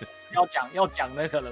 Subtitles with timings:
[0.32, 1.50] 要讲要讲那个了，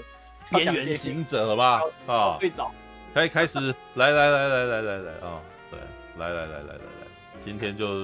[0.51, 1.83] 边缘行者了吧？
[2.07, 2.73] 啊，最早
[3.15, 3.59] 开开始，
[3.97, 5.79] 来来来来来来来啊，对，
[6.19, 7.07] 来来来来来来，
[7.45, 8.03] 今天就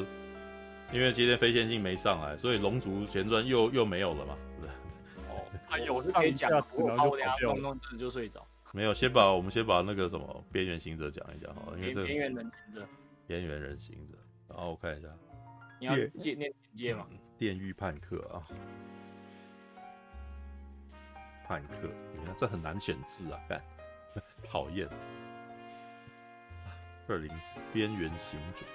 [0.93, 4.37] 因为今天飞线性没上来，所以龙族前传又又没有了嘛？
[4.61, 4.69] 对
[5.31, 8.45] 哦，他有是可以讲，我怕我等下弄弄就睡着。
[8.73, 12.87] 没有，先把我们先把那个什么边缘行者讲一讲好了，因为这个边缘人行者，
[13.27, 15.07] 边缘人行者，然后我看一下，
[15.79, 17.07] 你要念念简介吗？
[17.39, 18.43] 电狱叛客啊，
[21.55, 23.63] 叛客，你看这很难选字啊，看，
[24.51, 24.89] 讨厌。
[27.07, 27.31] 二零
[27.73, 28.67] 边缘行者，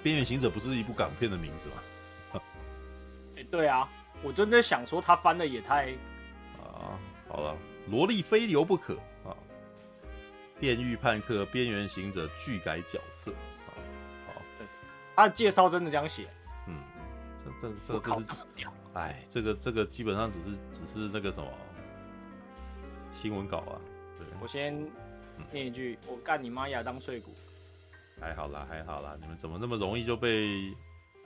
[0.00, 1.82] 边缘行者不是一部港片的名字吗？
[3.36, 3.88] 哎，对啊，
[4.22, 5.86] 我真的想说他翻的也太……
[6.62, 6.94] 啊，
[7.28, 7.56] 好了，
[7.88, 8.94] 萝莉非留不可
[9.24, 9.34] 啊！
[10.60, 13.74] 电狱叛客，边缘行者，剧改角色啊，
[14.28, 14.42] 好，
[15.16, 16.28] 他的介绍真的这样写。
[16.68, 16.80] 嗯，
[17.60, 18.26] 这这这个是，
[18.98, 21.48] 哎，这个这个基本上只是只是那个什么
[23.12, 23.78] 新闻稿啊。
[24.16, 24.74] 对，我先
[25.52, 27.30] 念一句，嗯、我干你妈亚当碎骨。
[28.20, 30.74] 还好啦，还好啦，你们怎么那么容易就被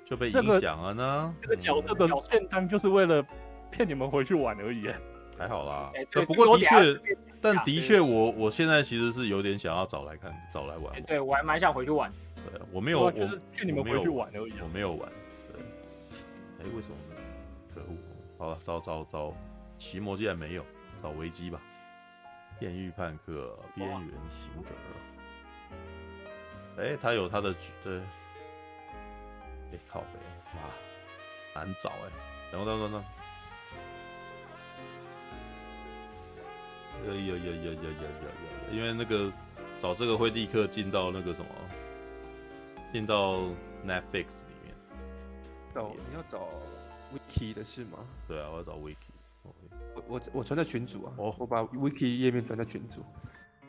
[0.04, 1.34] 就被影响了呢？
[1.40, 3.24] 这个、这个角色的片单就是为了
[3.70, 4.92] 骗你们回去玩而已。
[5.38, 7.00] 还好啦，欸、不过的确，
[7.40, 12.12] 但的确，我我现在其实是有点想要找来看，找来玩，欸、对我还蛮想回去玩。
[12.52, 13.10] 对，我没有，我
[13.56, 14.52] 劝你们回去玩而已。
[14.62, 15.08] 我没有玩。
[15.50, 15.62] 对
[16.60, 17.11] 哎，为什么呢？
[17.74, 17.96] 可恶！
[18.38, 19.34] 好了，找找找，
[19.78, 20.64] 奇魔竟然没有，
[21.00, 21.60] 找危机吧。
[22.58, 24.70] 电狱判客，边缘行者。
[26.78, 27.98] 哎，他有他的对。
[29.72, 30.18] 哎，靠北，
[30.54, 32.10] 妈，难找哎。
[32.50, 33.04] 等等等等。
[37.04, 38.28] 哎呀呀呀呀呀呀呀！
[38.70, 39.32] 因为那个
[39.78, 41.48] 找这个会立刻进到那个什么，
[42.92, 43.38] 进到
[43.84, 44.74] Netflix 里面。
[45.74, 46.48] 找你要找
[47.14, 47.98] wiki 的是吗？
[48.26, 48.96] 对啊，我要找 wiki。
[49.94, 51.12] 我我我传在群组啊。
[51.16, 53.04] 我，我把 wiki 页面传在群组。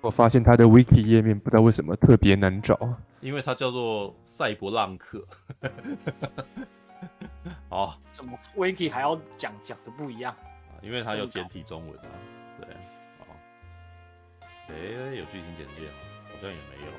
[0.01, 2.77] 我发现他的 wiki 页面不知道为什么特别难找。
[3.21, 5.23] 因为它叫做赛博浪客。
[7.69, 10.35] 哦，怎么 wiki 还要讲讲的不一样？
[10.81, 12.05] 因为它有简体中文啊。
[12.59, 12.67] 对，
[13.19, 13.25] 哦。
[14.67, 15.95] 哎，有剧情简介吗？
[16.29, 16.91] 好像也没有。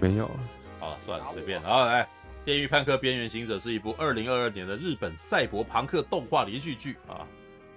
[0.00, 0.30] 没有。
[0.80, 1.60] 好了，算了，随便。
[1.62, 2.02] 好，来。
[2.44, 7.26] 《电狱判客：边缘行者》是一部二零二二年的日本赛博朋克动画连续剧啊。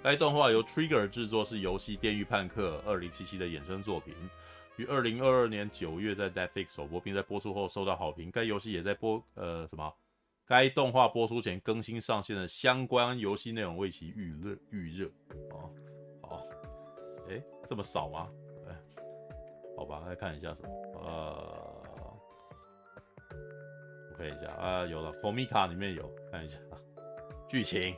[0.03, 4.13] 该动画由 Trigger 制作，是游戏《电狱判客二零七七》的衍生作品，
[4.75, 8.29] 于二零二二年九月在 Netflix 首播，并在播出后受到好评。
[8.29, 9.93] 该游戏也在播呃什么？
[10.45, 15.09] 该动画播出前更新上线的相关游戏内容为其预热预热
[15.51, 15.71] 哦。
[16.21, 16.45] 好，
[17.29, 18.29] 哎，这么少吗？
[18.67, 18.75] 哎，
[19.77, 20.69] 好吧，来看一下什么
[21.05, 21.76] 呃。
[24.17, 26.75] 看一下啊，有了，Formica 里面有，看一下啊
[27.47, 27.95] 剧情。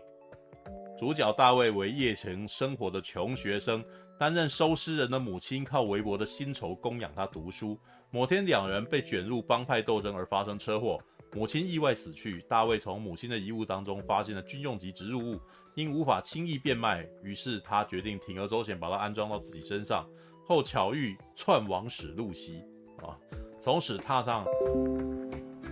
[0.97, 3.81] 主角大卫为夜城生活的穷学生，
[4.19, 7.79] 担任收尸人的母亲靠微薄的薪酬供养他读书。
[8.11, 10.97] 某天，两人被卷入帮派斗争而发生车祸，
[11.33, 12.41] 母亲意外死去。
[12.49, 15.39] 大卫从母亲的遗物当中发现了军用级植入物，
[15.73, 20.05] 因无法轻易变卖，于是他决定铤而走险，把它安装到自己身上。
[20.45, 22.63] 后巧遇篡王史露西
[23.03, 23.15] 啊，
[23.61, 24.43] 从此踏上。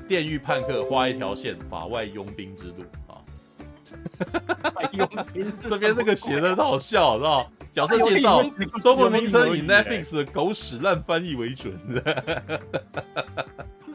[0.07, 3.19] 电狱叛客画一条线，法外佣兵之路啊！
[4.94, 8.44] 佣兵这边这个写的很好笑，知道角色介绍，
[8.81, 11.78] 中文名称以 Netflix 的狗屎烂翻译为准。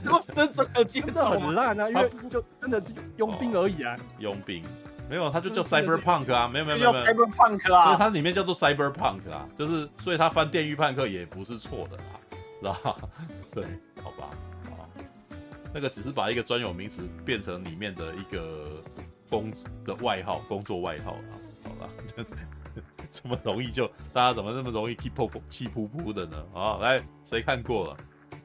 [0.03, 1.89] 什么真正的介绍很烂啊？
[1.89, 2.83] 因为就真的
[3.17, 3.97] 佣兵而已啊。
[4.19, 4.63] 佣兵
[5.09, 12.05] 没有，它就叫 Cyberpunk 啊，没有没有没有，Cyberpunk 啊，它里面叫做 Cyberpunk 啊，就是所以它翻电狱叛客也不是错的啦，
[12.61, 12.97] 知道
[13.55, 13.65] 对，
[14.03, 14.29] 好吧。
[15.75, 18.65] 那个只是把一个专有名词变成里面的一个
[19.31, 19.53] 工
[19.85, 21.33] 的外号，工作外号啊，
[21.65, 21.89] 好吧，
[23.11, 26.45] 这么容易就大家怎么那么容易气噗噗气噗噗的呢？
[26.55, 27.97] 啊，来，谁看过了？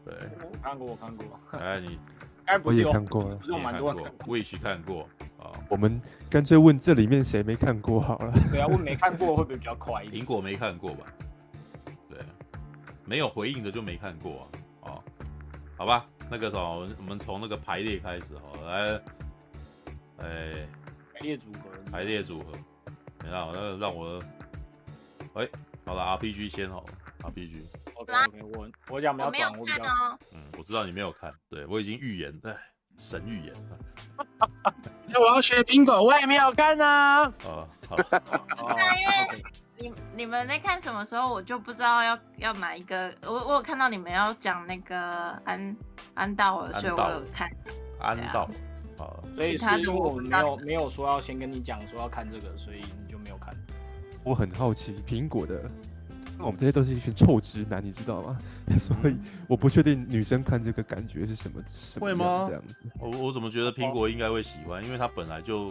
[0.06, 1.40] 对，我看过，我看过。
[1.60, 2.00] 哎，你，
[2.64, 5.04] 我也看过了，我蛮多看过，我也去看过
[5.38, 5.52] 啊。
[5.70, 8.34] 我们干脆问这里面谁没看过好了。
[8.52, 10.24] 对啊，问没看过会不会比较快一点？
[10.24, 11.06] 苹果没看过吧？
[12.10, 12.18] 对，
[13.04, 14.48] 没有回应的就没看过啊。
[15.78, 16.06] 啊，好吧。
[16.30, 19.02] 那个什么，我们从那个排列开始哈，来，
[20.18, 20.68] 哎，
[21.14, 22.52] 排列组合，排列组合，
[23.24, 24.20] 你看，那让我，
[25.36, 25.48] 哎，
[25.86, 26.88] 好了，RPG 先好了
[27.24, 27.66] ，RPG。
[27.94, 29.84] OK OK，我我讲比较短，我比较，
[30.34, 32.54] 嗯，我知道你没有看，对我已经预言，哎，
[32.98, 33.78] 神预言了。
[35.08, 37.22] 那我要学苹果，我也没有看啊。
[37.22, 38.06] 啊，好了。
[38.76, 39.44] 那因为。
[39.80, 43.14] 你你们在看什么时候，我就不知道要要哪一个。
[43.24, 44.98] 我我有看到你们要讲那个
[45.46, 45.76] 安
[46.16, 47.50] 安道尔，所以我有看。
[48.00, 48.50] 安道，
[49.00, 53.56] 啊，所以是因为我们没有没有说要先跟你讲说要看这个，所以你就没有看
[54.24, 55.64] 我很好奇苹果的，
[56.38, 58.38] 我们这些都是一群臭直男，你知道吗？
[58.80, 59.16] 所以
[59.48, 62.44] 我不确定女生看这个感觉是什么，什么会吗？
[62.48, 65.68] 这样子，我我怎么觉得苹果应该会喜欢，因为它本来就，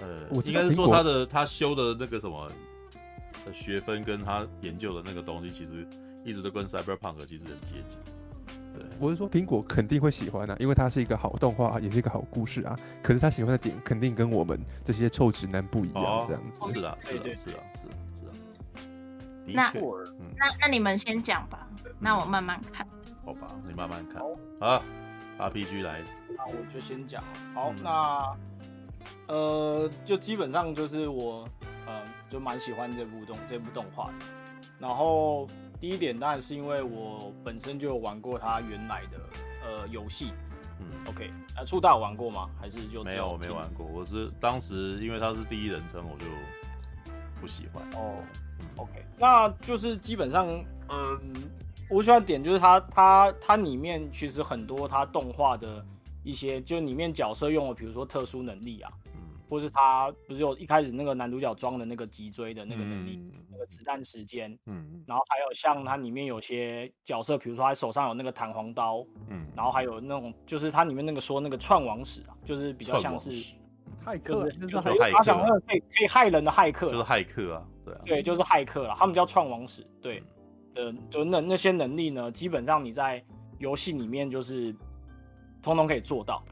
[0.00, 2.48] 呃，我应该是说他的他修的那个什么
[3.44, 5.86] 的学分跟他研究的那个东西，其实
[6.24, 7.98] 一直都跟 Cyberpunk 其实很接近。
[8.74, 12.76] 对，我是说苹果肯定会喜欢啊，因为它是一个好动画，也是一个好故事啊。
[13.02, 16.72] 可是他喜欢的点肯定跟我们这些臭直男不一样，哦、这样子。
[16.72, 17.94] 是啊，是啊，是啊，是啊，是啊。
[19.46, 21.68] 那，嗯、那那你们先讲吧，
[22.00, 22.86] 那我慢慢看。
[23.24, 24.20] 好吧，你慢慢看。
[24.58, 24.82] 好
[25.38, 26.02] ，RPG 来。
[26.36, 27.22] 那我就先讲。
[27.54, 28.36] 好，嗯、那
[29.28, 31.48] 呃，就基本上就是我，
[31.86, 32.02] 呃，
[32.34, 34.26] 就蛮喜欢这部动这部动画的。
[34.80, 35.46] 然后。
[35.80, 39.20] 第一点当然是因为我本身就有玩过它原来的
[39.62, 40.32] 呃游戏，
[40.80, 42.48] 嗯，OK，那初代有玩过吗？
[42.58, 43.32] 还是就没有？
[43.32, 46.24] 我没玩过，我是当时因为它是第一人称，我就
[47.38, 47.82] 不喜欢。
[47.92, 48.16] 哦
[48.76, 50.48] ，OK，那就是基本上，
[50.88, 51.20] 嗯，
[51.90, 55.84] 我喜欢点就是它它它里面其实很多它动画的
[56.22, 58.90] 一些，就里面角色用了，比如说特殊能力啊。
[59.54, 73.30] 或是他不是有一开始那个男主角装的那个脊椎的那个能力，嗯、那个子弹时间，嗯，然后还有像他里面有些角色，比如说他手上有那个弹簧刀，嗯，然后还有那种就是他里面那个说那个串网史啊，就是比较像是
[74.04, 74.66] 骇客，就是
[75.12, 80.20] 他想那个可以可以害人的骇客，就是骇客啊，对啊，对，就是骇客了，他们叫串网史，对，
[80.74, 83.24] 呃、嗯，就那那些能力呢，基本上你在
[83.60, 84.74] 游戏里面就是
[85.62, 86.44] 通通可以做到。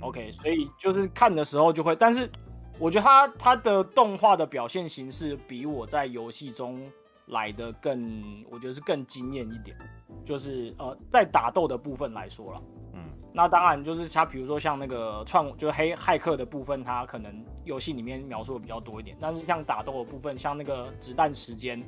[0.00, 2.30] OK，所以就是看的时候就会，但是
[2.78, 6.90] 我觉得他他的动画的表现形式比我在游戏中
[7.26, 9.76] 来的更，我觉得是更惊艳一点。
[10.24, 12.62] 就是呃，在打斗的部分来说了，
[12.94, 19.16] 嗯，那当然就是他比如说像那个创，就是黑骇客的部分，他可能游戏里面描述的比较多一点。
[19.20, 21.82] 但是像打斗的部分，像那个子弹时间，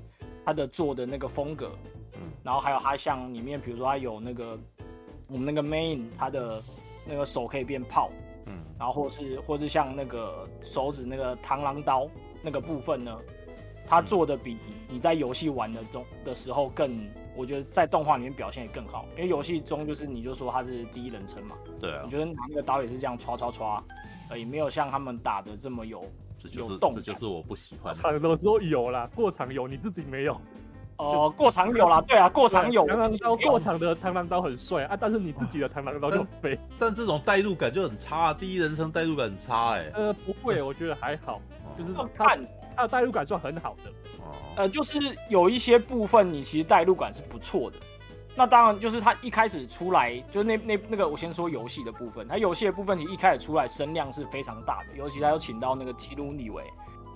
[0.45, 1.73] 他的做的那个风格，
[2.15, 4.59] 嗯，然后还有他像里面，比如说他有那个
[5.29, 6.63] 我们那个 main 他的。
[7.05, 8.11] 那个手可以变炮，
[8.47, 12.09] 嗯，然后或是或是像那个手指那个螳螂刀
[12.43, 13.19] 那个部分呢，
[13.87, 14.57] 他做的比
[14.89, 17.07] 你在游戏玩的中的时候更，
[17.37, 23.85] 我觉得在动画里面表现也更好，因为游戏中就是你就说他是第一人称嘛，对啊，我觉得拿那个刀也是这样刷刷刷，
[24.31, 26.05] 呃，也没有像他们打的这么有
[26.39, 27.95] 这就是有动，这就是我不喜欢。
[27.95, 30.37] 场的时候有啦，过场有，你自己没有。
[30.97, 32.87] 哦，过场有啦，对啊，过场有。
[32.87, 36.59] 螳螂刀过场的螳螂刀很帅啊，但是你自己的螳螂刀就飞。
[36.79, 39.93] 但这种代入感就很差，啊，第一人称代入感很差哎，欸。
[39.95, 41.41] 呃，不会， 我觉得还好，
[41.77, 42.41] 就是看
[42.77, 43.91] 它的代入感算很好的。
[44.21, 44.33] 哦。
[44.57, 44.99] 呃，就是
[45.29, 47.77] 有一些部分你其实代入感是不错的。
[48.35, 56.63] 那当然就是他一开始出来，就是那那那个我先说游戏的部分，他游戏的部分其实一开始出来声量是非常大的，尤其他有请到那个基努里维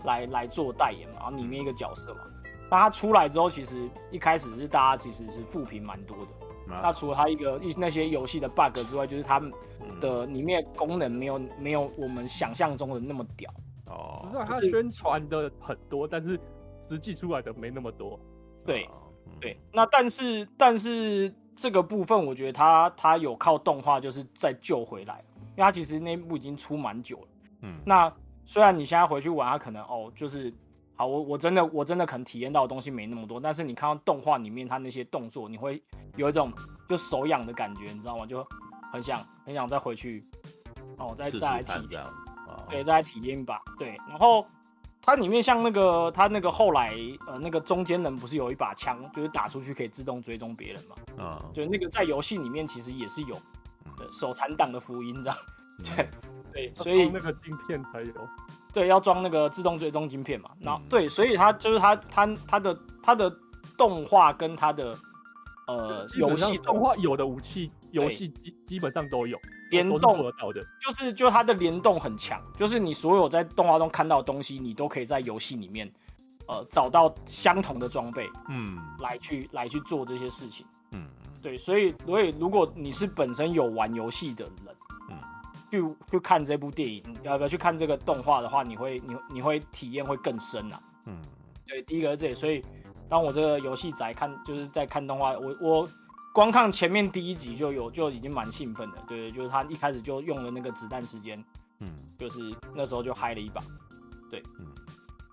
[0.05, 2.21] 来来做代言嘛，然后里面一个角色嘛。
[2.69, 6.27] 那它出来之后，其实一开始是大家其实是负评蛮多的。
[6.69, 9.53] 那、啊、除了它一个一那些游戏的 bug 之外，就是它们
[10.01, 13.49] 的里面功能没有没有我们想象中的那么屌。
[13.87, 16.39] 哦，不是它宣传的很多，但是
[16.91, 18.19] 实际出来的没那么多。
[18.65, 18.89] 对，
[19.27, 19.57] 嗯、对。
[19.73, 27.29] 那但是但是这个部分，我觉得它它有靠动画就是再救回来，因为它其实那部已经出蛮久了。
[27.61, 27.81] 嗯。
[27.87, 28.13] 那
[28.45, 30.53] 虽然你现在回去玩，它可能哦就是。
[30.97, 35.83] 好，我我真的我真的可能体验到的东西没那么多，但是你看到动画里面他那些动作，你会
[36.17, 36.51] 有一种
[36.89, 38.25] 就手痒的感觉，你知道吗？
[38.25, 38.47] 就
[38.91, 40.27] 很想很想再回去，
[40.97, 42.03] 哦，再再来体验，
[42.71, 43.95] 对，再来体验一把，对。
[44.09, 44.47] 然后
[45.03, 50.97] 它里面像那个他那个后来呃那个中间人不是有一把枪，就是打出去可以自动追踪别人嘛？
[51.23, 53.37] 啊，就那个在游戏里面其实也是有
[54.11, 55.39] 手残党的福音这样，
[55.85, 56.09] 对
[56.53, 58.13] 对，所以那个镜片才有。
[58.77, 63.35] 对，要装那个自动追踪晶片嘛，然后、嗯、对，所以它就是它它它的它的
[63.75, 64.95] 动画跟它的
[65.67, 69.39] 呃游戏动画有的武器游戏基基本上都有
[69.71, 75.91] 联动得到的，就是就它的联动很强，就是你所有在动画中看到的东西，你都可以在游戏里面
[76.47, 81.09] 呃找到相同的装备，嗯，来去来去做这些事情，嗯，
[81.41, 84.77] 对，所以所以如果你是本身有玩游戏的人。
[85.71, 90.81] 去去看这部电影，要不要去看这个动画的话，你会你你会体验会更深啊。
[91.05, 91.21] 嗯，
[91.67, 92.65] 对，第一个是这里，所以
[93.09, 95.89] 当我这个游戏宅看就是在看动画，我我
[96.33, 98.99] 光看前面第一集就有就已经蛮兴奋的。
[99.07, 101.43] 对，就是他一开始就用了那个子弹时间，
[101.81, 102.41] 嗯，就是
[102.75, 103.61] 那时候就嗨了一把。
[104.31, 104.67] 对，嗯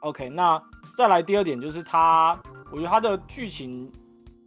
[0.02, 0.62] ，OK，那
[0.98, 2.40] 再来第二点就是他，
[2.72, 3.92] 我觉得他的剧情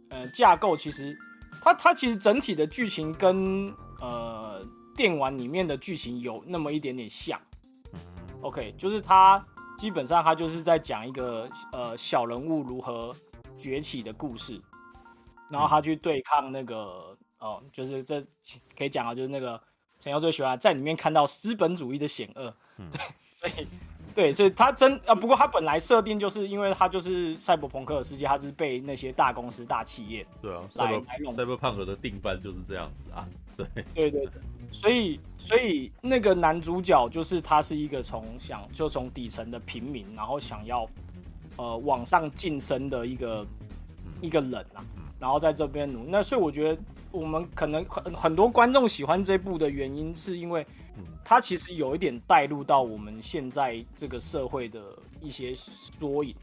[0.09, 1.17] 呃架构其实
[1.61, 4.46] 他他其实整体的剧情跟呃。
[4.97, 7.39] 电玩里面的剧情有那么一点点像
[8.41, 9.45] ，OK，就是他
[9.77, 13.15] 基本上他就是在讲一个呃小人物如何
[13.55, 14.59] 崛起的故事，
[15.51, 18.19] 然后他去对抗那个哦、呃，就是这
[18.75, 19.61] 可以讲啊，就是那个
[19.99, 22.99] 陈瑶最喜欢在里面看到资本主义的险恶，嗯、对，
[23.35, 23.67] 所以
[24.15, 34.41] 对，所以他真啊，不过他本来设定就是因为他就是赛博朋克的世界，他是被那些大公司大企业对啊，来来弄赛博朋克的定番就是这样子啊，对，对对对。
[34.69, 40.87] 所以，所以那个男主角就是他是一个从想就从底层的平民，然后想要
[41.55, 43.47] 呃往上晋升的一个
[44.21, 44.83] 一个人啊，
[45.19, 46.05] 然后在这边努。
[46.07, 46.81] 那所以我觉得
[47.11, 50.65] 我们可能很很多观众喜欢这部的原因，是因为
[51.23, 54.81] 他其实有一点带入到我们现在这个社会的
[55.21, 56.35] 一些缩影。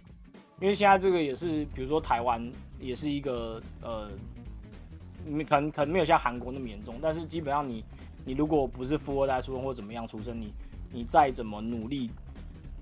[0.61, 2.51] 因为现在这个也是，比如说台湾
[2.81, 4.09] 也是一个呃，
[5.25, 7.85] 你可能可能没有像韩国那么严重，但是基本上你。
[8.25, 10.53] 你如果不是富二代出生或怎么样出生，你
[10.91, 12.11] 你再怎么努力，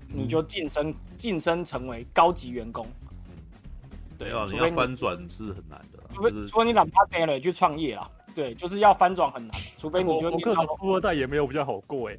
[0.07, 2.85] 你就晋升晋升成为高级员工。
[4.17, 8.09] 对啊，你要翻转是很难的，除非除非你哪怕跌了去创业啦。
[8.33, 10.43] 对，就是要翻转很难，除非你觉得你
[10.79, 12.17] 富二代也没有比较好过哎。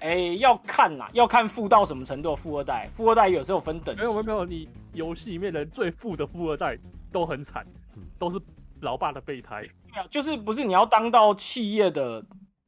[0.00, 2.88] 哎，要看呐，要看富到什么程度的富二代。
[2.92, 4.00] 富二代有时候分等级。
[4.02, 6.76] 没有没有没有，你游戏里面的最富的富二代
[7.12, 7.64] 都很惨，
[8.18, 8.40] 都是。
[8.84, 9.62] 老爸的备胎，
[9.92, 12.24] 对啊，就是不是你要当到企业的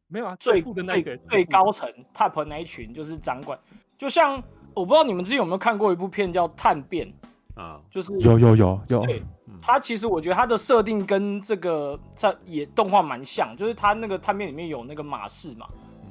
[0.08, 3.56] 没有啊，最富的那个最高层 top 那一群就是掌管，
[3.96, 4.42] 就像
[4.75, 7.06] 我不知道你们之前有没有看过一部片叫《探变》
[7.61, 9.23] 啊，就是有有有有，对，
[9.62, 15.66] 他其实我觉得他的设定跟这个在也动画蛮像，就是他那个探变里面有那个马氏嘛，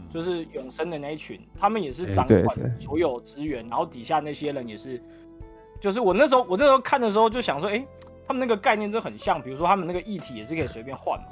[0.09, 5.01] 就是永生的那一群，他们也是掌管所有资源，然后底下那些人也是，
[5.79, 7.85] 就是我那时候我那时候看的时候就想说，哎。
[8.27, 11.27] 他们那个概念真的很像，比如说他们那个议题也是可以随便换嘛，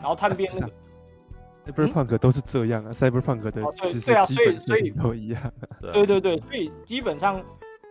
[0.00, 0.72] 然后探边那个
[1.72, 3.62] ，Cyberpunk 都是这样啊，Cyberpunk 的对
[4.14, 5.52] 啊，所以所以都一样，
[5.92, 7.44] 对对对，所以基本上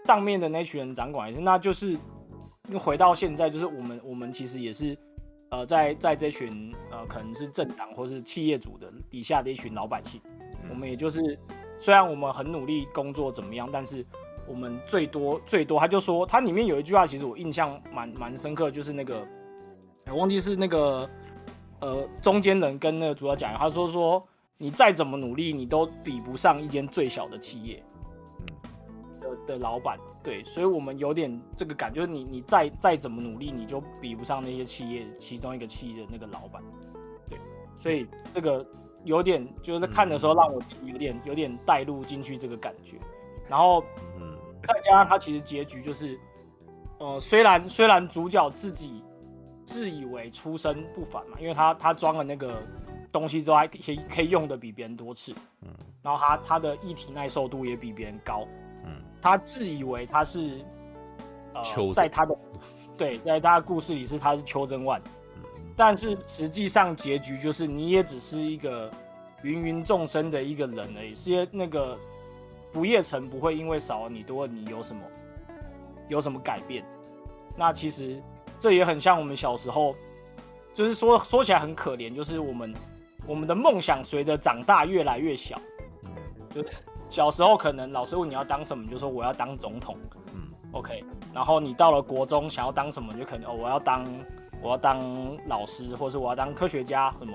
[0.05, 1.95] 上面的那群人掌管也是，那就是
[2.79, 4.97] 回到现在，就是我们我们其实也是
[5.51, 10.19] 呃在在这群呃可能是政党或是企业主的底下的一群老百姓，
[10.69, 11.37] 我们也就是
[11.77, 14.05] 虽然我们很努力工作怎么样，但是。
[14.47, 19.27] 我们最多最多，他就说，他里面有一句话，其实我印象蛮蛮深刻，就是那个，
[20.07, 21.09] 我忘记是那个，
[21.81, 24.25] 呃，中间人跟那个主要讲，他说说，
[24.57, 27.83] 你再怎么努力，你都比不上一间最小的企业，
[29.19, 36.63] 的的老板，对，所以我们有点这个感觉，就是你你再再怎么努力，你就比不上那些企业其中一个企业的那个老板，
[37.29, 37.37] 对，
[37.77, 38.65] 所以这个
[39.03, 42.95] 有点就是在看的时候，让我有点有点带入进去这个感觉，
[43.49, 43.83] 然后。
[44.67, 46.19] 再加上他其实结局就是，
[46.99, 49.03] 呃，虽然虽然主角自己
[49.65, 52.61] 自以为出身不凡嘛，因为他他装了那个
[53.11, 55.69] 东西之后，还可以可以用的比别人多次，嗯，
[56.01, 58.47] 然后他他的液体耐受度也比别人高，
[58.85, 60.59] 嗯，他自以为他是，
[61.53, 62.37] 呃，在他的
[62.97, 65.01] 对，在他的故事里是他是秋真万，
[65.75, 68.91] 但是实际上结局就是你也只是一个
[69.43, 71.97] 芸芸众生的一个人而已，是那个。
[72.77, 75.01] 不夜城不会因为少了你多了你有什么
[76.07, 76.85] 有什么改变？
[77.55, 78.21] 那其实
[78.59, 79.95] 这也很像我们小时候，
[80.75, 82.71] 就是说说起来很可怜，就是我们
[83.25, 85.59] 我们的梦想随着长大越来越小。
[86.53, 86.71] 就是
[87.09, 89.97] 小时候可能老师问你要当什么，你就说我要当总统。
[90.35, 91.03] 嗯，OK。
[91.33, 94.05] 然后你到了国中想要当什么，你就可能哦我要当
[94.61, 94.99] 我要当
[95.47, 97.33] 老师，或是我要当科学家什么。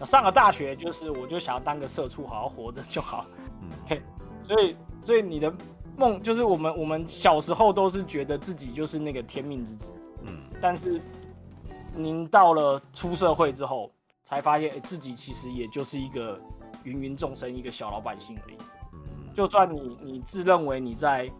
[0.00, 3.26] 那上了大学就是我就想要当个社畜，好好活着就好。
[3.60, 4.02] 嗯，嘿。
[4.48, 5.52] 所以，所以你的
[5.94, 10.98] 梦就是我们，我们小时候都是觉得自己就是那个天命之子，嗯，但是
[11.94, 13.92] 您到了出社会之后，
[14.24, 16.40] 才发现，欸，自己其实也就是一个
[16.84, 18.56] 芸芸众生，一个小老百姓而已。
[18.94, 21.30] 嗯，就算你你自认为你在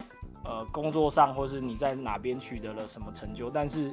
[0.45, 3.91] 呃工作上，或是你在哪边取得了什么成就，但是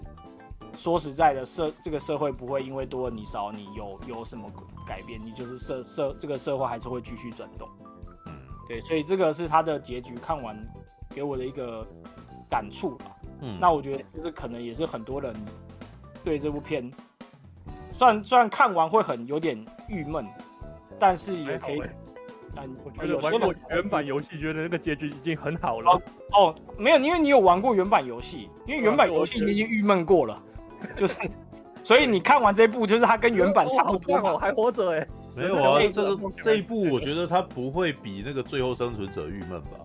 [0.76, 4.50] 说实在的，社这个社会不会因为多了你少你有有什么
[4.86, 7.66] 改变，你就是社社这个社会还是会继续转动。
[8.66, 10.56] 对，所以这个是他的结局，看完
[11.10, 11.86] 给我的一个
[12.50, 13.06] 感触吧。
[13.40, 15.34] 嗯，那我觉得就是可能也是很多人
[16.24, 16.90] 对这部片，
[17.92, 20.26] 虽然虽然看完会很有点郁闷，
[20.98, 21.82] 但是也可以。
[22.58, 25.92] 嗯，我觉得玩过原版游戏，觉得那个结局已经很好了。
[25.92, 30.42] 哦，哦，没有，因为你有玩过原版游戏，因为原版游戏你已经郁闷过了，
[30.96, 31.16] 就是，
[31.82, 35.06] 所以你看完这部，就是它跟原版差不多，哦，还活着哎。
[35.36, 39.78] 没有啊，这个这一部我觉得它不会比那个《最后生存者》郁闷吧？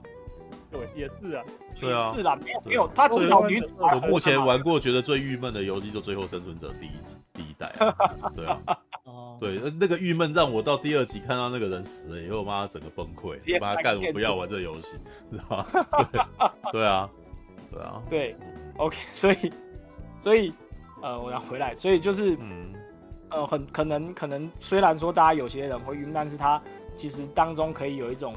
[0.71, 1.43] 对，也是啊。
[1.79, 6.91] 对啊，是啦，没有没有，他至少比我目前玩过觉得最郁闷的游戏就《最后生存者》第一
[7.33, 8.31] 第一代啊。
[8.35, 8.59] 对啊。
[9.03, 9.37] 哦。
[9.41, 14.95] 对，那个郁闷让我到第二集看到那个人死了以后，妈整个崩溃，妈干我不要玩这游戏，
[15.31, 15.65] 知道吗？
[16.71, 17.09] 对，对啊，
[17.71, 18.35] 对啊，对
[18.77, 19.51] ，OK，所以，
[20.19, 20.53] 所以，
[21.01, 22.71] 呃，我要回来，所以就是，嗯，
[23.31, 26.61] 呃，很可能，可能虽然说大家有些人会晕，但是他
[26.95, 28.35] 其实当中可以有一种。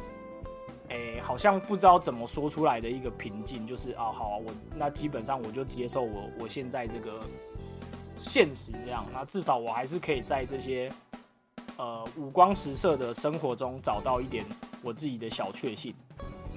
[0.90, 7.20] 哎，好像不知道怎么说出来的一个平静，就是啊，好啊，我那基本上我就接受我我现在这个
[8.18, 10.92] 现实这样，那至少我还是可以在这些
[11.78, 14.44] 呃五光十色的生活中找到一点
[14.82, 15.94] 我自己的小确幸。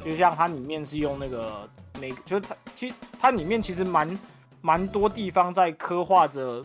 [0.03, 1.67] 就像它里面是用那个
[1.98, 4.20] 每，就是它其实它里面其实蛮
[4.60, 6.63] 蛮多地方在刻画着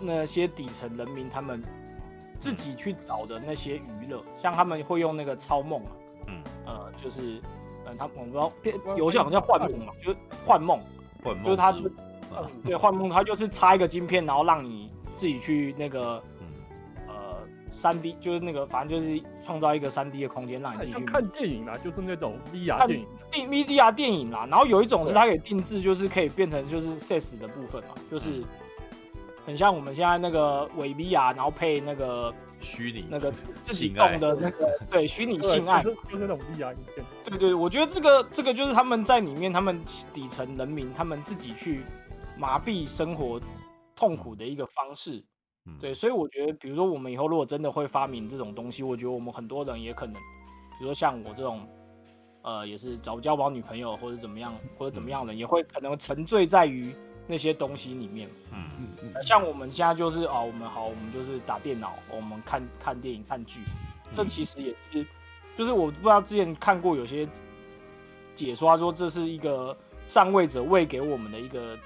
[0.00, 1.62] 那些底层人民他们
[2.38, 5.90] 自己去找的那些娱乐，像他们会用那个超梦啊。
[6.66, 7.38] 呃，就是，
[7.84, 8.50] 呃，他我不知道
[8.96, 10.80] 游戏好像叫幻梦嘛，就是幻梦，
[11.22, 11.84] 幻梦，就是他就，
[12.34, 16.22] 呃，对，幻梦，他就是插一个晶片，然后让你自己去那个，
[17.06, 17.36] 呃，
[17.70, 24.46] 三 D，就是那个，反正就是创造一个三 D 的空间，让你自己去看电影啦，就是那种 VR 电影，电 VR 电影啦。
[24.50, 28.42] 然后有一种是它可以定制，就是可以变成就是 SaaS 的部分嘛，就是
[29.44, 32.34] 很像我们现在那个伪 VR，然后配那个。
[32.60, 33.30] 虚拟那个
[33.62, 37.04] 自己动的那个 对虚拟性爱，就是那种 VR 影片。
[37.22, 39.84] 对对，我觉得这个这个就是他们在里面，他们
[40.14, 41.82] 底层人民他们自己去
[42.38, 43.38] 麻痹生活
[43.94, 45.22] 痛苦的一个方式。
[45.78, 51.68] 对，所以我觉得，比如说我们以后如果真的会发明这种东西，我觉得我们很多人也可能，比如说像我这种，
[52.40, 56.96] 呃，也是找不交不到女朋友或者怎么样或者怎么样的人，也会可能沉醉在于。
[57.26, 58.64] 那些东西里面，嗯。
[58.78, 63.60] 嗯嗯，像我们现在就是哦，我们好，我们就是打电脑，我们看看电影、看剧，
[64.10, 65.06] 这其实也是，
[65.56, 67.26] 就是我不知道之前看过有些
[68.34, 69.76] 解说说这是一个
[70.08, 71.78] 上位者喂给我们的一个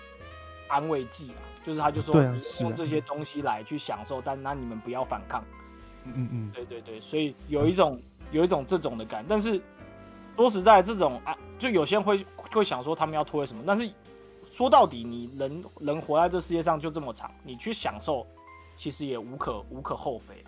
[0.69, 2.15] 安慰剂啊，就是他就说
[2.61, 5.45] 用这些东西来去享受，但那你们不要反抗，
[6.05, 8.01] 嗯嗯，对对对，所以有一种
[8.33, 9.61] 有一种这种的感，但是
[10.37, 13.91] 说实在，这种啊，就有些人会会想说他们要推什么，但是。
[14.59, 18.27] 说到底，你人人活在这世界上就这么长，你去享受，
[18.75, 20.43] 其实也无可无可厚非。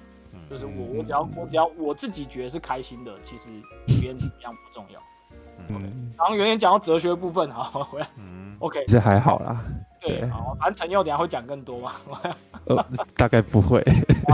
[0.51, 3.51] 就是我我只要我只要我自己觉得是开心的，其实
[3.87, 5.01] 别人怎么样不重要。
[5.69, 8.09] 嗯，然后有点讲到哲学部分，好回来。
[8.17, 9.65] 嗯，OK，其实还好啦。
[10.01, 11.93] 对，好，反正陈佑等下会讲更多嘛。
[12.65, 12.85] 呃，
[13.17, 13.81] 大概不会。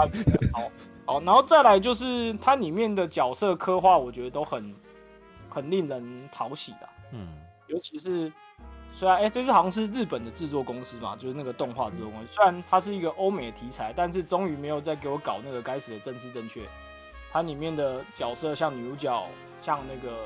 [0.55, 0.71] 好，
[1.05, 4.75] 好，然后再来就是它里面的角色刻画，我觉得都很
[5.51, 6.89] 很令人讨喜的。
[7.13, 7.29] 嗯，
[7.67, 8.33] 尤其是。
[8.97, 12.33] 虽然哎，这次好像是日本的制作公司嘛，就是那个动画制作公司。
[12.33, 16.67] 虽然它是一个欧美的题材，但是终于没有再给我搞那个该死的政治正确。
[17.31, 19.27] 它里面的角色像女主角，
[19.61, 20.17] 像那个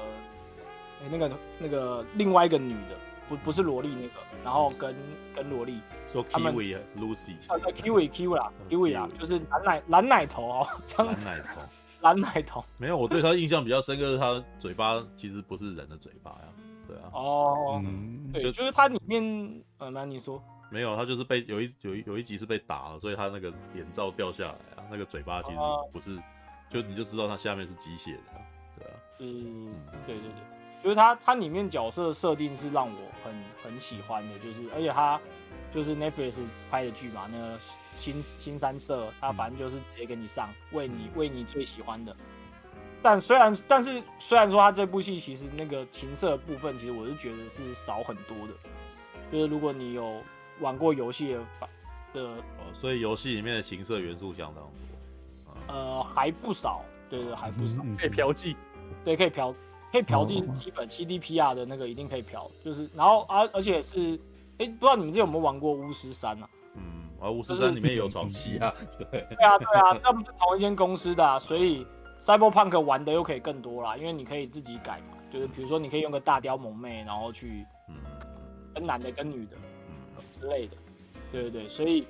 [1.02, 2.94] 哎那个那个另外一个女的，
[3.28, 4.94] 不不是萝莉那个，然后跟
[5.34, 5.80] 跟萝莉
[6.12, 11.60] 说 Kiwi 啊，Lucy 啊对 Kiwi Kiwi 啦 Kiwi 啊，就是蓝奶蓝奶头哦，这样子蓝奶头
[12.02, 12.64] 蓝奶头。
[12.78, 16.49] 没有，我对他印象比较深刻是他嘴巴其实不是人的嘴巴呀。
[16.90, 20.42] 对啊，哦，嗯、对，就，就是它里面，呃，那你说。
[20.72, 25.56] 没有，他就是被有一有一有一集是被打了，所以他那个眼罩掉下来啊，那个嘴巴其实
[25.92, 26.22] 不是，啊、
[26.68, 28.22] 就你就知道他下面是机械的，
[28.78, 29.66] 对啊，嗯，
[30.06, 35.20] 对对对，就是它它里面角色设定是让我很很喜欢的，就是而且它
[35.74, 37.58] 就是 Netflix 拍的剧嘛，那个
[37.96, 42.16] 新新三色，它反正就是直接给你上，为你为你最喜欢的。
[43.02, 48.52] 但虽然，但是虽然说他这部戏其实那个情色部分，其实我是觉得是少很多的。
[49.32, 50.20] 就是如果你有
[50.60, 51.40] 玩过游戏的
[52.12, 55.74] 的，哦，所以游戏里面的情色元素相当多。
[55.74, 57.80] 呃，还不少，对对，还不少。
[57.96, 58.54] 可以嫖妓，
[59.04, 59.54] 对，可以嫖，
[59.92, 62.50] 可以嫖妓，基本 CDPR 的那个一定可以嫖。
[62.62, 64.20] 就是，然后而而且是，
[64.58, 66.50] 哎，不知道你们这有没有玩过巫师三啊？
[66.74, 66.82] 嗯，
[67.20, 68.74] 啊，巫师三里面有床戏啊。
[68.98, 71.86] 对对啊，对啊，这不是同一间公司的，啊，所以。
[72.20, 77.64] Cyberpunk 玩的又可以更多啦，因为你可以自己改嘛，就是比如说你可以用个大雕萌妹，然后去
[78.74, 79.56] 跟男的跟女的
[80.38, 80.76] 之类的，
[81.32, 82.06] 对对对，所以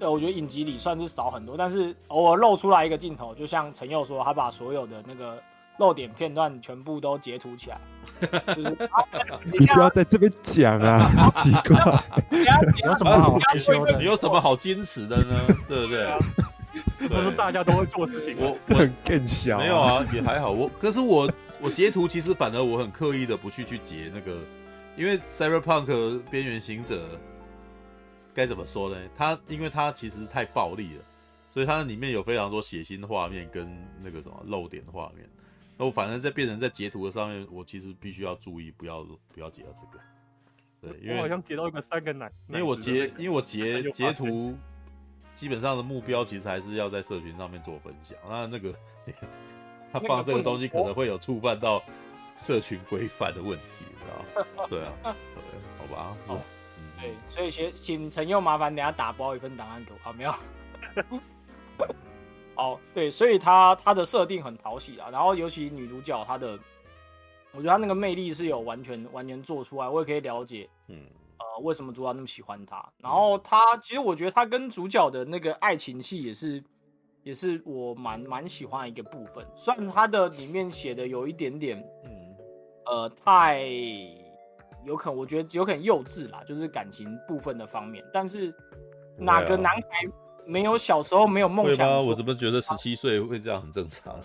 [0.00, 5.40] 呃，我觉得影集里算是少很多，但是偶尔露出来一个镜头，就像陈佑说，他把所有的那个
[5.78, 7.80] 露点片段全部都截图起来，
[8.54, 8.76] 就是
[9.52, 11.78] 你不要在这边讲啊，好 奇怪，
[12.84, 13.98] 有什么好害羞的？
[13.98, 15.34] 你有什么好坚持的呢？
[15.68, 16.06] 对不对？
[16.98, 20.50] 他说大家都会做事情，我 我很更小，没有啊，也还好。
[20.50, 21.30] 我可是我
[21.60, 24.40] 我截图其实反而我很刻意的不去去截那个，
[24.96, 27.18] 因为 Cyberpunk 边缘行者
[28.34, 28.96] 该怎么说呢？
[29.16, 31.04] 它因为它其实太暴力了，
[31.48, 33.68] 所以它里面有非常多血腥画面跟
[34.02, 35.28] 那个什么露点画面。
[35.78, 39.02] 那我反正在变成在截图的上面，我其实必须要注意，不要
[39.34, 40.02] 不要截到这个。
[40.80, 44.56] 对，因为我好像截到一个三个奶，因为我截因为我截 截图。
[45.36, 48.18] 基本上的目标其实还是要在社群上面做分享。
[48.28, 48.74] 那那个
[49.92, 51.80] 他放这个东西可能会有触犯到
[52.36, 55.14] 社群规范的问题，知道 对啊，对，
[55.78, 56.16] 好吧。
[56.26, 56.40] 好，
[57.00, 60.34] 对，所以请请陈佑麻烦等下打包一份档案给我，好没有？
[62.56, 66.58] 哦，对，所以他他的设定很讨喜啊，然后尤其女主角她的，
[67.52, 71.25] 我觉得她那个魅力是有完全完全做出来，我也可以了解，嗯，呃，
[71.58, 72.92] 为什么主角那么喜欢他。
[72.98, 76.62] 然后他其实我觉得他跟主角的那个爱情戏也是，
[77.22, 79.46] 也是我蛮蛮喜欢的一个部分。
[79.54, 82.36] 虽然他的里面写的有一点点，嗯，
[82.86, 83.62] 呃，太
[84.84, 88.54] 有可能我觉得有可能幼稚啦，就是感情部分的方面，但是
[89.18, 89.82] 哪个男孩？
[90.46, 94.16] 没有小时候没有梦想，我怎么觉得十七岁会这样很正常？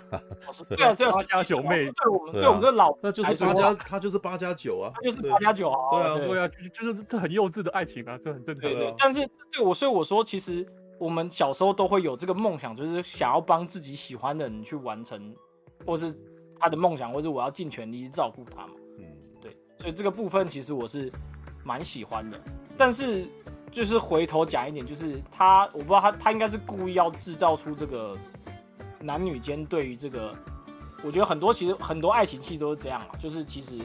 [0.70, 6.40] 对啊，这八加九妹，对我们对我们这老那就是八加，他就是八加九啊，他就是八加九啊，对啊，对。
[6.40, 8.70] 啊，就是这很幼稚的爱情啊，这很正常。
[8.70, 10.66] 对对，但是对我，所以我说，其实
[11.00, 15.36] 我们小时候都会有这个梦想，就是想要帮自己喜欢的人去完成，
[15.86, 16.16] 或是
[16.60, 18.74] 他的梦想，或是我要尽全力照顾他嘛。
[19.00, 19.06] 嗯，
[19.42, 21.12] 对，所以这个部分其实我是
[21.64, 22.40] 蛮喜欢的，
[22.78, 23.26] 但是。
[23.72, 28.14] 就是回头讲一点，就是他，我不知道他，他应该是故意要制造出这个
[29.00, 30.36] 男女间对于这个，
[31.04, 33.80] 我觉得很多其实很多爱情戏都是这样嘛，就是其实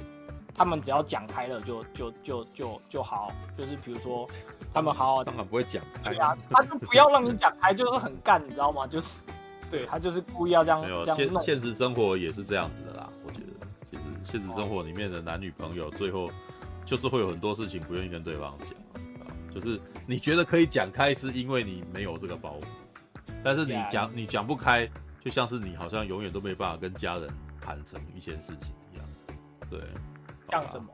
[0.52, 4.26] 他们只要讲开了就就就就就好，就是比如说
[4.74, 8.86] 他们好好，当然不会讲开，对啊，他就不要让你讲开，就是很干，你知道吗？
[8.86, 9.22] 就是
[9.70, 16.28] 对他就是故意要这样，没有，现现实生活也是这样子的啦，我觉得其实现实生活里面的男女朋友最后
[16.84, 18.70] 就是会有很多事情不愿意跟对方讲。
[19.58, 22.64] 就是你觉得可以讲开，是因为你没有这个包袱，
[23.42, 24.86] 但是你讲.你讲不开，
[25.24, 27.26] 就像是你好像永远都没办法跟家人
[27.58, 29.06] 谈成一件事情一样。
[29.70, 29.80] 对，
[30.50, 30.88] 像什么？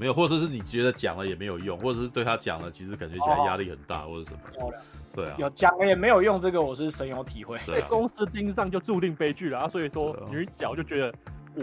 [0.00, 4.14] 没有，或者是你觉得讲了也没有用，或者是对他讲了，其实感觉起来压力很大，oh.
[4.14, 4.72] 或者什么？
[5.14, 7.56] 对啊，有讲了也没有用，这个我是深有体会。
[7.68, 9.68] 被、啊，公司盯上就注定悲剧了啊！
[9.68, 11.14] 所以说女角就觉得，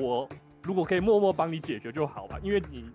[0.01, 0.25] 我
[0.63, 2.89] 如果可以默默帮你解决就好了，因为你。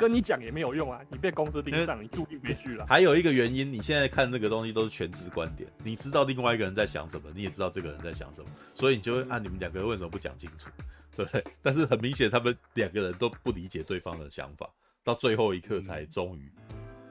[0.00, 0.98] 跟你讲也没有用啊！
[1.10, 2.86] 你被公司盯上，你注定别去了。
[2.86, 10.70] 还有一个原因，你现在看这个东西都是全知观点，你知道另外一个人在想什么，你也知道这个人在想什么，所以你就会按你们两个人为什么不讲清楚，
[11.14, 11.44] 对不对？
[11.60, 14.66] 但是很明显，他们两个人都不理解对方的想法，
[15.04, 16.50] 到最后一刻才终于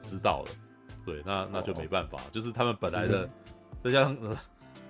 [0.02, 0.50] 知道了。
[1.06, 3.30] 对，那那就没办法，就是他们本来的，
[3.84, 4.18] 就像《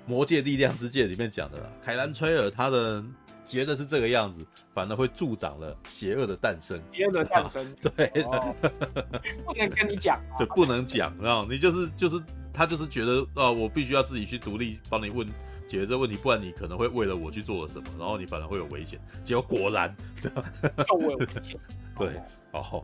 [0.06, 3.04] 魔界力量之戒》里面讲的啦，凯兰崔尔他的。
[3.50, 6.80] 觉得是这个样子，反而会助长了邪恶的诞生。
[6.92, 8.06] 邪恶的诞生， 对，
[9.44, 15.26] 不能跟你讲，就不能讲，然后你就是就是他就是觉得啊，我必须要自己去独立帮你问
[15.66, 19.00] 解决这个问题，不然你可能会为了我去做了什么，然后你反而会有危险。
[19.24, 19.92] 结果果然，
[20.86, 21.58] 就会有危险。
[21.98, 22.78] 对，好，好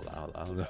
[0.00, 0.68] 了，好了，好了，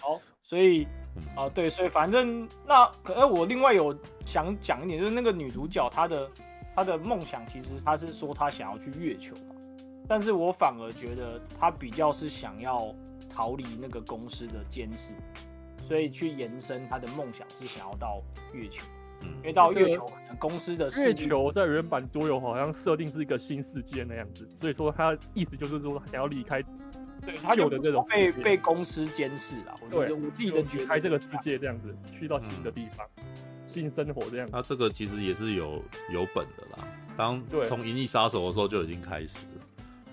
[0.00, 0.88] 好，所以
[1.36, 6.30] 啊，对，所以反正那可能我另外有想讲一点，就是那个女主角她的。
[6.74, 9.34] 他的梦想其实他是说他想要去月球，
[10.08, 12.94] 但是我反而觉得他比较是想要
[13.28, 15.14] 逃离那个公司的监视，
[15.84, 18.22] 所以去延伸他的梦想是想要到
[18.54, 18.84] 月球。
[19.20, 26.62] 嗯，因为到月球可能公司的月球在原版桌游好像设定是一个新世界那样子，所以说他意思就是说想要离开，
[27.24, 33.06] 对他有的这种被被公司监视了，对，我自己的觉得离开这个世界这样子，去到新的地方。
[33.18, 33.24] 嗯
[33.72, 35.82] 新生活这样，他这个其实也是有
[36.12, 36.88] 有本的啦。
[37.16, 39.62] 当从《银翼杀手》的时候就已经开始了，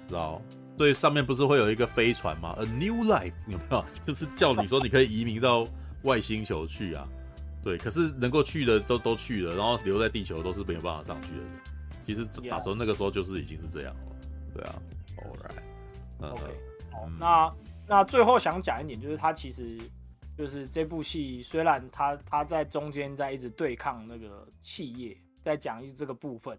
[0.07, 0.41] 知道？
[0.77, 3.85] 对，上面不是会有一个飞船吗？A New Life 有没有？
[4.07, 5.65] 就是叫你说你可以移民到
[6.03, 7.07] 外星球去啊。
[7.61, 11.43] 对，可是能够去的都都去了，然后留在地球都是没有办法上去的。
[12.05, 14.01] 其实打时候那个时候就是已经是这样了。
[14.55, 14.75] 对啊
[15.17, 16.41] ，All right，OK，
[16.91, 17.53] 好，嗯、那
[17.87, 19.77] 那最后想讲一点就是他其实。
[20.39, 26.57] 就是这部戏，虽然他他在中间在一直对抗那个企业，在讲一这个部分，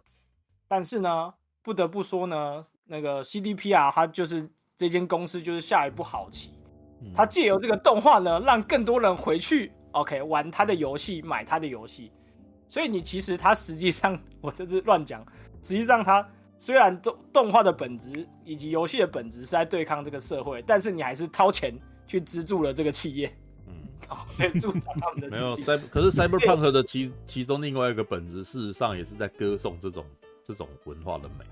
[0.69, 6.51] 但是呢，不得不说呢，那个 CDPR 他就是这间公司就是下一步好棋，
[7.15, 12.13] 他借由这个动画呢，让更多人回去 OK 玩他的游戏，买他的游戏，
[12.69, 15.25] 所以你其实他实际上我这是乱讲，
[15.63, 21.75] 实际上他虽然动动画的本质以及游戏的本质是在对抗这个社会，但是你还是掏钱
[22.07, 23.35] 去资助了这个企业。
[24.59, 25.55] 助长他们的 没有，
[25.91, 30.05] 可是 Cyberpunk 的其其中另外一个本质，事实上也是在歌颂这种
[30.43, 31.45] 这种文化的美。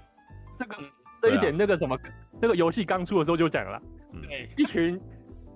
[0.58, 0.76] 这个
[1.22, 2.00] 这一点，那个什么，啊、
[2.40, 3.80] 那个游戏刚出的时候就讲了，
[4.22, 5.00] 对，一群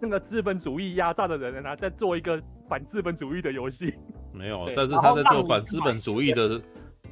[0.00, 3.94] 那个资本主义压榨的人呢，在做一个反资本主义的游戏。
[4.32, 6.60] 没有，但是他在做反资本主义的，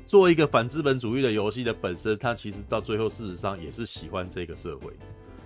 [0.07, 4.93] 做一个反资本主义的游戏的本身，他其实到最后事实上也是喜欢这个社会，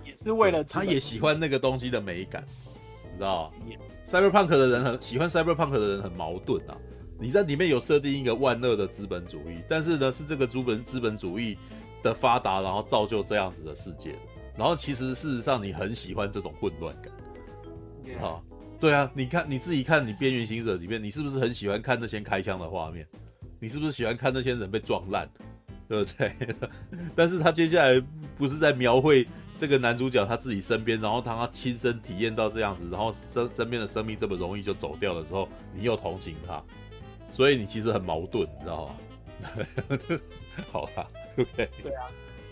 [0.05, 2.45] 也是为了他也喜欢那个东西的美感。
[3.11, 3.57] 你知道吗
[4.15, 6.77] ？Cyberpunk 的人很喜欢 Cyberpunk 的人很矛盾啊。
[7.19, 11.59] 你在里面有设定一个万恶的资本主义，但是呢，是这个资本资本主义
[12.03, 14.15] 的发达，然后造就这样子的世界。
[14.57, 18.41] 然后其实事实上你很喜欢这种混乱感，啊
[18.79, 23.05] 对啊，你看你自己看你边缘行者里面，你是不是很喜欢看那些开枪的画面？
[23.59, 25.29] 你是不是喜欢看那些人被撞烂？
[25.89, 26.33] 对不对？
[27.17, 28.01] 但是他接下来
[28.37, 36.63] 不是在描绘这个男主角他自己身边，然后当他亲身体验到这样子，然后身身边的生命这么容易就走掉的时候，你又同情他，
[37.31, 38.95] 所以你其实很矛盾，你知道吗？
[40.71, 41.07] 好吧
[41.39, 42.07] ，OK，对啊。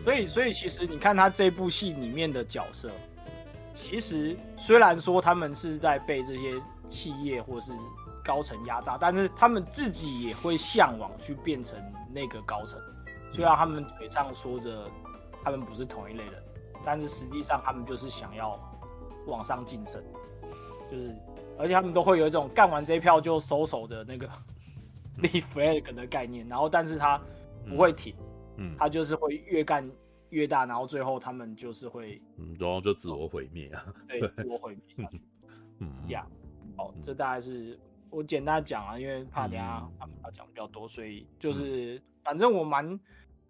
[0.05, 2.91] 所以，所以其实你看他这部戏里面的角色，
[3.73, 7.73] 其实虽然说他们是在被这些企业或是
[8.25, 11.79] 高层压榨，但是他们自己也会向往去变成
[12.13, 12.81] 那个高层。
[13.31, 14.91] 虽然他们嘴上说着
[15.45, 16.35] 他们不是同一类人，
[16.85, 18.59] 但是实际上他们就是想要
[19.27, 20.03] 往上晋升，
[20.91, 21.15] 就是
[21.59, 24.29] 而且他们都会有一种干完这一票就收手的那个
[25.23, 27.21] 立 flag 的概念，然后但是他
[27.69, 28.15] 不会停。
[28.59, 29.91] 嗯，他就是会越干
[30.29, 35.23] 越大，然后最后他们就是会，嗯，然后就自我毁灭啊，对，自我毁灭下去。
[35.81, 35.91] 嗯。
[36.09, 36.27] 呀，
[36.77, 37.79] 好，嗯、这大概是
[38.11, 43.01] 我简单讲啊，因为怕等下他们要讲比较多，所以就是、嗯、反正我蛮，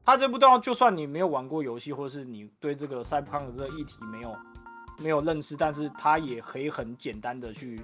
[0.05, 4.37] 他这部动画就算你没有玩过游戏，或是你对这个 Cyberpunk 的这个议题没有
[4.99, 7.81] 没有认识，但是他也可以很简单的去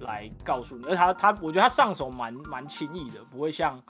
[0.00, 3.82] 来告诉你，而他他我觉得他上手蛮蛮轻易的，不会像。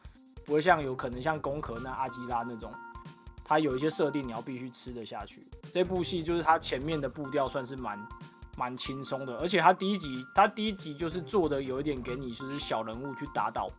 [0.44, 2.72] 不会像有可能像攻壳那阿基拉那种，
[3.44, 5.46] 它有一些设定你要必须吃得下去。
[5.70, 8.08] 这部戏就是它前面的步调算是蛮
[8.56, 13.70] 蛮轻松的，而且它第一集它第一集就是做的有一点给你就是小人物去打倒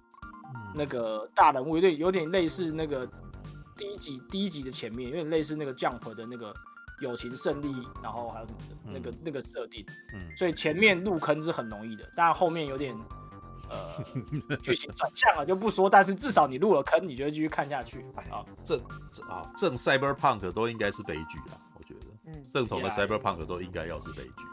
[0.76, 3.10] 那个大人物，有点有点类似那个
[3.80, 6.54] 第一集第一集的前面，有点类似那个 Jump 的那个
[7.00, 9.84] 友情胜利，然后还有什么的那个那个设定。
[10.14, 12.96] 嗯所以前面入坑是很容易的，但后面有点。
[13.72, 14.04] 呃，
[14.64, 18.44] 剧情转向了就不说，但是至少你入了坑，你就会继续看下去啊。
[18.64, 18.82] 正
[19.30, 24.44] 啊正 Cyberpunk 都应该是悲剧啦，我觉得，嗯，正统的 Cyberpunk 都应该要是悲剧，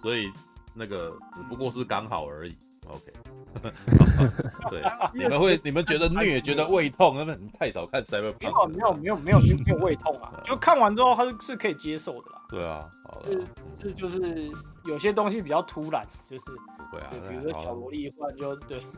[0.00, 0.30] 所以
[0.72, 2.56] 那个只不过是刚好而已。
[2.86, 3.12] OK，
[4.70, 4.82] 对，
[5.14, 8.68] 你们会你们觉得虐，觉得胃痛，那么你太少看 Cyberpunk。
[8.68, 12.42] 没有没有没有没有没有胃痛啊，就看完之后他是是可以接受的啦。
[12.48, 13.44] 对啊，好是
[13.80, 14.50] 是就是
[14.84, 16.44] 有些东西比较突然，就是。
[16.92, 18.80] 对啊，比如说小萝莉忽然就对。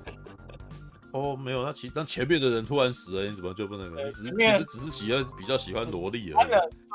[1.12, 3.90] 哦，没有，那其那前面的人突然死了，你怎么就不能？
[3.94, 6.48] 你只是其实只是喜欢比较喜欢萝莉而已。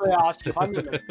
[0.03, 1.03] 对啊，喜欢的人，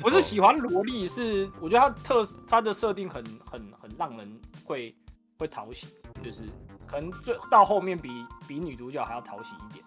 [0.00, 4.96] 不是喜欢萝莉，是我觉得他特他的设定很很很让人会
[5.38, 5.86] 会讨喜，
[6.22, 6.42] 就是
[6.86, 8.10] 可能最到后面比
[8.48, 9.84] 比女主角还要讨喜一点，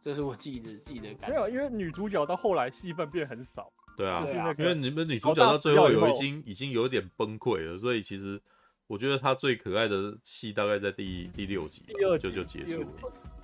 [0.00, 1.36] 这是我记得记得感觉。
[1.36, 3.70] 没有，因为女主角到后来戏份变很少。
[3.96, 4.24] 对啊，
[4.58, 8.40] 因为你们女主角到最后有已经已经有点崩溃了，所以其实
[8.86, 12.88] 我觉得她最可爱的戏大概在第第六集，第二集就就结束了。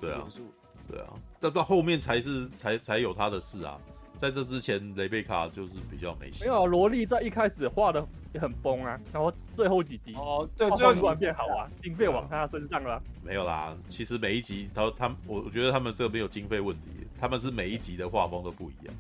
[0.01, 0.27] 对啊，
[0.88, 3.79] 对啊，但到后面才是才才有她的事啊，
[4.20, 6.44] 在这之前雷贝卡就是比较没戏。
[6.44, 13.02] 没有萝莉在一开始画的也很崩啊，然后最后几集哦，对，最后突然变好啊，经费往他身上了。
[13.24, 18.94] 没有啦，其实每一集他他我我觉得他们这个没有经费问题，他们是每一集的画风都不一样。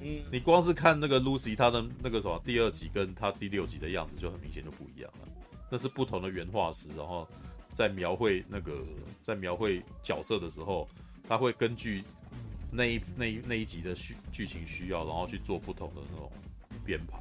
[0.00, 5.28] 嗯，你光是看那个 Lucy，她的那个什么第二集跟她第六集的样子就很明显就不一样了。
[5.70, 7.28] 那是不同的原画师，然后
[7.74, 8.72] 在描绘那个
[9.22, 10.88] 在描绘角色的时候，
[11.28, 12.02] 他会根据
[12.70, 16.30] 那一那一那一集的需剧情需要，然后去做不同的那种
[16.84, 17.18] 编排。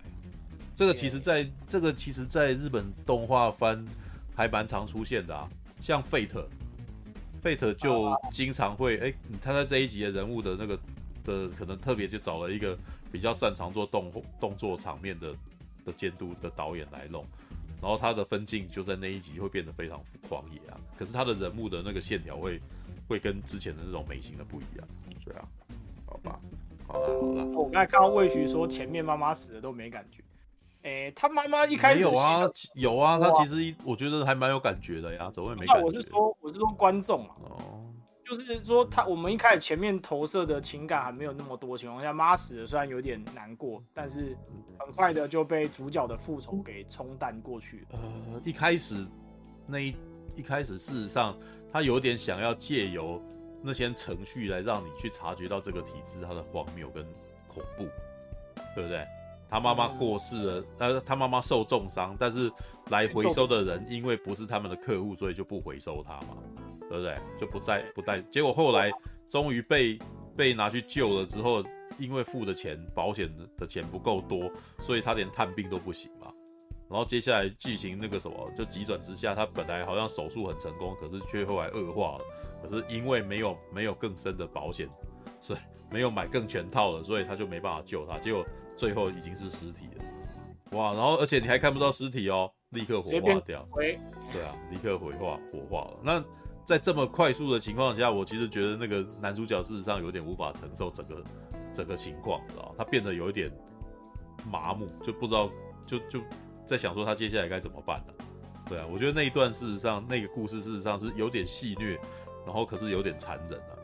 [0.75, 3.85] 这个其实在，在这个其实在日本动画番
[4.35, 5.49] 还蛮常出现的啊，
[5.81, 10.79] 像 Fate，Fate 就经常会哎，他在这一集的人物的那个。
[11.27, 12.79] 的可能特别就找了一个
[13.11, 15.35] 比较擅长做动动作场面的
[15.83, 17.25] 的监督的导演来弄，
[17.81, 22.61] 然后他的分镜就在那一集会变得非常狂野啊，可是他的人物的那个线条会
[23.09, 24.87] 会跟之前的那种美型的不一样，
[25.27, 25.45] 对啊，
[26.05, 26.39] 好吧，
[26.87, 30.23] 好了好了，我刚才看到魏徐说前面妈妈死了都没感觉，
[30.83, 32.41] 哎、欸，他妈妈一开始有啊
[32.75, 35.83] 有啊，他其实一我觉得还蛮有感觉的呀，怎么会没感觉？
[35.83, 37.35] 我是说我是说观众啊。
[37.41, 37.83] 哦。
[38.29, 44.35] 就是说，他我们一开始前面投射的情感还没有那么多情况下，妈死了虽然有点难过，但是
[44.77, 47.87] 很快的就被主角的复仇给冲淡过去。
[47.93, 49.07] 呃，一开始
[49.65, 49.95] 那一
[50.35, 51.37] 一开始，事实上
[51.71, 53.21] 他有点想要借由
[53.67, 57.05] 那些程序来让你去察觉到这个体制它的荒谬跟
[57.47, 57.85] 恐怖，
[58.73, 59.05] 对不对？
[59.49, 62.51] 他妈妈过世了，呃，他妈妈受重伤，但是
[62.89, 66.37] 来回收的人因为不是他们的客户，所以就不回收他嘛。
[66.89, 67.17] 对不对？
[67.37, 68.89] 就不再不带，结果后来
[69.27, 69.99] 终于被
[70.37, 71.61] 被拿去救了之后，
[71.99, 74.49] 因为付的钱保险的钱不够多，
[74.79, 76.31] 所以他连探病都不行嘛。
[76.89, 82.25] 然后接下来剧情那个什么就急转直下，他本来好像手术很成功，可是却后来恶化了。
[82.61, 84.89] 可是因为没有没有更深的保险，
[85.39, 88.17] 所以没有买更全套的，所以他就没办法救他。
[88.19, 90.03] 结果最后已经是尸体了。
[90.71, 90.93] 哇！
[90.93, 93.65] 然后而且你还看不到尸体哦，立刻火化掉。
[93.73, 93.95] 对
[94.43, 95.97] 啊，立刻火化火化了。
[96.03, 96.23] 那
[96.65, 101.23] 在这么快速的情况下，我其实觉得那个男主角事实上有点无法承受整个
[101.71, 103.49] 整个情况，知道他变得有一点
[104.51, 105.49] 麻木，就不知道
[105.85, 106.19] 就就
[106.65, 108.13] 在想说他接下来该怎么办了。
[108.67, 111.97] 对啊，我觉得那一段事实上那个故事事实上是有点戏谑。
[112.47, 113.75] 然后可是有点残忍啊，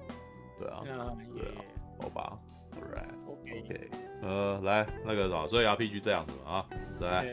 [0.57, 1.59] 对啊，对啊，
[2.01, 2.39] 好吧
[2.71, 6.65] ，All right，OK，呃，来那个什么，所以 RPG 这样子啊，
[7.01, 7.25] 来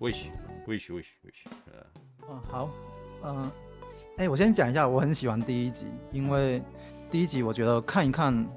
[0.00, 1.44] ，Wish，Wish，Wish，Wish，
[2.26, 2.70] 嗯，好，
[3.22, 3.50] 嗯，
[4.16, 6.62] 哎，我先讲一下，我很喜欢第一集，因为
[7.10, 8.48] 第一集我觉得看一看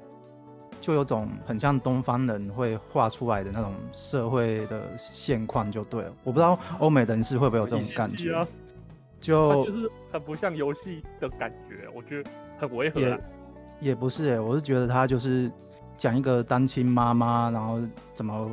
[0.80, 8.46] 就有种很像东方人会画出来的那种社会的现况就对了，我不知道欧美人士会不会有这种感觉。
[9.20, 13.00] 就就是很不像游戏的感觉，我觉得很违和。
[13.00, 13.20] 也
[13.80, 15.50] 也不是哎、欸，我是觉得他就是
[15.96, 17.78] 讲一个单亲妈妈，然后
[18.12, 18.50] 怎么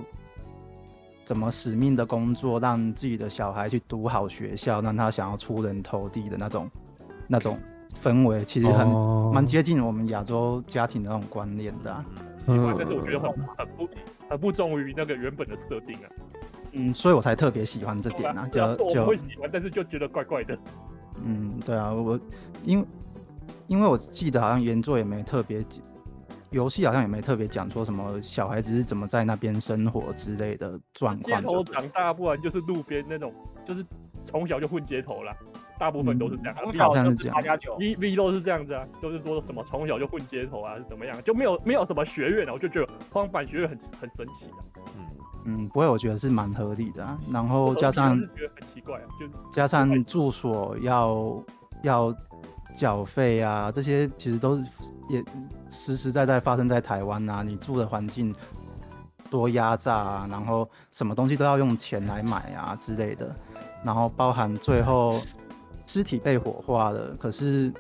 [1.23, 6.69] 怎么使命的工作，让自己的小孩去读好学校，让他想要出人头地的那种
[7.27, 7.58] 那种
[8.01, 8.88] 氛围，其实很
[9.34, 12.06] 蛮、哦、接近我们亚洲家庭的那种观念的、啊。
[12.47, 13.89] 嗯，但是我觉得很很不
[14.30, 16.08] 很不忠于那个原本的设定啊。
[16.71, 20.58] 嗯，所以我才特别喜欢这点啊，就就会喜欢，但是就觉得怪怪的。
[21.23, 22.19] 嗯，对啊，我
[22.63, 22.86] 因为
[23.67, 25.84] 因为我记得好像原作也没特别讲，
[26.51, 31.41] 游戏好像也没特别讲说什么小孩子是怎么在那边生活之类的状况。
[31.41, 33.34] 街头长大，不然就是路边那种，
[33.65, 33.86] 就是
[34.23, 35.36] 从小就混街头了，
[35.80, 36.56] 大部分都是这样。
[36.62, 44.60] 从、嗯、小就是八加九，V V 都是这样子啊，就是说什么从小就混街头啊，是怎么样，就没有没有什么学院啊，我就觉得荒坂学院很很神奇啊。
[44.98, 45.06] 嗯。
[45.50, 47.18] 嗯，不会，我觉得是蛮合理的啊。
[47.32, 51.42] 然后加上觉得很奇怪啊，就，加上住所要
[51.84, 52.13] 要
[52.76, 54.58] 缴费啊，这些其实都
[55.08, 55.24] 也
[55.70, 57.44] 实实在在发生在台湾啊。
[57.44, 58.36] 你住的环境
[59.32, 63.34] 多压榨啊，然后什么东西都要用钱来买啊之类的。
[63.86, 65.22] 然后包含最后
[65.88, 67.73] 尸体被火化了，可是，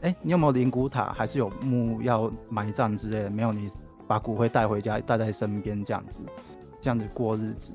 [0.00, 1.12] 哎，你有没有灵骨塔？
[1.12, 3.28] 还是有墓要埋葬之类的？
[3.28, 3.68] 没有，你
[4.06, 6.22] 把骨灰带回家，带在身边这样子。
[6.78, 7.72] 这样子过日子，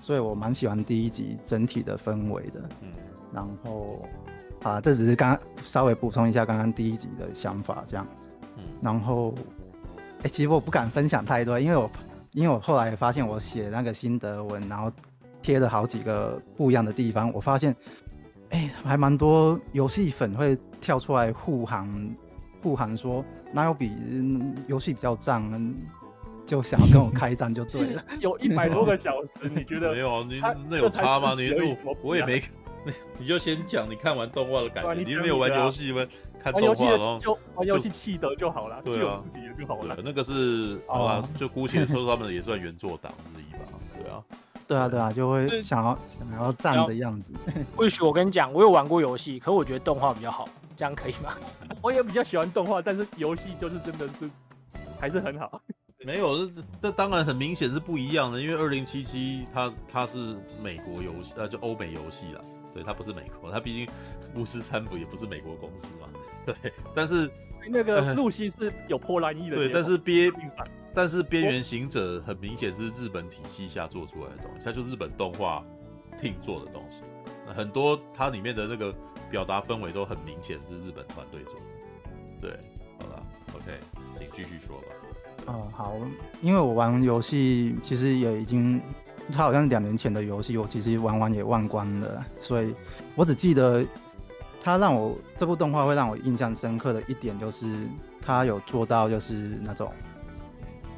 [0.00, 2.62] 所以我蛮喜欢第一集整体的氛围的。
[2.80, 2.88] 嗯，
[3.34, 4.00] 然后
[4.62, 8.06] 啊，这只是刚稍微补充一下刚刚第一集的想法，这样。
[8.56, 9.34] 嗯，然后，
[10.22, 11.90] 哎、其实我不敢分享太多，因为我
[12.32, 14.90] 因为我后来发现我写那个心得文，然后
[15.42, 17.74] 贴了好几个不一样的地方，我发现，
[18.50, 22.14] 哎、欸，还蛮多游戏粉会跳出来护航，
[22.62, 23.92] 护航说哪有比
[24.66, 25.74] 游戏比较脏。
[26.46, 30.24] 就想要跟我开战就对了， 有一百多个小时，你觉得没有？
[30.24, 31.36] 你那有差吗？
[31.38, 31.48] 你
[31.84, 32.42] 我我也没，
[32.84, 34.94] 你 你就先讲你看完动画的感觉。
[34.94, 36.04] 你没有玩游戏吗？
[36.42, 39.22] 看动画然后就玩游戏气得就好了，对啊，
[39.56, 39.96] 就好了。
[40.02, 41.28] 那个是好吧？
[41.38, 43.78] 就姑且说他们也算原作党之一吧。
[43.96, 44.20] 对啊，
[44.70, 47.32] 对啊，对啊，就会想要想要站的样子。
[47.76, 51.34] 或许我跟你讲，我有玩过游戏，可我觉得动画比较好，这样可以吗？
[51.82, 54.30] 我也比较喜欢动画，但是游戏就是真的是
[55.00, 55.60] 还是很好。
[56.06, 62.40] 没有，这这当然很明显是不一样的，因为二零七七它它是美国游戏，呃，就欧美游戏啦，
[62.72, 63.88] 对，它不是美国，它毕竟
[64.34, 66.08] 巫师三部也不是美国公司嘛，
[66.46, 66.54] 对，
[66.94, 67.28] 但是
[67.68, 70.32] 那个露西是有波兰裔的，对，但是边
[70.94, 75.64] 但是边缘行者很明显是日本体系下做出来的东西，它就日本动画
[76.20, 77.00] 听做的东西，
[77.46, 78.94] 很多它里面的那个
[79.30, 81.60] 表达氛围都很明显是日本团队做的，
[82.40, 82.50] 对，
[82.98, 83.22] 好了
[83.54, 83.78] ，OK，
[84.18, 84.84] 请继续说吧。
[85.46, 85.94] 哦，好，
[86.42, 88.80] 因为我玩游戏其实也已经，
[89.32, 92.74] 它好像是两年前的游戏，我其实玩完也忘光了，所以
[93.14, 93.84] 我只记得
[94.60, 97.72] 它让我这部动画会让我印象深刻的一点就是
[98.20, 99.90] 它有做到就是那种，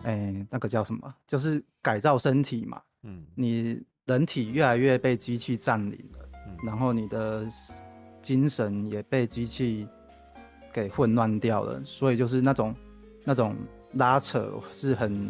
[0.05, 7.47] 哎、欸，那个叫什么，就是改造身体嘛，嗯，你人体越来越被机器占领了，嗯，然后你的
[8.21, 9.87] 精神也被机器
[10.73, 12.75] 给混乱掉了，所以就是那种
[13.25, 13.57] 那种。
[13.97, 15.29] 拉扯是很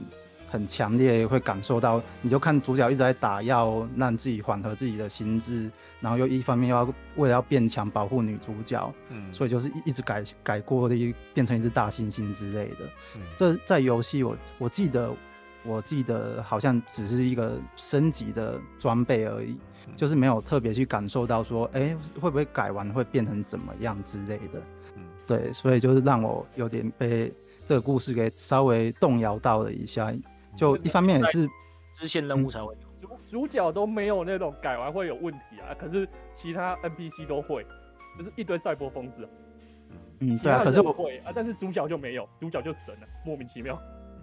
[0.53, 2.03] 很强烈，会感受到。
[2.20, 12.84] 你就看主角一直在打药，让自己缓和自己的心智，然后又一方面又要为了要变强，保护女主角，嗯，所以就是一一直改改过的，变成一只大猩猩之类的。
[13.16, 15.11] 嗯，这在游戏我我记得
[15.64, 19.57] 我记得好像只是一个升级的装备而已，
[19.88, 24.61] 嗯，就是没有特别去感受到说，哎，欸，会不会改完会变成怎么样之类的。
[24.96, 27.32] 嗯，对，所以就是让我有点被。
[27.64, 30.12] 这个故事给稍微动摇到了一下，
[30.55, 31.48] 就一方面也是
[31.92, 37.64] 支线任务才会有，主主角都没有那种改完会有问题啊，可是其他 NPC 都会，
[38.18, 39.28] 就是一堆赛博疯子。
[40.20, 43.80] 嗯，对啊，可是我会啊，但是主角就没有，主角就神了，莫名其妙。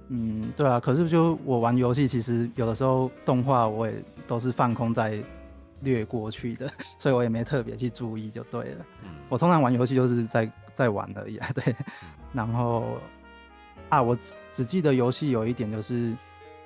[0.07, 3.93] 嗯，对啊，可是就我玩游戏，其实有的时候动画我也
[4.25, 5.21] 都是放空在
[5.81, 8.85] 略过去的， 所以我也没特别去注意，就对了。
[9.03, 11.75] 嗯，我通常玩游戏就是在在玩而已啊，对。
[12.31, 12.97] 然后
[13.89, 16.15] 啊，我只只记得游戏有一点就是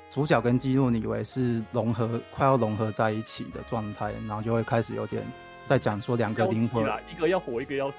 [0.09, 5.23] 主角跟基努李维是融合，快要融合在一起的状态，然后就会开始有点
[5.65, 7.95] 在讲说两个灵魂，一个要活，一个要死。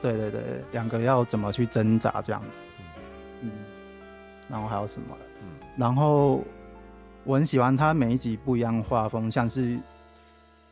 [0.00, 2.62] 对对对，两个要怎么去挣扎这样子。
[3.40, 3.50] 嗯。
[4.48, 5.16] 然后还有什么？
[5.42, 6.42] 嗯，然后
[7.24, 9.78] 我很喜欢他每一集不一样画风，像是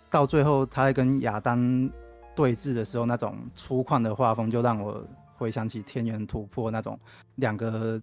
[0.09, 1.91] 到最后他在跟亚当
[2.35, 5.03] 对峙的时候，那种粗犷的画风，就让我
[5.37, 6.99] 回想起《天元突破》那种
[7.37, 8.01] 两个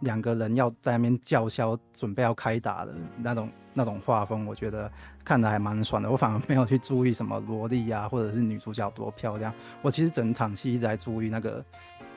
[0.00, 4.90] 两个人要在那边叫嚣，准备要开打的那种那种画风，我觉得
[5.24, 6.10] 看的还蛮爽的。
[6.10, 9.52] 我反而没有去注意什么萝莉啊，或者是女主角多漂亮。
[9.82, 11.64] 我其实整场戏一直在注意那个。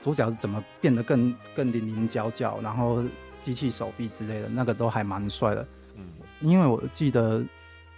[0.02, 3.04] 主角是怎么变得更更零零角角，然后
[3.42, 5.68] 机器手臂之类的，那个都还蛮帅的。
[5.98, 6.06] 嗯，
[6.40, 7.44] 因为我记得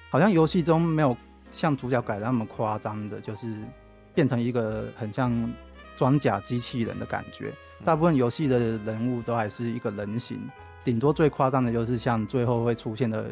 [0.09, 1.15] 好像游戏中没有
[1.51, 3.55] 像主角改的那么夸张的，就是
[4.15, 5.31] 变成一个很像
[6.01, 7.53] 装甲机器人的感觉。
[7.85, 10.39] 大部分游戏的人物都还是一个人形，
[10.83, 13.31] 顶多最夸张的就是像最后会出现的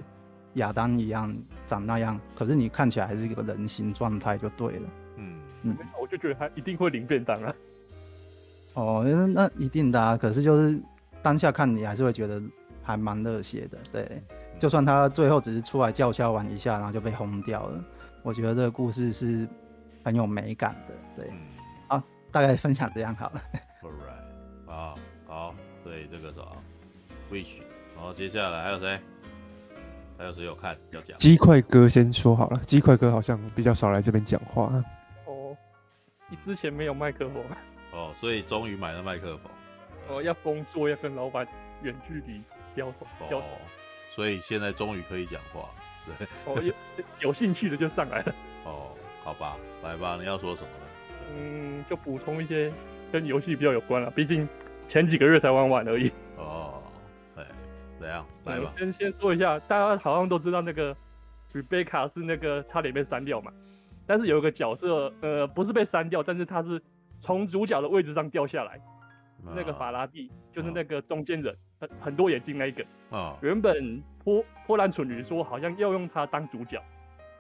[0.53, 4.89] 亚当一样长那样，可是你看起来还是一个人形状态就对了。
[5.15, 7.51] 嗯嗯，我就觉得他一定会领便当啊。
[8.75, 10.79] 哦，那那一定的啊，可是就是
[11.23, 12.39] 当下看你还是会觉得
[12.83, 14.21] 还蛮热血的，对。
[14.59, 17.83] 就算他最后只是出来叫嚣玩一下，然后就被轰掉了，
[18.21, 19.47] 我觉得这个故事是
[20.03, 21.31] 很有美感的，对。
[22.29, 23.41] 好，大概分享这样好了。
[23.81, 26.57] Alright，好，好，对这个是啊
[27.31, 27.61] ？Wish，
[27.95, 28.99] 然后接下来还有谁？
[30.17, 31.17] 还有谁有看要讲？
[31.17, 34.83] 鸡块哥先说好了，鸡块哥好像比较少来这边讲话。
[35.25, 35.55] 哦，
[36.27, 37.43] 你之前没有麦克风。
[37.91, 39.51] 哦，所以终于买了麦克风。
[40.09, 41.47] 哦，要工作，要跟老板
[41.81, 42.39] 远距离
[42.75, 42.91] 交
[43.29, 43.39] 流。
[43.39, 43.43] 哦，
[44.13, 45.69] 所以现在终于可以讲话。
[46.05, 46.27] 对。
[46.45, 46.73] 哦，有
[47.29, 48.35] 有兴趣的就上来了。
[48.65, 48.91] 哦，
[49.23, 50.85] 好吧，来吧，你要说什么呢？
[51.35, 52.71] 嗯，就补充一些
[53.11, 54.47] 跟游戏比较有关了，毕竟
[54.87, 56.11] 前几个月才玩完而已。
[56.37, 56.81] 哦，
[57.35, 57.43] 哎，
[57.99, 58.25] 怎样？
[58.45, 58.73] 来吧。
[58.77, 60.95] 先先说一下，大家好像都知道那个
[61.53, 63.51] Rebecca 是那个差点被删掉嘛，
[64.05, 66.81] 但是有一个角色，呃，不是被删掉，但是他是。
[67.21, 68.75] 从主角的位置上掉下来，
[69.45, 72.81] 啊、那个法拉第就是那个中间人，很、啊、很多眼睛那一个。
[73.09, 76.81] 啊，原本波波兰蠢女说好像要用他当主角，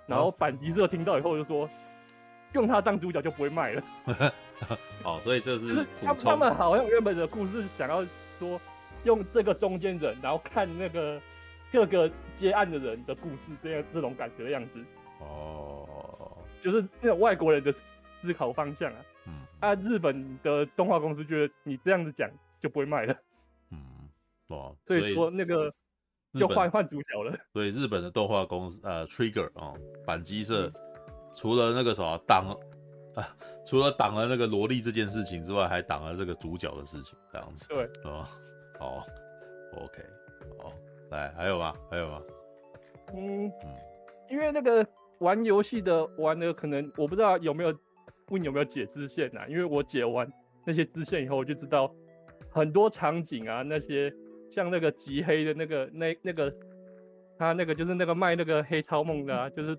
[0.05, 1.69] 然后板吉社听到以后就说，
[2.53, 3.83] 用他当主角就不会卖了。
[5.03, 8.05] 哦，所以这是他他们好像原本的故事想要
[8.37, 8.59] 说
[9.03, 11.21] 用这个中间人，然后看那个
[11.71, 14.83] 各个接案的人的故事，这样这种感觉的样子。
[15.19, 17.71] 哦，就是那种外国人的
[18.13, 18.99] 思考方向啊。
[19.27, 19.75] 嗯啊！
[19.75, 22.29] 日本的动画公司觉得你这样子讲
[22.61, 23.13] 就不会卖了，
[23.69, 23.77] 嗯，
[24.47, 25.71] 哦，所以说那个
[26.33, 27.37] 就换换主角了。
[27.51, 29.73] 所以日本的动画公司呃，Trigger 啊、哦，
[30.05, 30.73] 板机社、嗯、
[31.33, 32.49] 除了那个什么挡
[33.15, 33.27] 啊，
[33.65, 37.67] 除了挡了那个萝莉这件事情之外，还挡了这个主角的事情，这样子。
[37.69, 38.25] 对，哦，
[38.79, 39.05] 好
[39.75, 40.03] ，OK，
[40.57, 40.71] 好，
[41.11, 41.73] 来，还有吗？
[41.89, 42.21] 还有吗？
[43.13, 43.75] 嗯嗯，
[44.29, 44.85] 因为那个
[45.19, 47.73] 玩游戏的玩的可能我不知道有没有。
[48.31, 49.47] 问你有没有解支线啊？
[49.47, 50.31] 因为我解完
[50.63, 51.91] 那些支线以后，我就知道
[52.51, 54.13] 很多场景啊，那些
[54.51, 56.53] 像那个极黑的那个那那个
[57.39, 59.75] 他那个就是那个卖那个黑超梦的啊，就是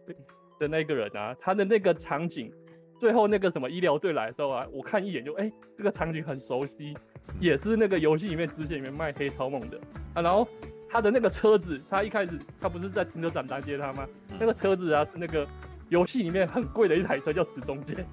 [0.61, 2.53] 的那个人啊，他的那个场景，
[3.01, 6.93] 最后那个什么医疗队来的时候啊，我看一眼就哎、欸，这个场景很熟悉，
[7.41, 9.81] 也是那个游戏里面支线里面卖黑超梦的
[10.13, 10.21] 啊。
[10.21, 10.47] 然后
[10.91, 14.07] 他的那个车子，他一开始他不是在停车场拦截他吗？
[14.39, 15.49] 那个车子啊是那个
[15.89, 18.07] 游戏里面很贵的一台车，叫时钟剑。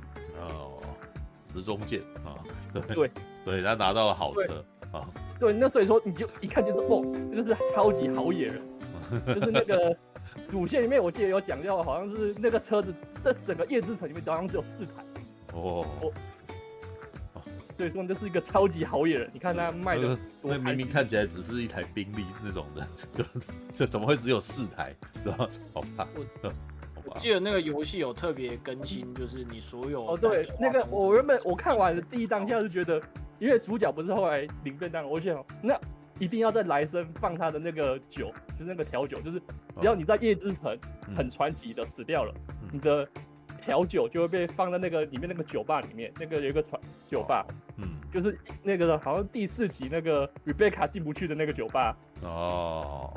[1.54, 2.38] 时钟剑啊，
[2.72, 3.12] 对对，
[3.43, 8.62] 对他拿到了好车啊，对，那所以说你就一看就是哦，这个是超级好野人，
[9.26, 9.98] 就是那个
[10.48, 15.04] 主线里面我记得有讲到，好像是那个车子这整个夜之城里面好像只有四台
[15.54, 15.86] 哦，
[17.76, 23.24] 所以说这是一个超级好野人，你看他卖的，那明明看起来只是一台宾利那种的，就
[23.74, 25.48] 这怎么会只有四台，对吧？
[25.74, 26.08] 好怕。
[27.20, 33.02] 记得那个游戏有特别更新，就是你所有哦，对，那个我原本我看完的第一当下就觉得，
[33.40, 35.80] 因为主角不是后来领便当，我想那
[36.20, 39.39] 一定要在来生放他的那个酒，就是那个调酒，就是
[39.80, 40.78] 只要你在夜之城
[41.15, 43.07] 很传奇的死掉了，嗯、你的
[43.61, 47.45] 调酒就会被放在那个里面那个酒吧里面，那个有一个传酒吧，
[47.78, 51.95] 嗯，就是那个好像第四集那个 Rebecca 进不去的那个酒吧。
[52.24, 53.13] 哦。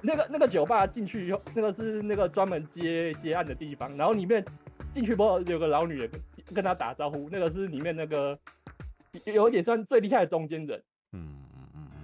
[0.00, 4.44] 那个那个酒吧进去以后，那个是那个专门接接案的地方，然后里面
[4.94, 8.38] 进去不有个老女人跟，跟他打招呼，那个是里面那个
[9.26, 10.80] 有一点算最厉害的中间人。
[11.12, 11.34] 嗯。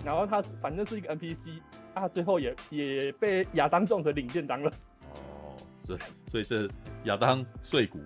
[0.04, 1.60] 然后他反正是一个 NPC，
[1.94, 4.70] 他最后也也被亚当种的领便当了。
[5.14, 5.96] 哦，对，
[6.26, 6.70] 所以是
[7.04, 7.98] 亚当碎骨。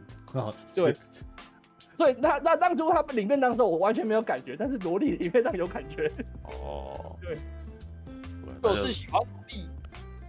[0.75, 0.95] 对。
[1.97, 6.09] 所以那那当初他领便当的时候，我完全没有感觉，但是萝莉里面上有感觉。
[6.45, 7.17] 哦。
[7.21, 7.37] 对。
[8.63, 9.69] 我是喜欢萝莉。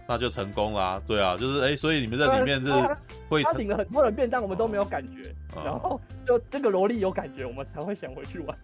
[0.08, 2.96] 那就成功啦，啊，对啊，就是哎，欸，所以你们在里面就是
[3.28, 8.56] 会他领了很多人便当，我们都没有感觉，哦，然后就这个萝莉有感觉，我们才会想回去玩。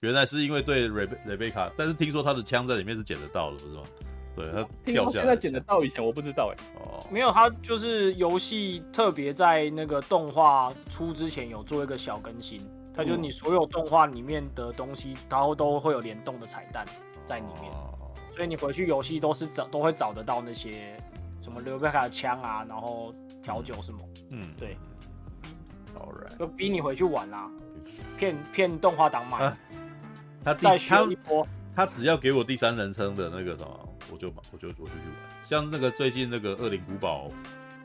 [0.00, 3.82] 原来是因为对瑞贝瑞贝卡，但是听说他的枪在里面是捡得到的，不是吗？
[4.34, 6.56] 对他掉下来，现在捡得到，以前我不知道哎。
[6.80, 12.60] 哦，没有，他就是游戏特别在那个动画出之前有做一个小更新，
[12.94, 16.86] 他就是你所有动画里面的东西，然后都会有联动的彩蛋
[17.24, 17.72] 在里面。
[17.72, 17.92] 哦
[18.28, 20.94] 所以你回去游戏都是找都会找得到那些
[21.40, 23.10] 什么刘贝卡的枪啊，然后
[23.42, 23.98] 调酒什么，
[24.28, 24.76] 嗯，对，
[25.94, 27.50] 当然就逼你回去玩啊，
[28.16, 29.56] 骗骗动画党买，啊、
[30.44, 37.30] 他再学一波他，他只要给我第三人称的那个什么，我就我就我就去玩，像那个最近那个《恶灵古堡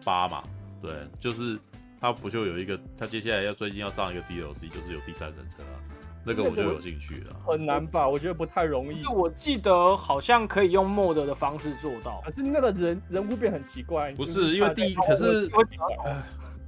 [0.04, 0.44] 八》嘛，
[0.82, 1.60] 对，就是
[2.00, 5.78] 他不就有一个，他接下来要最近要上一个 DLC，就是有第三人称啊。
[6.24, 8.08] 那个我就有兴趣了，很难吧？
[8.08, 9.02] 我觉得不太容易。
[9.02, 14.12] 就我记得好像可以用 mod 的方式做到，可是那个人人物变很奇怪。
[14.14, 15.50] 不是因为第一，可是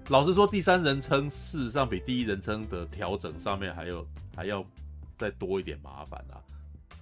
[0.09, 4.65] 老实说，第三人称事实上比第一人称的调整上面还有还要
[5.17, 6.41] 再多一点麻烦啊。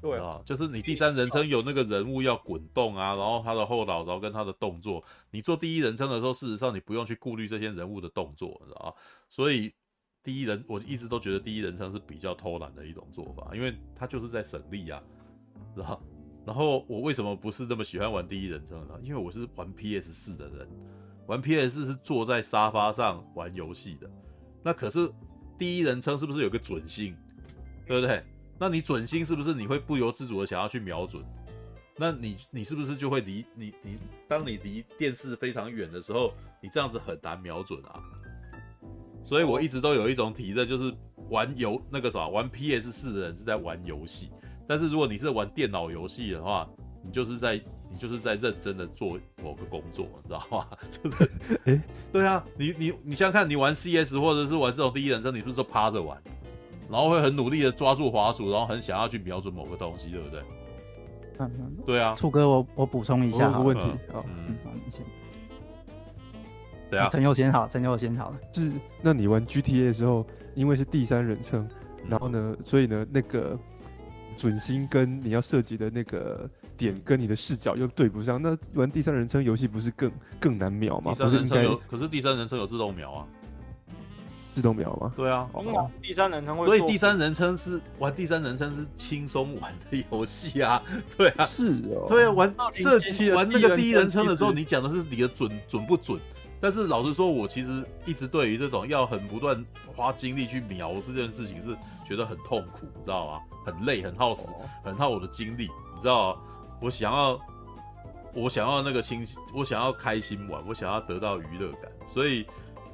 [0.01, 8.93] 对啊，就是你第三人称有那个人物要滚动啊，然后他的后脑勺跟他的动作，你做第一人称的时候，事实上你不用去顾虑这些人物的动作，你知道吗？
[9.29, 9.73] 所以。
[10.23, 15.01] 第一人，我一直都觉得第一人称是比较偷懒的一种做法，因为他就是在省力啊，
[15.75, 16.01] 然后，
[16.45, 18.93] 然后我为什么不是这么喜欢玩第一人称呢？
[19.01, 20.69] 因为我是玩 PS 四的人，
[21.27, 24.09] 玩 PS 四是坐在沙发上玩游戏的，
[24.63, 25.09] 那可是
[25.57, 27.15] 第一人称是不是有个准心，
[27.85, 28.23] 对不对？
[28.59, 31.23] 那你准心是不是你会不由自主的想要去瞄准？
[31.97, 33.95] 那你你是不是就会离你你
[34.27, 38.01] 当你离电视非常远的时候，你这样子很难瞄准啊？
[39.23, 40.93] 所以我一直都有一种体认，就是
[41.29, 44.31] 玩游那个啥，玩 PS 四的人是在玩游戏，
[44.67, 46.67] 但是如果你是玩电脑游戏的话，
[47.03, 47.61] 你就是在
[47.91, 50.65] 你就是在认真的做某个工作，你知道吗？
[50.89, 51.23] 就是，
[51.65, 51.81] 哎、欸，
[52.11, 56.17] 对啊，你你你想想看，你玩 CS 或者是玩这种第一人称，你不是都趴着玩，
[56.89, 60.41] 然后会很努力的抓住滑鼠，然后很想要去瞄准某个东西，对不对？
[61.39, 62.13] 嗯，对啊。
[62.13, 63.83] 楚哥，我我补充一下，有个问题，
[64.13, 65.03] 哦，嗯，好，你先。
[66.89, 68.39] 对啊，陈佑先好，陈佑先好了。
[68.53, 68.69] 是，
[69.01, 70.25] 那你玩 GTA 的时候，
[70.55, 71.67] 因为是第三人称，
[72.07, 73.57] 然后呢，所以呢，那个
[74.35, 76.49] 准心跟你要涉及的那个
[76.81, 81.11] 点跟你的视角又对不上，那玩第三人称游戏不是更更难瞄吗？
[81.13, 83.27] 第三人称有，可是第三人称有自动瞄啊，
[84.55, 85.13] 自动瞄吗？
[85.15, 90.81] 对啊，哦、第三人称会，所以第三人称是玩第三人称是轻松玩的游戏啊，
[91.15, 96.19] 对啊，是哦，对啊，玩射击玩那个第一人称的时候，你讲的是你的准准不准？
[96.59, 99.65] 但是老实说，我其实一直对于这种要很不断
[99.95, 101.75] 花精力去瞄这件事情是
[102.05, 103.39] 觉得很痛苦，你知道吗？
[103.65, 104.43] 很累，很耗时，
[104.83, 106.41] 很耗我的精力，你知道吗？
[106.81, 107.39] 我想要，
[108.33, 112.45] 我想要那个清晰，我想要开心玩，我想要得到娱乐感，所以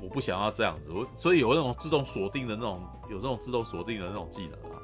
[0.01, 0.91] 我不想要这样子。
[0.91, 4.77] 我所以有那种自动锁定的那种，有这种自动锁定的那种技能啊。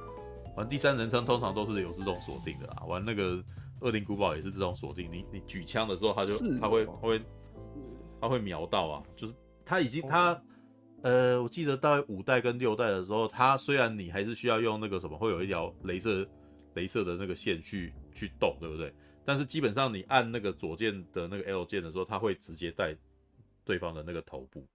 [0.55, 2.85] 玩第三人称通常都是有自动锁定的啊。
[2.85, 3.43] 玩那个
[3.81, 7.21] 恶灵古堡也是自动锁定，你你举枪的时候，它就它会它会。
[8.21, 9.33] 他会瞄到啊，就是
[9.65, 10.41] 他已经他，
[11.01, 16.25] 呃，我记得到五代跟六代的时候，它虽然你还是需要用那个什么，会有一条镭射
[16.73, 18.93] 镭射的那个线去去动，对不对？
[19.25, 22.95] 但是基本上你按那个左键的那个 L 键的时候，他会直接带
[23.65, 24.65] 对方的那个头部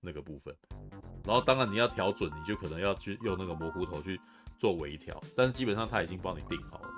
[0.00, 0.54] 那个部分。
[1.24, 4.20] 然后当然你要调准，你就可能要去用那个模糊头去
[4.58, 6.88] 做微调，但是基本上他已经帮你定好了。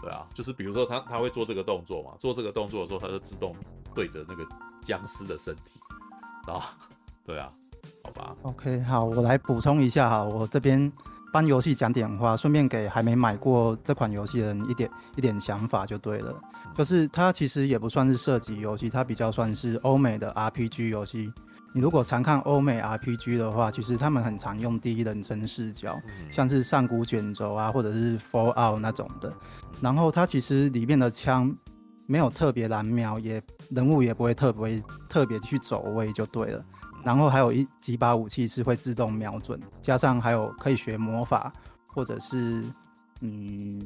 [0.00, 3.54] 对啊，就是比如说他他会做这个动作嘛，做这个动作的时候，他就自动
[3.94, 4.46] 对着那个。
[4.84, 5.78] 僵尸的身体，
[6.50, 6.76] 啊，
[7.24, 7.54] 对啊，
[8.02, 8.36] 好吧。
[8.42, 10.92] OK，好，我来补充一下哈，我这边
[11.32, 16.34] 帮游戏讲点话，顺便给还没买过这款游戏的人一点一点想法就对了。
[16.76, 21.32] 就是它其实也不算是射击游戏，它比较算是欧美的 RPG 游戏。
[21.74, 25.98] 你如果常看欧美 RPG 的话，其实他们很常用第一人称视角，
[26.30, 29.32] 像是上古卷轴啊，或者是 Fallout 那种的。
[29.80, 31.56] 然后它其实里面的枪。
[32.04, 36.62] 没有特别难瞄，也人物也不会特别特别去走位就对了。
[37.04, 41.52] 然后还有一几把武器是会自动瞄准，加上还有可以学魔法，
[41.86, 42.64] 或者是
[43.20, 43.80] 嗯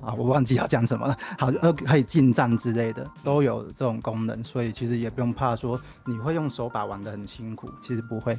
[0.00, 1.16] 啊，我忘记要讲什么了。
[1.38, 8.38] 好，呃，可以近战之类的都有这种功能，所以其实也不用怕说你会用手把玩的很辛苦，其实不会。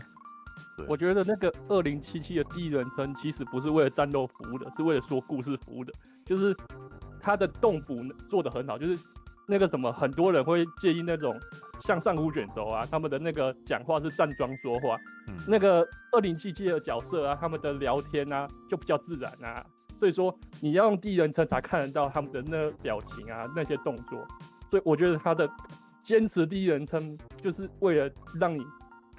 [0.88, 5.94] 我觉得那个二零七七的第一人称其实不是为了战斗服务的，是为了说故事服务的，
[6.26, 6.56] 就是
[7.20, 7.96] 它的动捕
[8.30, 8.98] 做的很好，就是。
[9.48, 11.38] 那个什么，很多人会介意那种
[11.82, 19.66] 像上古卷轴啊，他们的那个讲话是站桩说话，嗯、那个二零七七的角色啊，他们的聊天啊就比较自然啊，
[20.00, 24.26] 所以说你要用第一人称才看得到他们的那个表情啊，那些动作，
[24.70, 25.50] 所以我觉得他的
[26.04, 28.64] 坚持第一人称就是为了让你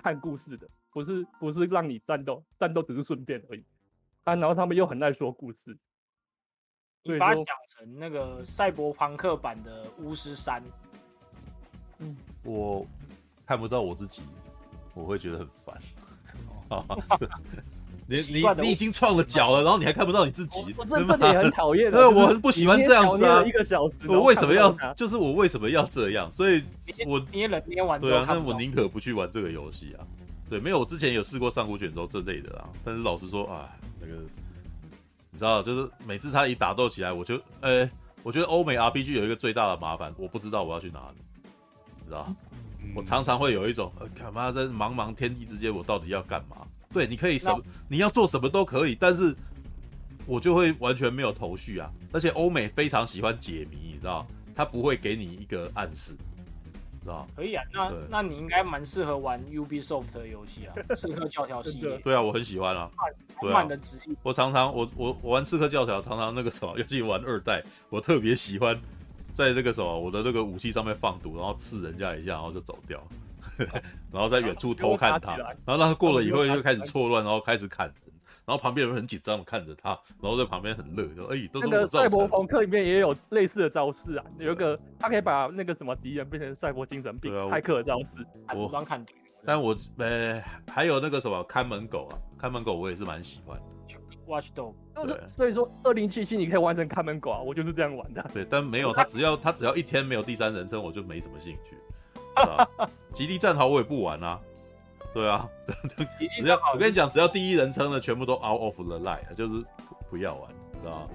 [0.03, 3.65] 看故事的，不是不是让你战斗，战斗只是顺便而已。
[4.25, 5.77] 啊，然后他们又很爱说故事。
[7.05, 10.63] 你把它想成那个赛博朋克版的巫师三，
[11.99, 12.87] 嗯，我
[13.47, 14.23] 看不到我自己，
[14.95, 15.77] 我会觉得很烦。
[18.07, 21.91] 你你你已经创了脚了，然后你还看不到你自己，我这这里很讨厌。
[21.91, 23.45] 对，我很不喜欢这样子啊。
[23.45, 24.73] 一个小时，我为什么要？
[24.95, 26.31] 就是我为什么要这样？
[26.33, 26.63] 所以
[27.07, 30.05] 我捏了捏完对啊，那我宁可不去玩这个游戏啊。
[30.51, 33.71] 对，没有，我之前有试过上古卷轴这类的啊，但是老实说啊，
[34.01, 34.15] 那个。
[35.35, 37.91] 你知道，就是每次他一打斗起来，我就，呃、欸，
[38.23, 41.32] 我觉得欧美 RPG 有一个最大的麻烦，我不知道我要去哪里，你
[42.13, 42.27] 知道，
[42.83, 46.59] 嗯、我常常会有一种，呃，干嘛在茫茫天地之间，我到底要干嘛？
[46.93, 47.59] 对，你可以什么，
[47.89, 49.35] 你要做什么都可以，但是
[50.27, 51.91] 我就会完全没有头绪啊。
[52.13, 56.15] 而且欧美非常喜欢解谜，你知道，他不会给你一个暗示。
[57.03, 61.97] 知道可以啊，那那你应该蛮适合玩 Ubisoft 的游戏啊，《刺客教条》系列。
[61.99, 62.89] 对啊，我很喜欢啊。
[63.43, 63.77] 满满的。
[64.23, 68.79] 我常常我我我玩《刺客教条》，常常那个什么，尤其玩二代，我特别喜欢
[69.33, 73.03] 在那个什么我的那个武器上面放毒，然后刺人家一下，然后就走掉，
[74.13, 77.95] 然后在远处偷看他，然后让他过了以后就开始错乱，然后开始砍人。
[78.45, 88.27] 然后旁边有人很紧张的看着他，然后在旁边很乐，说：“哎，都是我造成的。”那个赛博朋克里面也有类似的招式啊，有一个他可以把那个什么敌人变成赛博精神病，骇客的招式。
[88.53, 89.07] 我刚看，
[89.47, 93.65] 但我呃还有那个什么看门狗啊，看门狗我也是蛮喜欢的。
[94.27, 98.31] Watchdog，对，所以说二零七七你可以完成看门狗啊，我就是这样玩的。
[98.33, 101.77] 对，但没有他只要他只要一天没有第三人称，我就没什么兴趣。
[102.35, 102.69] 是吧？
[103.13, 104.41] 极地战壕我也不玩啊。
[105.13, 105.47] 对啊，
[106.41, 109.63] 只要我跟你讲，只要第一人称的全部都 out of the line，就是
[110.09, 111.09] 不要玩，知道吗？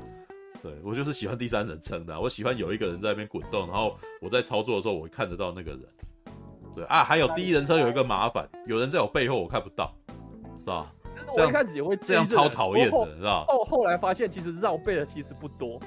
[0.62, 5.82] 对，我就是喜欢第三人称的，我喜欢有一个人在那边滚动，然后我在操作的时候，我会看得到那个人。
[6.76, 10.92] 对啊，还有第一人称有一个麻烦，有人在我背后我看不到，知道吗？
[11.36, 15.80] 我一开始也会这样超讨厌的，知道后后来发现其实绕背的其实不多，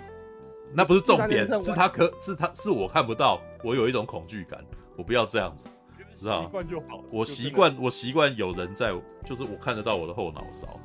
[0.73, 4.65] 那不是重点，是他可是他是我看不到，我有一种恐惧感，
[4.97, 5.69] 我不要这样子。
[6.19, 7.03] 知道，习惯就好。
[7.11, 8.93] 我习惯，我习惯有人在，
[9.25, 10.79] 就是我看得到我的后脑勺，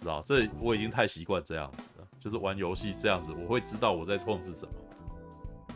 [0.00, 0.22] 知道？
[0.24, 4.72] 这我已经太习惯这样子了，就是玩游戏这样子，我会知道我在控制什么。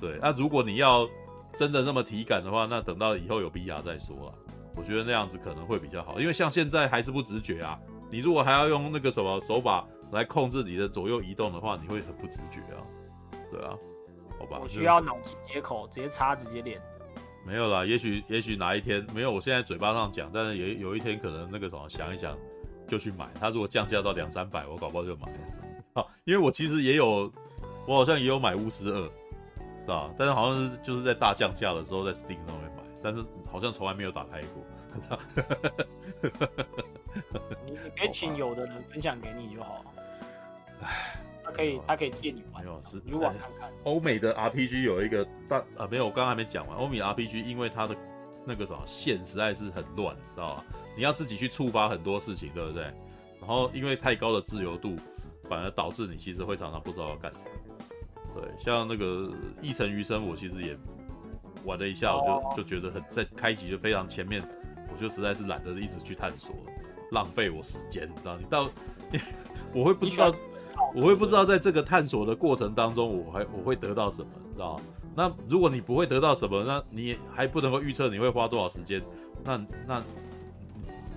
[0.01, 1.07] 对，那如果你要
[1.53, 4.33] 真的那么体感的话，那等到以后有 VR 再说啊。
[4.75, 7.79] 我觉得那样子可能会比较好，因为像现在还是不直觉啊。
[8.14, 12.78] 你如果还要用那个什么手把来控制你的左右移动的话，你会很不直觉啊。
[13.50, 13.76] 对啊，
[14.38, 14.60] 好吧。
[14.62, 16.80] 我需要脑机接口，直接插，直接连。
[17.44, 22.38] 没有啦，也许也许哪一天没有，我现在嘴巴上讲，但是也有一天可能那个什么想一想
[22.86, 23.28] 就去买。
[23.40, 25.26] 他如果降价到两三百，我搞不好就买。
[25.92, 27.28] 好，因为我其实也有，
[27.84, 29.02] 我好像也有买巫师二，
[29.80, 30.08] 是吧？
[30.16, 34.62] 但是好像是就是在大降价的时候在 Steam 上面买，但是好像从来没有打开过。
[37.64, 39.84] 你你可以请有的人分享给你就好。
[40.82, 41.20] 唉。
[41.46, 42.64] 他可以，他可以借你玩。
[42.64, 43.70] 没有，是你玩看看。
[43.84, 46.74] 欧美的 RPG 有一个大啊，没有，我刚刚还没讲完。
[46.78, 47.94] 欧美 RPG 因为它的
[48.46, 50.64] 那个什么线实在是很乱，知道吧？
[50.96, 52.84] 你要自己去触发很多事情，对不对？
[53.40, 54.96] 然后因为太高的自由度，
[55.46, 58.40] 反而导致你其实会常常不知道要干什么。
[58.40, 59.04] 对，像那个
[59.60, 60.74] 《一城余生》，我其实也
[61.66, 64.42] 玩了一下，我就就觉得很在开局就非常前面，
[64.90, 66.56] 我就实在是懒得一直去探索，
[67.14, 68.36] 浪费我时间，你知道？
[68.36, 68.68] 你到
[69.72, 70.34] 我会不知道。
[70.94, 74.80] 我会不知道在这个探索的过程当中，我还我会得到什么，知道？
[75.16, 79.02] 那如果你不会得到什么，那你还不能够预测你会花多少时间，
[79.44, 79.56] 那
[79.86, 80.02] 那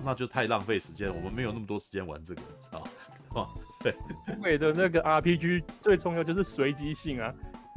[0.03, 1.13] 那就太浪费时间。
[1.15, 2.79] 我们没有那么多时间玩这个，知道
[3.35, 3.47] 吗？
[3.83, 3.93] 对，
[4.29, 7.31] 欧美的那个 RPG 最重要就是随机性啊，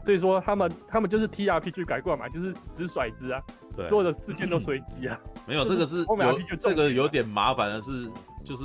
[0.04, 3.42] 所以说他们他们就是 TRPG 改过来嘛，就是只甩子啊，
[3.76, 5.20] 对，所有的事件都随机啊。
[5.50, 8.10] 没有这个是有这个有点麻烦的是
[8.44, 8.64] 就是。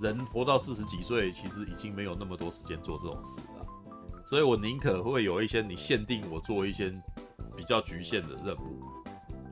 [0.00, 3.66] 人活到四十几岁，其实已经没有那么多时间做这种事了，
[4.24, 6.90] 所以我宁可会有一些你限定我做一些
[7.54, 8.80] 比较局限的任务，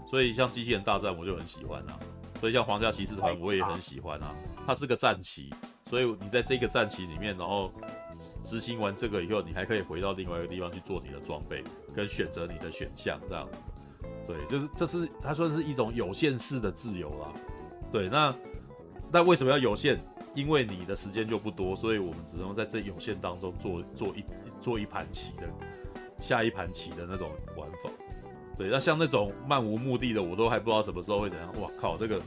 [0.09, 2.01] 所以像机器人大战我就很喜欢啊，
[2.41, 4.35] 所以像皇家骑士团我也很喜欢啊，
[4.67, 5.53] 它是个战旗，
[5.91, 7.71] 所以你在这个战旗里面，然后
[8.43, 11.63] 执行完这个以后，你还可以回到另外一个地方去做你的装备，
[11.95, 13.61] 跟选择你的选项这样子。
[14.29, 17.33] 对，就是这是它算是一种有限式的自由啦。
[17.91, 18.35] 对，那
[19.11, 19.99] 那为什么要有限？
[20.35, 24.25] 因为你的时间就不多，所以我们只能在这有限当中做做一
[24.61, 25.49] 做一盘棋的
[26.21, 27.91] 下一盘棋的那种玩法。
[28.57, 31.61] 对，那像那种漫无目的的，我都还不知道什么时候会怎样。
[31.61, 32.21] 哇靠，这个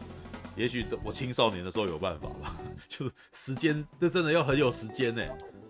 [0.56, 2.58] 也许我青少年的时候有办法吧，
[2.90, 5.22] 就是时间，这真的要很有时间呢，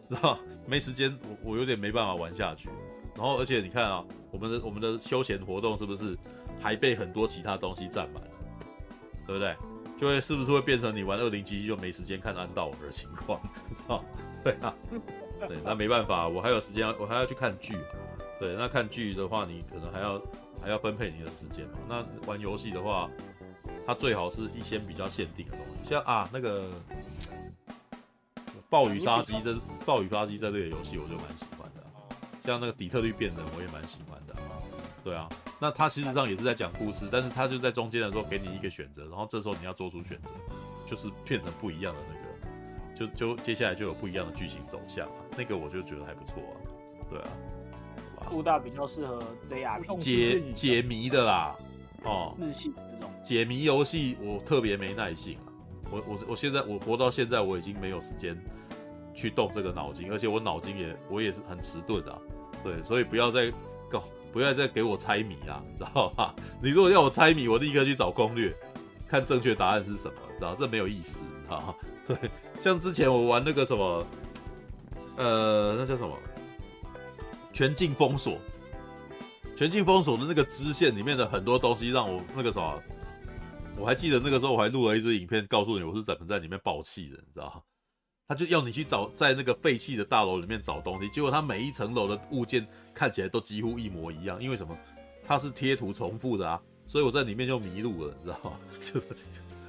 [0.10, 2.70] 知道没时间，我我有点没办法玩下去。
[3.16, 6.18] 然后，而且你看啊，我们的我们的休闲活动是不是
[6.60, 8.30] 还被很多其他东西占满了，
[9.28, 9.56] 对不对？
[9.98, 13.40] 就会是不是会变成你玩二零七七就没时间看安道尔的情况，
[13.76, 14.04] 知 道？
[14.44, 14.74] 对啊，
[15.48, 17.86] 对，那没办法，我还有时间，我还要去看剧啊。
[18.40, 20.20] 对，那看剧的话，你可能还要
[20.60, 21.78] 还要分配你的时间嘛。
[21.88, 23.08] 那玩游戏的话，
[23.86, 26.68] 它最好是一些比较限定的东西，像啊那个
[28.68, 29.56] 暴雨杀机，这
[29.86, 31.51] 暴雨杀机这类的游戏我就蛮喜欢的。
[32.44, 34.36] 像那个底特律变人，我也蛮喜欢的。
[35.04, 35.28] 对啊。
[35.60, 40.34] 那他其实上也是在讲故事，但是他就在中间的时候给你一个选择，然后这时候你要做出选择，
[40.86, 46.54] 就是变成不一样的那个，就就接下来就有不一样的剧情走向啊，那个我就觉得还不错啊，
[47.12, 47.28] 对啊，
[48.30, 51.56] 杜大比较适合 JRPG 解解谜的啦，
[52.04, 55.50] 哦，日系这种解谜游戏我特别没耐性啊，
[55.92, 58.36] 我我我现在我活到现在我已经没有时间
[59.14, 62.22] 去动这个脑筋，而且我脑筋也我也是很迟钝的，
[62.64, 63.52] 对，所以不要再。
[64.34, 66.34] 不要再给我猜谜啊，你知道吧？
[66.64, 68.56] 你如果要我猜谜，我立刻去找攻略，
[69.06, 70.56] 看正确答案是什么，知道？
[70.56, 71.76] 这没有意思，啊。
[72.08, 72.16] 对，
[72.58, 74.08] 像之前我玩那个什么，
[75.18, 76.18] 呃，那叫什么？
[77.52, 78.38] 全境封锁。
[79.54, 82.82] 全境封锁的那个支线里面的很多东西，让我那个什么，
[83.78, 87.62] 我还记得那个时候我还录了一支影片，告诉你我是怎么在里面爆气的，你知道吗？
[88.32, 94.74] 他就要你去找在那个废弃的大楼里面找东西，结果他每一层楼的物件看起来都几乎一模一样，因为什么？
[95.22, 96.58] 它是贴图重复的啊，
[96.88, 98.52] 所以我在里面就迷路了，你知道吗？
[98.82, 99.02] 就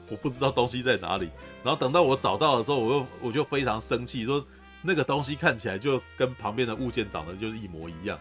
[0.08, 1.28] 我不知道东西在哪里，
[1.64, 4.46] 然后等到我找到的时候，我又我就非常生气，说
[4.80, 8.16] 那个东西看起来就跟旁边的物件长得就是一模一样，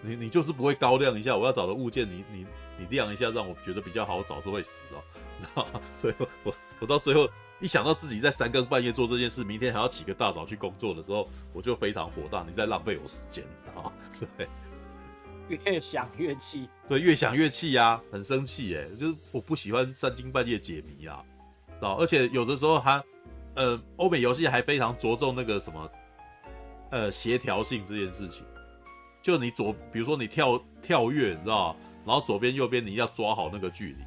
[0.00, 2.46] 你你就是不会高亮一下，我要找的物件你你
[2.78, 5.04] 你亮一下，让我觉得比较好找是会死哦，
[5.36, 5.80] 你知道吗？
[6.00, 7.28] 所以我我到最后。
[7.62, 12.44] 一想到自己在三更半夜做这件事，明天还要起个大早去工作的时候，我就非常火大。
[12.44, 13.44] 你在浪费我时间
[13.76, 13.86] 啊！
[14.36, 14.48] 对，
[15.64, 21.24] 越想越气，对，越想越气呀，很生气哎，就是我不喜欢三更半夜解谜啊，
[21.80, 23.00] 啊，而且有的时候还，
[23.54, 25.90] 呃，欧美游戏还非常着重那个什么，
[26.90, 28.44] 呃，协调性这件事情，
[29.22, 34.02] 就你左，比如说你跳跳跃，你知道，然后左边右边你要抓好那个距离，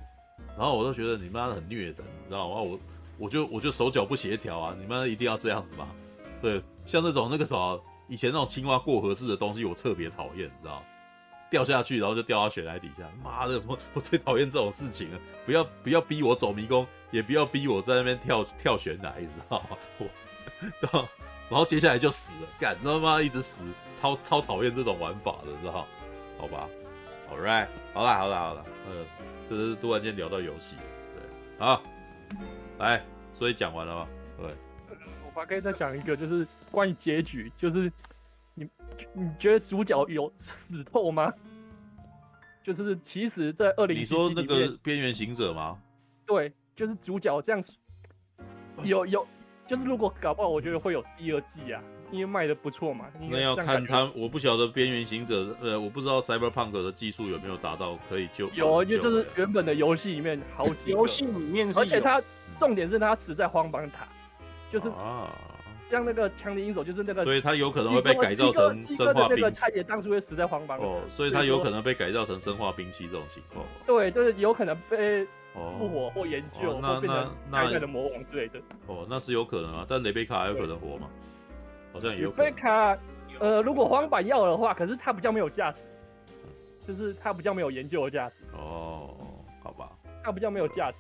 [0.57, 2.55] 然后我都觉得你妈的很虐人，你知道吗？
[2.59, 2.77] 我。
[3.17, 4.75] 我就我就手脚不协调啊！
[4.79, 5.87] 你们一定要这样子吗？
[6.41, 10.83] 对，像那种那个什么以前那种青蛙过河式的东西，我特别讨厌，你知道？
[11.49, 15.19] 掉下去然后就掉到悬崖底下，妈的，我我最讨厌这种事情了！
[15.45, 19.77] 不要不要逼我走迷宫，也不要逼我在那边跳跳悬崖，你知道吗？
[19.99, 20.05] 我，
[20.81, 21.07] 知道？
[21.47, 23.63] 然后接下来就死了，干他妈一直死，
[24.01, 25.87] 超超讨厌这种玩法的，知道？
[26.37, 26.67] 好吧
[27.31, 29.05] ，All right，好啦好啦好啦，呃，
[29.47, 30.75] 这是突然间聊到游戏，
[31.15, 31.81] 对，好。
[32.79, 33.03] 来，
[33.37, 34.07] 所以讲完了吗？
[34.37, 34.49] 对，
[35.25, 37.91] 我还可以再讲一个，就是关于结局，就是
[38.53, 38.67] 你
[39.13, 41.33] 你觉得主角有死透吗？
[42.63, 45.77] 就是其实，在二零，你说那个边缘行者吗？
[46.25, 47.63] 对，就是主角这样，
[48.83, 49.27] 有有，
[49.67, 51.81] 就是如果搞不好，我觉得会有第二季啊。
[52.11, 58.47] 因为卖的不错嘛，那要看他，我不晓得边缘行者，呃，我不知道 Cyberpunk 的技术有没有达到可以救。
[58.53, 62.21] 有，因为就是原本的游戏里面好几游戏里面是，而且他
[62.59, 64.07] 重点是他死在荒坂塔，
[64.71, 64.91] 就是
[65.89, 69.59] 像那个强敌银手，就是那个，所以他有可能会被改造成生化兵器。
[69.61, 73.65] 他也当初会死在荒坂塔，哦，所以他有可能被改造成生化兵器这种情况。
[73.85, 78.59] 对，就是有可能被复活或研究，那那那那的魔王之类的。
[78.87, 81.07] 哦，那是有可能啊，但雷贝卡还有可能活吗？
[81.93, 82.31] 好像也有。
[82.31, 82.97] 贝卡，
[83.39, 85.77] 呃，如果荒坂要的话，可是他比较没有价值，
[86.87, 88.35] 就是他比较没有研究的价值。
[88.53, 89.15] 哦，
[89.63, 89.91] 好吧。
[90.23, 90.97] 他比较没有价值。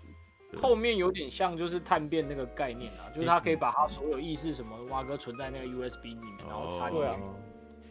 [0.61, 7.19] 后面有点像就是探变那个概念啊，就是他可以把他所有意识什么挖哥存在那个 USB 里面，然后插进去。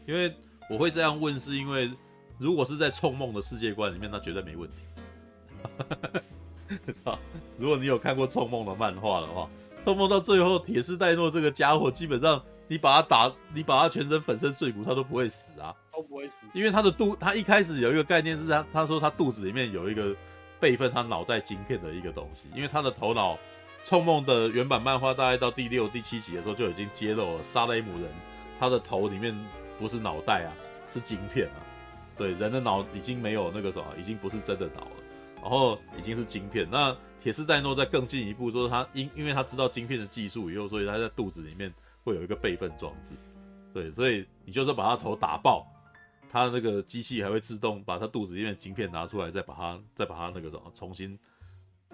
[0.06, 0.34] 因为
[0.70, 1.90] 我会这样问，是因为
[2.38, 4.76] 如果是在冲梦的世界观里面，那绝对没问题。
[7.58, 9.48] 如果你有看过冲梦的漫画的话，
[9.84, 12.42] 冲梦到最后，铁士戴诺这个家伙基本上。
[12.66, 20.16] 你把他打，你把他全身粉身碎骨，他都不会死啊，都不会死，因为他的肚，他一开始有一个概念是他，他说他肚子里面有一个
[20.60, 23.34] 备份他脑袋晶片的一个东西，因为他的头脑，
[23.84, 28.08] 《銃梦》的原版漫画大概到第六、第七集的时候就已经揭露了，沙雷姆人
[28.58, 29.36] 他的头里面
[29.78, 30.50] 不是脑袋啊，
[30.90, 31.60] 是晶片啊。
[32.16, 34.96] 对，人的脑已经没有那个什么，已经不是真的脑了，
[35.42, 36.66] 然后已经是晶片。
[36.70, 41.72] 那铁丝代诺在更进一步，说他因因为他知道晶片的技术以后，所以他在肚子里面
[42.04, 43.16] 会有一个备份装置。
[43.72, 45.66] 对，所以你就是把他头打爆，
[46.34, 51.18] 他那个机器还会自动把他肚子里面的晶片拿出来，再把它再把它那个什么重新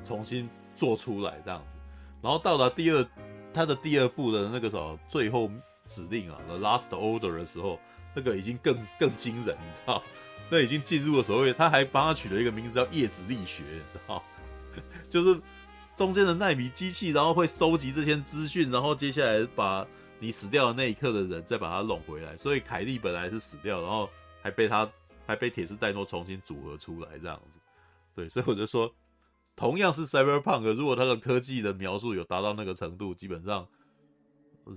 [0.03, 1.77] 重新做出来这样子。
[2.21, 3.07] 然后到达第二
[3.55, 5.51] 他的第二步的那个什么最后
[5.87, 7.79] 指令啊，The Last Order 的时候。
[8.13, 10.03] 那个已经更更惊人，你知道？
[10.51, 14.21] 那已经进入了所谓，他还帮他取了一个名字叫叶子力学，你知道？
[15.09, 15.41] 就是
[15.95, 19.87] 中间的奈米机器，然后会收集这些资讯，然后接下来把
[20.19, 22.37] 你死掉的那一刻的人再把他拢回来。
[22.37, 24.11] 所以凯利本来是死掉，然后
[24.43, 24.89] 还被他
[25.27, 27.61] 还被铁丝戴诺重新组合出来这样子。
[28.15, 28.93] 对，所以我就说，
[29.55, 33.67] 同样是 Cyberpunk，如果他的科技的描述有达到那个程度，基本上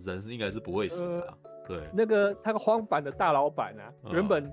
[0.05, 1.38] 人是应该是不会死的啊。
[1.68, 4.43] 对，那个他个荒坂的大老板啊，哦、原本，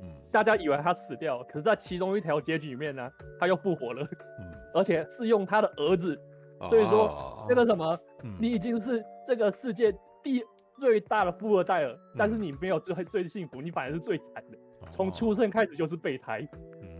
[0.00, 3.10] 嗯，大家以为他死掉了，可是，在其中一条结局里面呢，
[3.40, 4.02] 他又复活了，
[4.38, 6.16] 嗯，而且是用他的儿子，
[6.60, 10.42] 哦、所以说那个什么，嗯、你已经是这个世界第
[10.80, 14.58] 最大的富二代了，嗯、但是你没有最最幸福，你反而是最惨的，
[14.90, 16.46] 从出生开始就是备胎。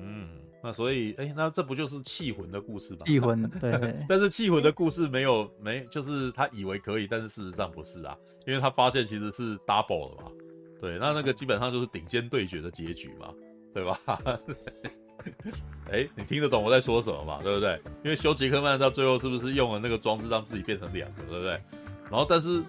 [0.00, 0.28] 嗯
[0.60, 3.00] 那所以，哎、欸，那这不就是气魂的故事吗？
[3.06, 3.94] 气魂， 对。
[4.08, 10.32] 但是气魂的故事没有没，就是他以为可以，但是事实上不是啊，因为他发现其实是 double 了嘛。
[10.80, 13.32] 对，那那个基本上就是顶尖对决的结局嘛，
[13.72, 14.00] 对吧？
[15.90, 17.40] 哎、欸，你听得懂我在说什么嘛？
[17.40, 17.80] 对不对？
[18.02, 21.50] 因为修杰克曼到最后是不是用了那个装置让自己变成两个，对不对？
[22.10, 22.60] 然后，但是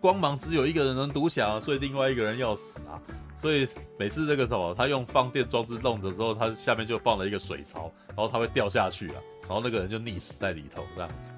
[0.00, 3.00] 光芒只有一个人能独享，所以另外一个人要死啊。
[3.36, 3.68] 所以
[3.98, 11.32] 每次这个什么，他用放电装置弄的时候，他下面就放了一个水槽，然后他会掉下去啊，然后那个人就溺死在里头这样子，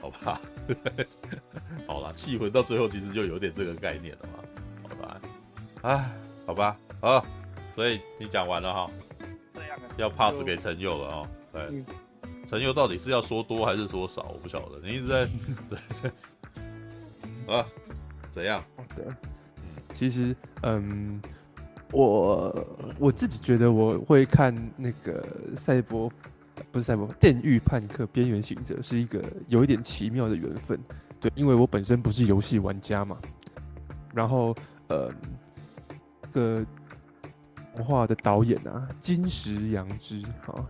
[0.00, 0.40] 好吧？
[1.86, 5.20] 好啦，气魂到最后其实就有点这个概念了嘛，好吧？
[5.82, 6.10] 哎，
[6.46, 7.26] 好吧，好，
[7.74, 8.88] 所以你讲完了哈，
[9.52, 11.28] 这样要 pass 给陈佑了哦。
[11.52, 11.84] 对，
[12.46, 14.22] 陈佑到底是要说多还是说少？
[14.22, 15.26] 我不晓得，你一直在
[15.68, 16.10] 对对
[17.54, 17.66] 啊，
[18.32, 18.60] 怎样？
[18.96, 19.04] 对，
[19.92, 21.22] 其实嗯。
[21.94, 22.66] 我
[22.98, 25.22] 我自己觉得我会看那个
[25.54, 26.10] 赛博，
[26.70, 30.80] 不是赛博，电狱判客边缘行者是一个有一点奇妙的缘分，
[31.20, 33.18] 对，因为我本身不是游戏玩家嘛，
[34.14, 34.56] 然后
[34.88, 35.12] 呃，
[36.22, 36.66] 这个
[37.76, 40.64] 动画的导演啊，金石阳之啊，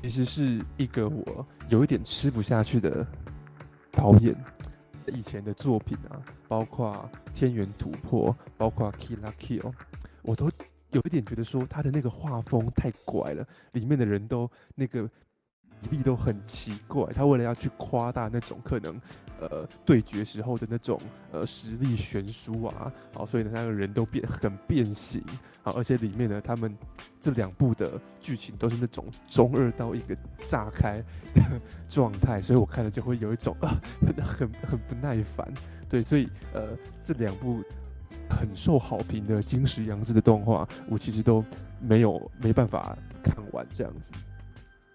[0.00, 3.04] 其实是一个我有一点吃不下去的
[3.90, 4.32] 导演，
[5.08, 6.92] 以前的作品啊，包括
[7.32, 9.60] 《天元突破》，包括《Kill a Kill》。
[10.22, 10.50] 我都
[10.92, 15.10] 有一点觉得说他的那个画风太怪了，里面的人都那个
[15.90, 17.04] 例都很奇怪。
[17.12, 19.00] 他为了要去夸大那种可能
[19.40, 20.98] 呃对决时候的那种
[21.32, 25.22] 呃实力悬殊啊，好，所以呢那个人都变很变形
[25.62, 26.76] 好，而且里面呢他们
[27.20, 30.16] 这两部的剧情都是那种中二到一个
[30.46, 31.02] 炸开
[31.88, 35.52] 状态，所以我看了就会有一种啊很很很不耐烦。
[35.88, 37.62] 对，所以呃这两部。
[38.28, 41.44] 很受好评的金石阳之的动画，我其实都
[41.80, 44.10] 没有没办法看完这样子。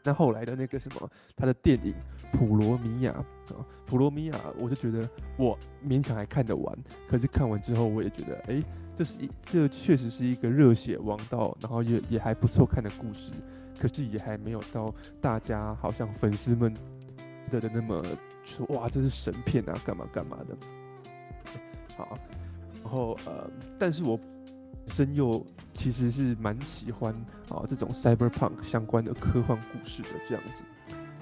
[0.07, 1.93] 那后来的那个什么，他的电影
[2.37, 3.25] 《普罗米亚》啊，
[3.85, 6.77] 《普罗米亚》，我就觉得我勉强还看得完。
[7.09, 8.63] 可是看完之后，我也觉得，哎、
[8.95, 13.33] 这是一这确实是一个热血王道，然后也也还不错看的故事。
[13.77, 16.73] 可是也还没有到大家好像粉丝们
[17.51, 18.01] 的的那么
[18.45, 20.57] 说，哇，这是神片啊，干嘛干嘛的。
[21.97, 22.17] 好。
[22.81, 24.17] 然后呃，但是我
[24.87, 27.13] 本身又其实是蛮喜欢
[27.49, 30.63] 啊这种 cyberpunk 相关的科幻故事的这样子。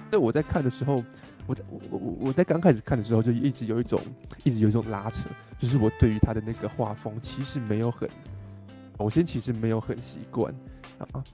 [0.08, 1.02] 那我在看的时候，
[1.48, 4.00] 我在我我我在刚开始看的时候就一直有一种
[4.44, 8.08] 一直有一种拉扯，就是我对于他的那个画风其实没有很，
[8.98, 10.54] 我先其实没有很习惯
[10.98, 11.24] 啊。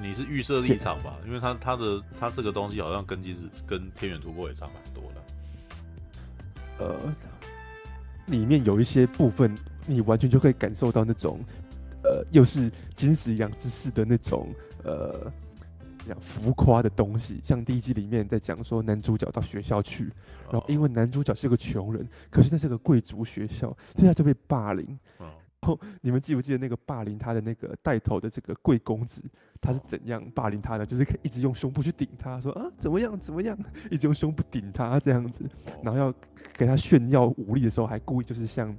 [0.00, 1.18] 你你是预设立场吧？
[1.26, 5.22] 因为他他的他这个东西好像跟其实跟天元突破也差蛮多的。
[6.78, 7.14] 呃。
[8.28, 9.56] 里面有一些部分，
[9.88, 11.40] 你完全就可以感受到那种，
[12.04, 15.32] 呃，又是金石阳之式的那种，呃，
[16.20, 17.40] 浮夸的东西。
[17.42, 20.12] 像第一集里面在讲说，男主角到学校去，
[20.52, 24.98] 然后因为男主角是个穷人，可是那是个贵族学校，所以他就被霸凌。
[25.60, 29.20] 然后你们记不记得那个霸凌他的那个带头的这个贵公子？
[29.60, 30.86] 他是怎样霸凌他的？
[30.86, 33.58] 就是可以一直用胸部去顶他，说啊怎么样怎么样，
[33.90, 35.44] 一直用胸部顶他这样子，
[35.82, 36.14] 然后要
[36.56, 38.74] 给他炫耀武力的时候，还故意就是像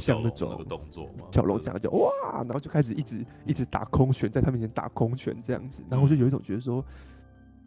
[0.00, 2.10] 像那种动作小龙这样就哇，
[2.42, 6.84] 然后就开始一直一直打空拳，在他面前打空拳这样子，然后我就有一种觉得说，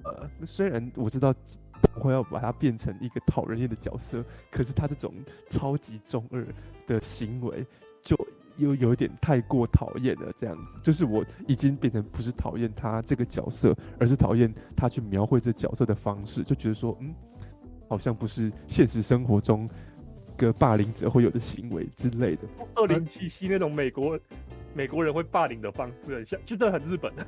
[0.03, 1.33] 呃，虽然我知道
[2.03, 5.13] 我要把他变成一个讨人厌的角色，可是他这种
[5.47, 6.45] 超级中二
[6.85, 7.65] 的行为。
[8.03, 8.15] 就
[8.57, 17.13] 又有点太过讨厌了，这样子，就是我已经变成不是讨厌他这个角色，而是讨厌他去描绘这角色的方式，就觉得说，嗯，
[17.87, 19.69] 好像不是现实生活中
[20.35, 22.43] 个霸凌者会有的行为之类的。
[22.75, 24.19] 二零七七那种美国
[24.73, 27.27] 美国人会霸凌的方式，很像，就真的很日本的。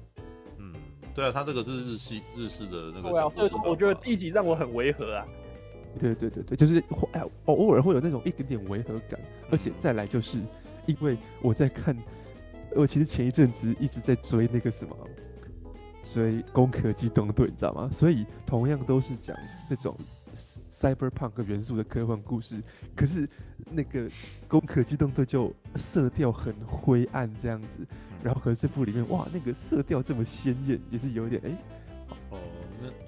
[0.58, 0.72] 嗯，
[1.14, 3.10] 对啊，他这个是日系日式的那个。
[3.10, 5.26] 对啊，所以我觉得第一集让我很违和啊。
[5.98, 9.20] 对对对对，就是哎，偶尔会有那种一点点违和感，
[9.50, 10.38] 而且再来就是
[10.86, 11.96] 因为我在看，
[12.74, 14.96] 我其实前一阵子一直在追那个什么，
[16.02, 17.88] 追《攻壳机动队》，你知道吗？
[17.92, 19.36] 所以同样都是讲
[19.68, 19.96] 那种
[20.70, 22.62] cyberpunk 元素的科幻故事，
[22.96, 23.28] 可是
[23.70, 24.00] 那个
[24.48, 27.86] 《攻壳机动队》就色调很灰暗这样子，
[28.22, 31.56] 然后可是这部里面哇，那个色调这么鲜艳，也是有点哎，
[32.30, 32.38] 哦，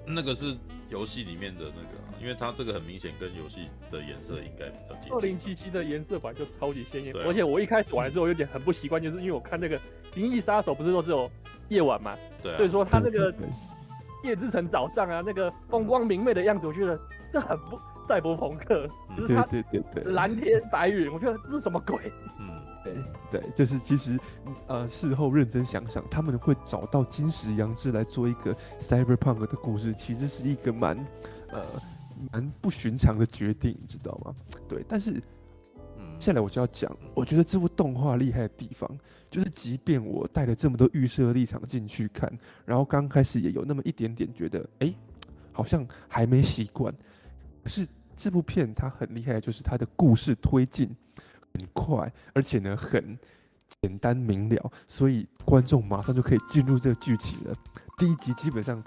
[0.05, 0.57] 那那个是。
[0.87, 5.13] 游戏里面的那个、啊，因为它这个很明显跟游戏的颜色应该比较接近。
[5.13, 9.77] 二零七七的颜色本来就超级鲜艳，啊、而且我一开始玩的时候有点很不习惯，就是因为我看那个
[10.15, 11.29] 《银翼杀手》不是都是有
[11.69, 13.31] 夜晚嘛，对、啊，所以说它那个
[14.23, 16.99] 夜之城早上啊，那个风光明媚的样子，我觉得
[17.31, 22.11] 这很不赛博朋克，就是它对对对对，蓝天白云，我觉得这是什么鬼？
[22.41, 22.49] 嗯。
[23.31, 24.15] 对，就是其实，
[24.67, 30.95] 呃，事后认真想想，他们会找到金石杨志来做一个 cyberpunk 的故事，其实是一个蛮，
[31.49, 31.65] 呃，
[32.31, 34.35] 蛮不寻常的决定，你知道吗？
[34.67, 35.21] 对，但是，
[35.97, 38.89] 嗯，接下来我就要讲，我觉得这部动画厉害的地方，
[39.29, 42.31] 就是即便我带了这么多预设立场进去看，
[42.65, 44.93] 然后刚开始也有那么一点点觉得，哎，
[45.51, 46.93] 好像还没习惯，
[47.63, 50.95] 可是这部片它很厉害的就是它的故事推进。
[51.57, 53.17] 很快，而且呢很
[53.81, 57.55] 简单明了，所以观众马上就可以进入这个剧情了。
[57.97, 58.83] 第一集基本上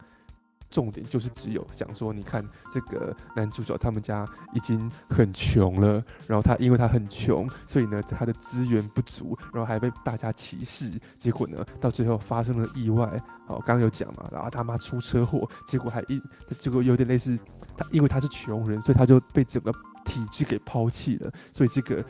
[0.70, 13.06] 重点就是只有讲说，你看这个男主角他们家已经很穷了，然后他因为他很穷，所以呢他的资源不足，然后还被大家歧视，结果呢到最后发生了意外。
[13.46, 16.20] 哦，刚刚有讲嘛，然后他妈出车祸，结果还一
[16.58, 17.38] 结果有点类似
[17.76, 19.72] 他，因为他是穷人，所以他就被整个
[20.04, 22.04] 体制给抛弃了，所以这个。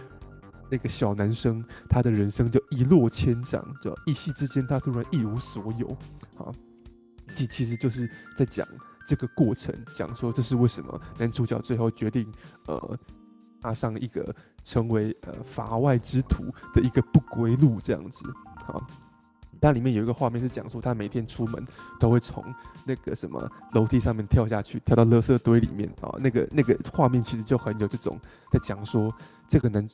[0.71, 5.89] 那个小男生，他的人生就一落千丈，就一夕之间，他突然一无所有。
[6.37, 6.53] 啊，
[7.35, 8.67] 这其实就是在讲
[9.07, 12.31] 这个过程，讲说这是为什么男主角最后决定，
[12.67, 12.99] 呃，
[13.61, 18.25] 踏上一个成为呃法外之徒的一个不归路这样子。
[18.67, 18.87] 好，
[19.61, 21.65] 它里面有一个画面是讲说，他每天出门
[21.99, 22.45] 都会从
[22.85, 26.15] 那个什么楼梯上面跳下去，跳到垃圾堆里面啊。
[26.19, 28.19] 那个那个画面其实就很有这种
[28.51, 29.15] 在讲说
[29.47, 29.89] 这个男。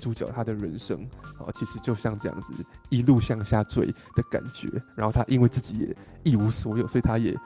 [0.00, 1.02] 主角他的人生
[1.38, 2.52] 啊，其实就像这样子
[2.88, 4.70] 一路向下坠的感觉。
[4.96, 7.36] 然后他因为自己也一无所有，所以他也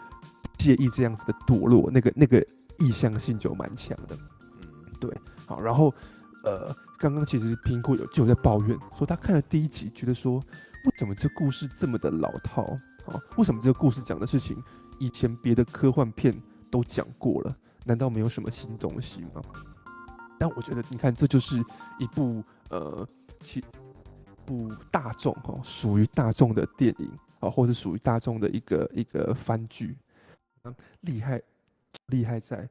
[0.57, 2.45] 介意这样子的堕落，那个那个
[2.79, 4.17] 意向性就蛮强的。
[4.63, 5.11] 嗯，对，
[5.47, 5.61] 好。
[5.61, 5.95] 然后
[6.45, 12.63] 呃，刚刚其实苹果有就在抱怨说，他看了第一集，觉得说为什么这故事这么的老套
[13.07, 13.21] 啊？
[13.37, 14.57] 为什么这个故事讲的事情
[14.99, 16.35] 以前别的科幻片
[16.71, 17.57] 都讲过了？
[17.85, 19.43] 难道没有什么新东西吗？
[20.39, 21.63] 但我觉得，你看，这就是
[21.99, 23.07] 一部呃，
[23.41, 23.63] 其
[24.47, 27.11] 部大众哈，属于大众的电影
[27.41, 29.97] 啊，或者属于大众的一个一个番剧，
[31.01, 31.43] 厉害
[32.07, 32.69] 厉害在，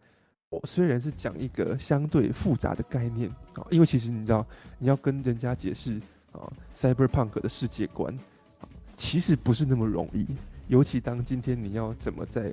[0.49, 4.45] 我虽然是讲一个相对复杂的概念啊，因为其实你知道，
[4.79, 5.99] 你要跟人家解释
[6.31, 8.17] 啊，cyberpunk 的世界观，
[8.95, 10.25] 其实不是那么容易，
[10.67, 12.51] 尤其当今天你要怎么在，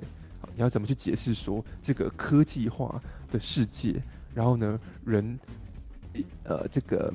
[0.53, 3.01] 你要怎么去解释说这个科技化
[3.31, 4.01] 的世界。
[4.35, 5.39] 然后呢，人，
[6.43, 7.11] 呃，这个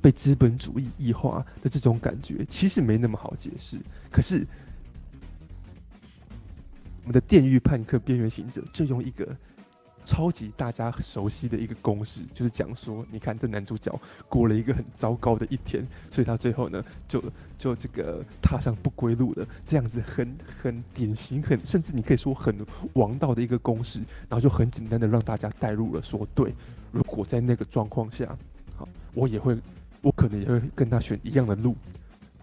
[0.00, 3.78] 被资本主义异化的这种感觉，其实没那么好解释。
[4.12, 4.46] 可是，
[7.02, 9.36] 我们的《电狱叛客：边缘行者》就用一个。
[10.04, 13.92] 超级大家熟悉的一个公式，就是讲说，你看这男主角
[14.28, 17.22] 过了一个很糟糕的一天，所以他最后呢，就
[17.56, 22.54] 就这个踏上不归路了，这样子很很典型，很甚至你可以说很
[22.92, 23.98] 王道的一个公式，
[24.28, 26.54] 然后就很简单的让大家带入了，说对，
[26.92, 28.36] 如果在那个状况下，
[28.76, 29.56] 好，我也会，
[30.02, 31.74] 我可能也会跟他选一样的路。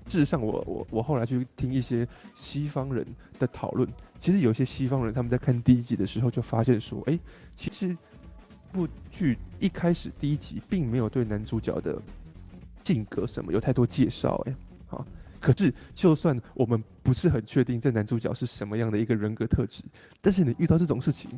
[0.07, 2.05] 事实上我，我我我后来去听一些
[2.35, 3.05] 西方人
[3.39, 3.87] 的讨论，
[4.21, 7.19] 其实有些西方人他们在看第一集的时候就发现说，哎，
[7.55, 7.97] 其实
[8.71, 11.99] 部剧一开始第一集并没有对男主角的
[12.83, 14.55] 性格什么有太多介绍，哎，
[14.85, 15.03] 好，
[15.39, 19.83] 可是就算我们不是很确定这男主角是什么样的一个人格特质，
[20.21, 21.31] 但是你遇到这种事情，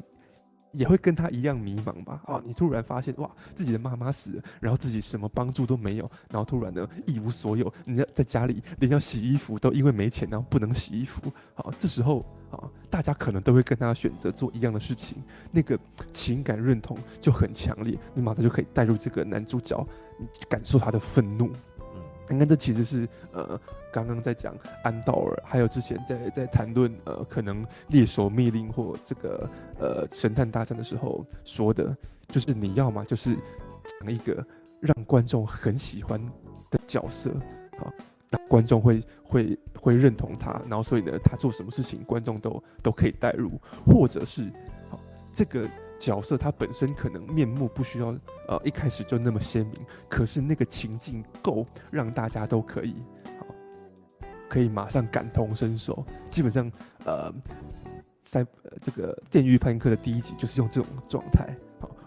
[0.74, 2.22] 也会跟他一样迷茫吧？
[2.26, 11.32] 哦，你突然发现哇，自己的妈妈死了，然后自己什么帮助都没有，然后突然呢一无所有，你要在家里连要洗衣服都因为没钱，然后不能洗衣服。
[11.54, 12.26] 好，这时候
[12.58, 15.18] 啊，大家可能都会跟他选择做一样的事情，
[15.52, 15.78] 那个
[16.12, 19.86] 情感认同就很强烈，你马上就可以带入这个男主角，
[20.50, 21.48] 感受他的愤怒。
[21.80, 23.60] 嗯，你看这其实是呃。
[23.94, 29.48] 刚刚在讲安道尔，还有之前在在谈论呃可能猎手密令或这个
[29.80, 31.96] 呃神探大战的时候说的，
[32.30, 33.38] 就是你要嘛就是
[34.02, 34.44] 讲一个
[34.80, 36.20] 让观众很喜欢
[36.72, 37.30] 的角色，
[37.78, 37.94] 好，
[38.34, 43.52] 让观众会会会认同他，然后所以呢他做什么事情观众都都可以带入，
[43.86, 44.52] 或者是
[44.90, 45.00] 好
[45.32, 45.70] 这个
[46.00, 48.08] 角色他本身可能面目不需要
[48.48, 49.76] 呃一开始就那么鲜明，
[50.10, 52.96] 可是那个情境够让大家都可以。
[54.50, 56.72] 可以马上感同身受，基本上，
[57.06, 57.34] 呃，
[58.22, 61.50] 在、呃、这个《电驭叛客》的第一集就是用这种状态。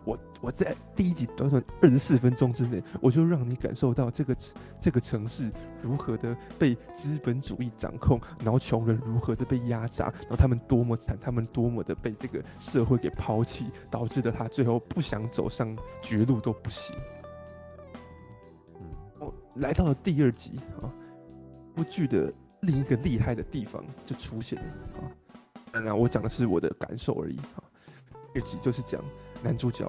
[0.07, 4.37] 好，我我在第一集短短二十四分钟之内，我就让你感受到这个
[4.81, 5.51] 这个城市
[5.83, 16.95] 如何的被资本主义掌控，然后穷人如何的被压榨，然后他们多么惨，他们多么的被这个社会给抛弃，导致的他最后不想走上绝路都不行。
[18.75, 18.87] 嗯，
[19.19, 20.89] 我来到了第二集啊。
[21.75, 24.65] 部剧的另一个厉害的地方就出现了
[24.97, 25.13] 啊！
[25.71, 27.61] 当然，我讲的是我的感受而已啊。
[28.33, 28.99] 这集就是讲
[29.47, 29.89] 男主角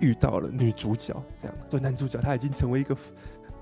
[0.00, 2.96] 遇到了女主角，这样，就男主角他已经成为一个，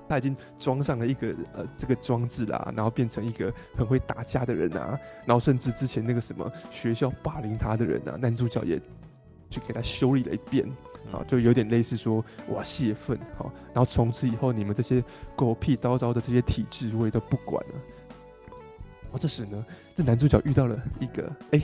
[0.07, 8.79] 他已经装上了一个呃这个装置啦，然后变成一个很会打架的人啊，然后甚至之前那个什么学校霸凌他的人啊，男主角也
[9.49, 10.65] 去给他修理了一遍。
[11.11, 15.03] 啊，就有点类似说，哇，泄愤，好，然后从此以后，你们这些
[15.35, 17.73] 狗屁叨叨的这些体制，我也都不管了。
[19.11, 21.61] 哦，这时呢，这男主角遇到了一个，哎、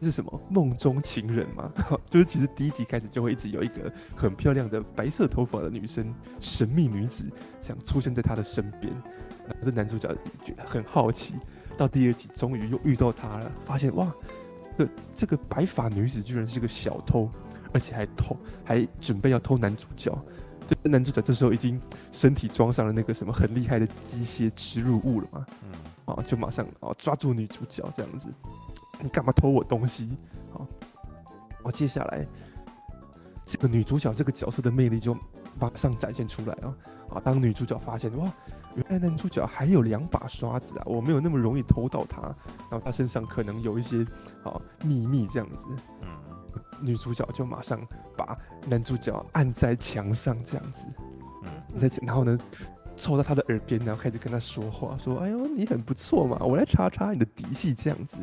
[0.00, 1.72] 是什么梦中情人吗？
[2.10, 7.30] 就是其实第一集开始就会一直有一个很漂亮的白色头发的女生，神秘女子，
[7.60, 8.92] 这样出现在他的身边。
[9.46, 10.08] 然后这男主角
[10.44, 11.34] 觉得很好奇，
[11.76, 14.12] 到第二集终于又遇到她了，发现哇，
[14.76, 17.30] 这个这个白发女子居然是个小偷。
[17.72, 20.16] 而且还偷，还准备要偷男主角。
[20.68, 21.80] 对，男主角这时候已经
[22.12, 25.44] 身体装上了那个什么很厉害的机械植入物了嘛？
[25.64, 28.32] 嗯，啊，就马上啊抓住女主角这样子。
[29.00, 30.16] 你干嘛偷我东西？
[30.52, 30.66] 好，
[31.62, 32.26] 我接下来
[33.46, 35.14] 这个女主角这个角色的魅力就
[35.58, 36.74] 马上展现出来啊！
[37.14, 38.32] 啊，当女主角发现哇，
[38.74, 42.22] 原来男主角还有两把刷子啊，我没有那么容易偷到他，
[42.70, 44.06] 然后他身上可能有一些
[44.42, 45.66] 啊秘密这样子。
[46.02, 46.08] 嗯。
[46.80, 47.80] 女主角就马上
[48.16, 48.36] 把
[48.68, 50.86] 男主角按在墙上，这样子，
[51.44, 52.36] 嗯，在然后呢，
[52.96, 58.18] 凑到他的耳边，然后开始跟他说话，说：“哎呦，你很不错嘛，我来查查你的底细。”这样子，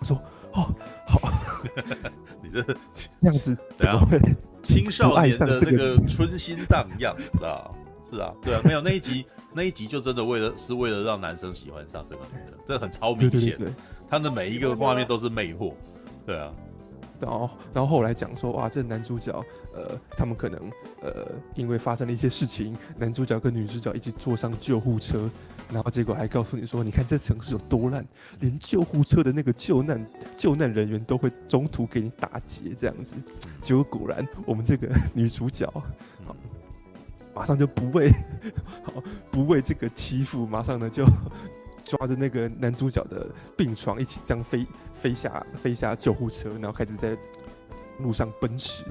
[0.00, 0.16] 我说
[0.52, 0.74] ：“哦，
[1.06, 1.30] 好，
[2.42, 4.18] 你这这样子怎么会
[4.62, 7.70] 青少年的那个春心荡漾，是吧？
[8.10, 13.56] 是啊，对啊，没有那一集，那一集就真的为了是为了让男生喜欢上这个女的，这很超明显，
[14.08, 15.74] 他的每一个画面都是魅惑，
[16.26, 16.50] 对啊。”
[17.20, 19.32] 然后，然后后来讲说，哇，这男主角，
[19.74, 25.30] 呃，他们可能，呃，因为发生了一些事情，男主角跟女主角一起坐上救护车，
[25.70, 28.04] 然后结果还告诉你说，你看这城市有多烂，
[28.40, 30.04] 连救护车的那个救难
[30.36, 33.14] 救难人员都会中途给你打劫这样子。
[33.60, 35.70] 结果果然，我们这个女主角，
[36.24, 36.34] 好，
[37.34, 38.10] 马上就不为，
[38.82, 38.92] 好，
[39.30, 41.04] 不为这个欺负，马上呢就。
[41.90, 43.26] 抓着那个男主角的
[43.56, 44.64] 病床，一起这样飞
[44.94, 47.16] 飞下飞下救护车，然后开始在
[47.98, 48.84] 路上奔驰。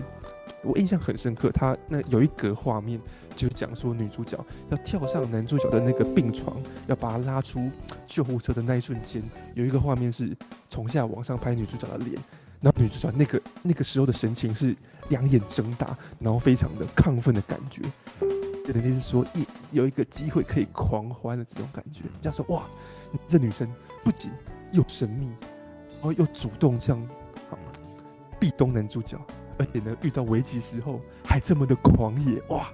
[0.61, 2.99] 我印象很深刻，他那有一格画面，
[3.33, 4.37] 就是讲说女主角
[4.69, 7.71] 要跳上男主角的那个病床，要把他拉出
[8.05, 10.35] 救护车的那一瞬间，有一个画面是
[10.67, 12.21] 从下往上拍女主角的脸，
[12.59, 14.75] 然后女主角那个那个时候的神情是
[15.07, 17.81] 两眼睁大，然后非常的亢奋的感觉。
[18.73, 22.01] 等于是说，一有一个机会可以狂欢的这种感觉。
[22.03, 22.63] 人家说，哇，
[23.27, 23.71] 这女生
[24.03, 24.31] 不仅
[24.71, 25.27] 又神秘，
[25.95, 27.07] 然后又主动这样，
[28.39, 29.19] 壁咚男主角，
[29.57, 32.69] 而且呢，遇到危机时候还这么的狂野，哇，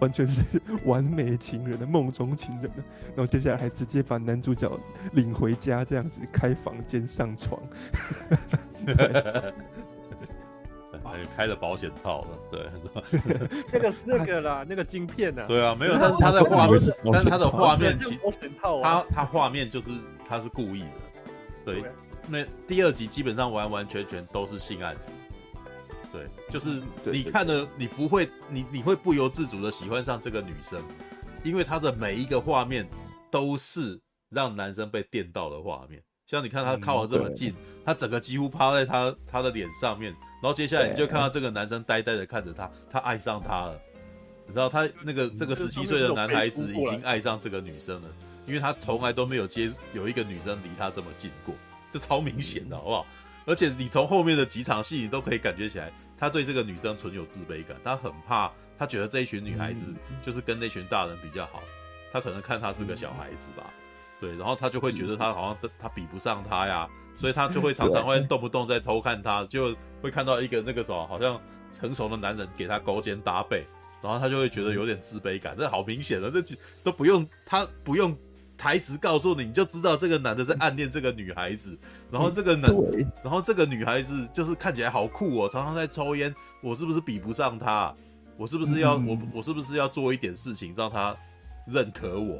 [0.00, 0.42] 完全是
[0.84, 2.70] 完美情人的梦中情人。
[3.14, 4.70] 然后接下来还直接把男主角
[5.12, 7.60] 领回家，这样子开房间上床。
[11.36, 12.66] 开了保险套了，对，
[13.72, 15.44] 那个是那个啦，那个晶片呢？
[15.46, 16.80] 对啊，没有，但是他在画面，
[17.12, 18.20] 但是他的画面其实
[18.82, 19.90] 他他画面就是
[20.28, 20.88] 他是故意的，
[21.64, 21.84] 对，
[22.28, 25.10] 那第二集基本上完完全全都是性暗示，
[26.12, 30.80] 对，就是你看了你不会，你你会不由自主的喜欢上这个女生，
[31.42, 32.86] 因为她的每一个画面
[33.30, 34.00] 都是
[34.30, 37.54] 让男生被电到的画面，像你看他靠的这么近。
[37.86, 43.80] 他整个几乎趴在他他的脸上面，然后接下来你就看到这个男生呆呆的看着他，他爱上他了。
[44.46, 48.08] 你知道他那个这个十七岁的男孩子已经爱上这个女生了，
[48.46, 51.54] 因为他从来都没有接有一个女生离他这么近过，
[51.90, 53.06] 这超明显的好不好？
[53.44, 59.84] 而且你从后面的几场戏，你都可以感觉起来，他对这个女生存有自卑感，他很怕，他觉得这一群女孩子
[60.22, 61.62] 就是跟那群大人比较好，
[62.12, 63.64] 他可能看他是个小孩子吧。
[64.20, 71.40] 对，然后他就会觉得他好像他比不上他呀，所以他就会常常会动不动在偷看他，就会看到一个那个什么好像
[71.72, 73.66] 成熟的男人给他勾肩搭背，
[74.02, 75.56] 然后他就会觉得有点自卑感。
[75.58, 78.16] 这好明显的，这都不用他不用
[78.56, 81.76] 台词告诉你，你就知道这个男的在暗恋这个女孩子。
[82.10, 82.70] 然后这个男，
[83.24, 86.34] 然后这个女孩子就是看起来好酷哦，常常在抽烟。
[86.62, 87.94] 我是不是比不上他？
[88.38, 91.16] 我是不是要我我是不是要做一点事情让他
[91.66, 92.38] 认可我？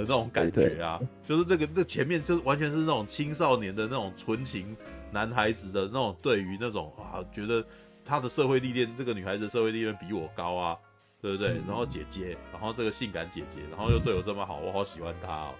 [0.00, 4.76] 的那种感觉啊，就是这个这前面就是完全是那种青少年的那种纯情
[5.10, 7.64] 男孩子的那种对于那种啊，觉得
[8.04, 10.76] 他的社会历练，这个女孩子的社会历练比我高啊，
[11.20, 11.60] 对不对？
[11.66, 15.50] 然后姐姐，然后这个性感姐姐，然后又对我这么好，我好喜欢她哦。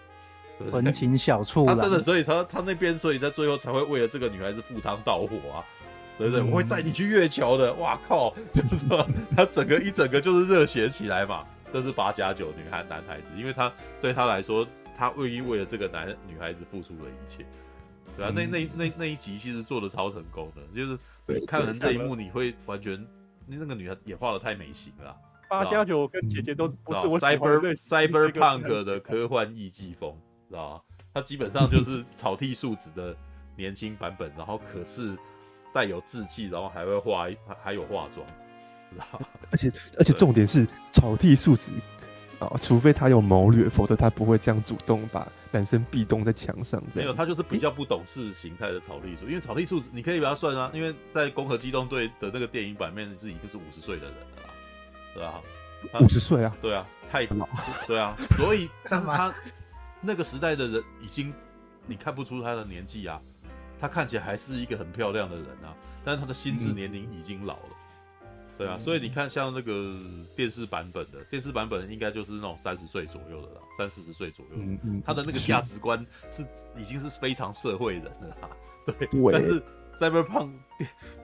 [0.70, 5.64] 纯情小处，他真的，所以他他那边，所以在最后才会为了这个女孩子赴汤蹈火啊，
[6.18, 6.42] 对不对？
[6.42, 11.46] 我会带你去月球的，哇靠，就是说他整个一整个就是热血起来嘛。
[11.72, 14.66] 这是八加九女孩男孩子，因为他对他来说，
[14.96, 17.44] 他愿意为了这个男女孩子付出了一切，
[18.16, 23.06] 对啊，那那那那一集其实做的超成功的，就是看完这一幕，你会完全
[23.46, 25.16] 那个女孩也画的太美型了。
[25.48, 30.16] 八加九跟姐姐都不是我喜欢的 cyberpunk 的科幻艺伎风，
[30.48, 30.82] 知道吗？
[31.12, 33.16] 他基本上就是草剃树子的
[33.56, 35.16] 年轻版本，然后可是
[35.74, 38.24] 带有稚气，然后还会画还还有化妆。
[39.50, 41.70] 而且而且重点是草剃树子
[42.38, 46.82] 啊，除非他有谋略，否则他不会这样主动把男生壁咚在墙上。
[46.94, 54.50] 没有，他就是比较不懂事形态的草剃树，因为草剃树子你可以把它算啊，因为在《攻壳机动队》的那个电影版面是已经是五十岁的人了啦，
[55.14, 55.42] 对啊，
[56.00, 57.46] 五十岁啊，对啊，太老，
[57.86, 59.34] 对啊，所以但是他
[60.00, 61.34] 那个时代的人已经
[61.86, 63.20] 你看不出他的年纪啊，
[63.78, 67.76] 他看起来还是一个很漂亮的人啊，但是他的心智年龄已经老了。
[68.60, 69.98] 对啊，所以你看，像那个
[70.36, 74.62] 电视版本的电视版本，应该就是那种三十岁左右的啦，三四十岁左右的。
[74.62, 75.02] 嗯嗯。
[75.02, 76.44] 他的那个价值观是
[76.76, 78.50] 已经是非常社会人了啦。
[78.84, 79.06] 对。
[79.06, 79.32] 对。
[79.32, 79.62] 但是
[79.94, 80.50] Cyberpunk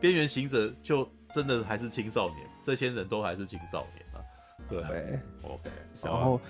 [0.01, 4.17] 边缘行者就真的还是青少年，这些人都还是青少年啊。
[4.71, 4.83] 对。
[4.85, 5.71] 对 OK。
[6.03, 6.41] 然后，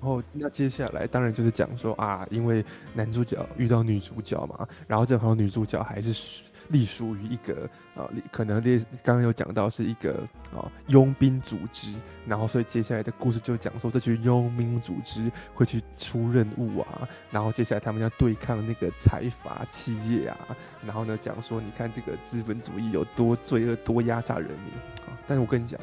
[0.00, 6.44] 然后那接下来当然就是讲说啊，因为男主角遇到女主角嘛，然后正好女主角还是。
[6.70, 10.24] 隶属于一个啊，可能这刚刚有讲到是一个
[10.54, 11.92] 啊佣兵组织，
[12.26, 20.38] 然后所以接下来的故事就讲说这群佣兵组织会去出任务啊，然后接下来他们要对抗那个财阀企业啊，
[20.86, 24.72] 然后呢讲说你看这个资本主义有多罪恶，多压榨人民
[25.06, 25.80] 啊，但是我跟你讲，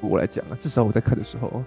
[0.00, 1.64] 我来讲啊，至少我在看的时候，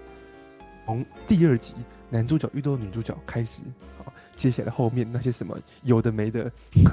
[0.86, 1.76] 从第二集
[2.10, 3.62] 男主角遇到女主角开始
[4.00, 4.08] 啊。
[4.42, 6.52] 接下来后面那些什么有的没的，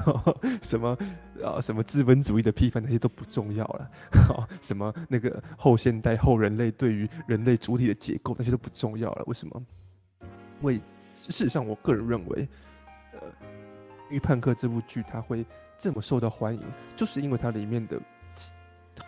[0.60, 0.94] 什么
[1.42, 3.90] 啊什么资本主义的批判那些都不重要了，
[4.60, 9.24] 什么那个后现代后人类对于人类主体的结构那些都不重要了。
[9.26, 9.62] 为什么？
[10.60, 10.74] 为
[11.14, 12.46] 事实上，我个人认为，
[13.14, 13.20] 呃，
[14.10, 15.42] 《预判课》这部剧它会
[15.78, 16.60] 这么受到欢迎，
[16.96, 17.98] 就是因为它里面的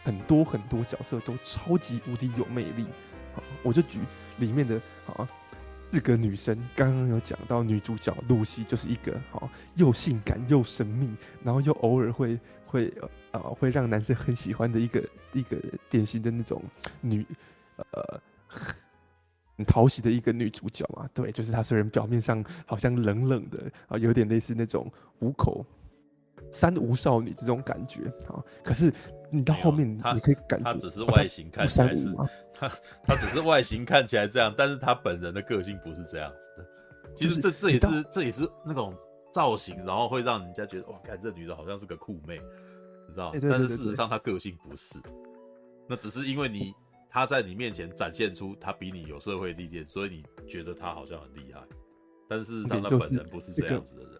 [0.02, 2.86] 很多很多角色都超级无敌有魅力。
[3.34, 4.00] 好，我就举
[4.38, 4.80] 里面的
[5.14, 5.28] 啊。
[5.92, 11.12] 四个女生刚刚有讲到，女主角露西就是一个好又性感又神秘，
[11.42, 12.94] 然后又偶尔会会
[13.32, 15.02] 呃会让男生很喜欢的一个
[15.32, 15.56] 一个
[15.88, 16.62] 典型的那种
[17.00, 17.26] 女
[17.76, 18.20] 呃
[19.56, 21.08] 很讨喜的一个女主角嘛。
[21.12, 23.58] 对，就是她虽然表面上好像冷冷的
[23.88, 25.66] 啊，有点类似那种五口
[26.52, 28.92] 三无少女这种感觉啊，可是。
[29.32, 32.12] 你到后面，你可以感觉她只是外形看起来是，
[32.60, 32.68] 他
[33.02, 36.68] 他只是外形看起来这样，但是他本人的个性不是这样子的。
[37.16, 38.94] 其实这这也是这也是那种
[39.32, 42.36] 造型，然后会让人家觉得哇，看这女的好像是个酷妹，
[43.08, 43.30] 你知道？
[43.32, 44.98] 但是事实上她个性不是，
[45.88, 46.74] 那只是因为你
[47.08, 51.60] 她在你面前展现出她比你有社会历练，所以你觉得她好像很厉害，
[52.28, 54.19] 但事实上她本人不是这样子的人。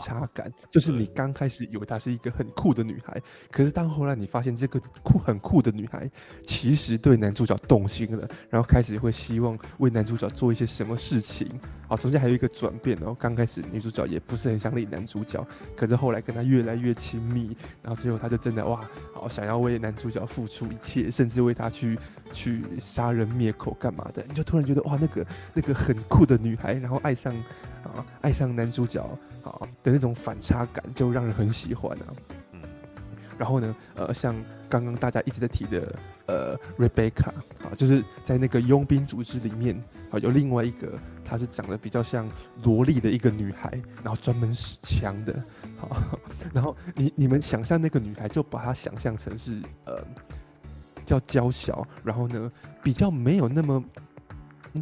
[0.00, 3.20] 差感就是你刚开始以为她是一个很酷的女孩，
[3.50, 6.10] 可是当后来你发现这个酷很酷的女孩
[6.44, 11.60] 其实对男主角动心了，然后开始会希望为男主角做一些什么事情。
[11.88, 13.16] 好，中间还有一个转变哦。
[13.18, 15.46] 刚开始女主角也不是很想理男主角，
[15.76, 21.98] 可是后来跟他越来越亲密，然后最后他就真的哇，好想要为男主角付出一切，甚至为他去
[22.32, 24.24] 去杀人灭口干嘛的。
[24.28, 27.34] 你就突然觉得哇，那个那个很酷的女孩，然后爱上。
[27.86, 29.00] 啊，爱上男主角
[29.44, 32.06] 啊的那种反差感就让人很喜欢啊。
[32.50, 32.60] 嗯，
[33.38, 34.34] 然后呢，呃，像
[34.68, 35.94] 刚刚大家一直在提的，
[36.26, 37.28] 呃，Rebecca
[37.62, 39.80] 啊，就是在那个佣兵组织里面
[40.10, 42.28] 啊，有另外一个，她是长得比较像
[42.62, 43.70] 萝莉的一个女孩，
[44.02, 45.44] 然后专门使枪的。
[45.76, 45.96] 好，
[46.54, 49.96] 然后你你们想象那个女孩，就把她想象成是呃，
[51.04, 52.50] 叫娇小，然后呢，
[52.82, 53.84] 比较没有那么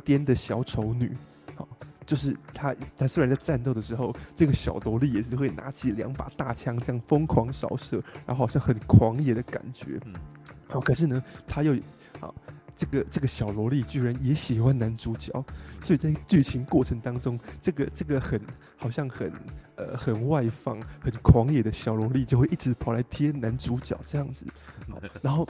[0.05, 1.13] 癫的小丑女。
[1.57, 1.67] 好，
[2.07, 9.99] 就是她她虽然在战斗的时候，这个小萝莉也是会拿起两把大枪这样疯狂扫射，然后好像很狂野的感觉。
[10.05, 10.15] 嗯，
[10.69, 11.77] 好，可是呢，她又
[12.21, 12.35] 好。
[12.77, 15.33] 这个这个小萝莉居然也喜欢男主角，
[15.81, 18.41] 所以在剧情过程当中，这个这个很
[18.77, 19.33] 好像很
[19.77, 24.45] 呃很外放、很狂野的小萝莉就会一直跑来贴男主角这样子，
[25.23, 25.47] 然后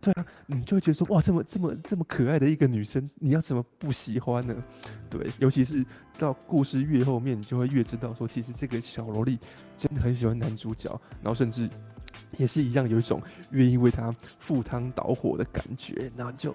[0.00, 4.54] 对啊，你就会觉得说哇，这么这么这么可爱的一个女生，你要怎么不喜欢呢？
[5.08, 5.84] 对，尤其是
[6.18, 9.38] 到故事越后面，你就会越知道说，其实这个小萝莉
[9.76, 10.90] 真的很喜欢男主角，
[11.22, 11.70] 然后甚至。
[12.36, 13.20] 也是一样，有一种
[13.50, 16.54] 愿意为他赴汤蹈火的感觉，然后就，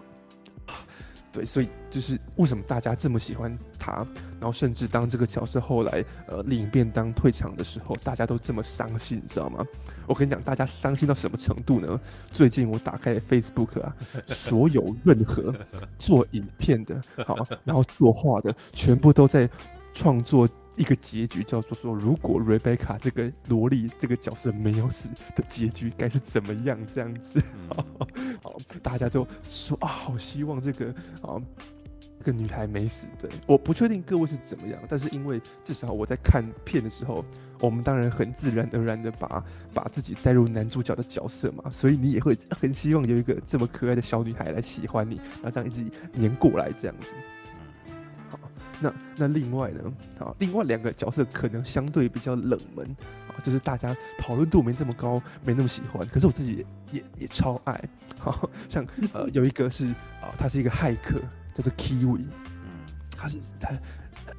[1.31, 4.06] 对，所以就是为什么大家这么喜欢他，
[4.40, 9.64] 然后甚至当这个角色后来呃领便当退场的时候，大家都这么伤心，你知道吗？
[10.07, 11.99] 我跟你讲，大家伤心到什么程度呢？
[12.31, 13.95] 最近我打开 Facebook 啊，
[14.26, 15.53] 所有任何
[15.99, 19.49] 做影片的，好，然后作画的，全部都在
[19.94, 20.49] 创作。
[20.80, 26.80] 一个结局叫做说，如果瑞贝卡这个萝莉这个角色没有死的结局该是怎么样？
[26.88, 27.38] 这样子，
[27.68, 27.85] 好，
[28.41, 30.88] 好，大家都说啊，好希望这个
[31.22, 31.35] 啊，
[32.18, 33.07] 这个女孩没死。
[33.19, 37.26] 对，我不确定各位是怎么样，但是因为至少我在看片的时候，
[37.60, 39.43] 我们当然很自然而然的把
[39.73, 45.84] 把自己带入男主角的角色嘛，所以你也会很希望有一个这么可爱的小女孩来喜欢你，然后这样一直
[46.14, 47.14] 黏过来这样子。
[48.80, 49.93] 那那另外呢？
[50.19, 52.85] 啊，另外两个角色可能相对比较冷门
[53.27, 56.07] 啊，就是大家讨论度没这么高，没那么喜欢。
[56.07, 57.81] 可是我自己也也，也超爱，
[58.18, 59.88] 好像呃 有一个是
[60.22, 61.19] 啊，他是一个骇客，
[61.53, 62.26] 叫做 Kiwi，
[62.64, 62.85] 嗯，
[63.18, 63.69] 他是他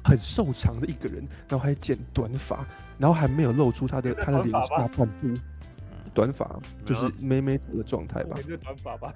[0.03, 2.65] 很瘦长的一个人，然后还剪短发，
[2.97, 5.33] 然后还没有露出他的他的脸下半部，
[6.13, 8.37] 短发就是妹妹头的状态吧？
[8.63, 9.13] 短发吧？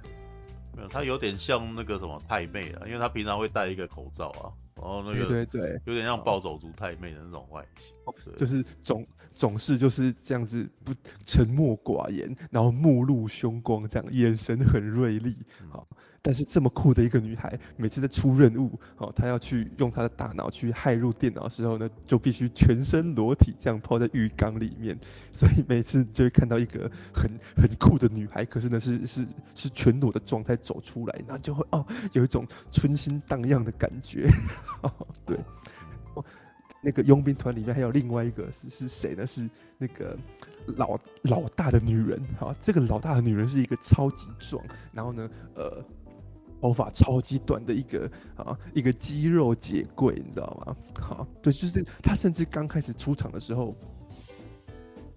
[0.76, 4.54] 没有，他有点像那个什么太妹啊，因为他平常会戴一个口罩啊。
[4.76, 5.62] 然后那个对对。
[5.62, 7.95] 对，有点像暴走族太妹的那种外形，
[8.36, 10.94] 就是总总是就是这样子不
[11.26, 15.36] 沉默寡言，然后目露凶光，这样眼神很锐利，
[15.70, 15.88] 好。
[16.22, 24.98] 但是这么酷的一个女孩，每次在出任务，哦，她要去用她的大脑去骇入电脑的时候呢，就必须全身裸体这样泡在浴缸里面，
[25.32, 34.28] 所以每次就会看到一个很很酷的女孩，可是呢是是是全裸的状态走出来，那就会哦有一种春心荡漾的感觉，
[34.82, 34.92] 哦、
[35.28, 35.44] 对，哦，
[36.86, 39.26] 那个佣兵团里面还有另外一个是是谁呢？
[39.26, 40.16] 是那个
[40.78, 44.64] 老老大的女人，好、这个老大的女人是一个超级壮，
[44.94, 45.84] 然后呢，呃。
[46.62, 50.76] 头发超级短的一个啊，一个肌肉姐贵，你知道吗？
[51.00, 53.76] 好，对，就是他，甚至刚开始出场的时候，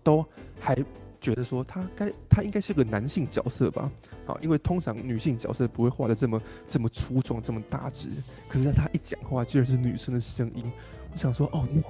[0.03, 0.23] 都
[0.61, 0.77] 还
[1.19, 3.91] 觉得说他该他应该是个男性角色吧？
[4.27, 8.11] 好，因为通常女性角色不会画的这么这么粗壮，这么大只。
[8.47, 10.71] 可是他一讲话，居然是女生的声音，
[11.19, 11.83] 想说，哦，no。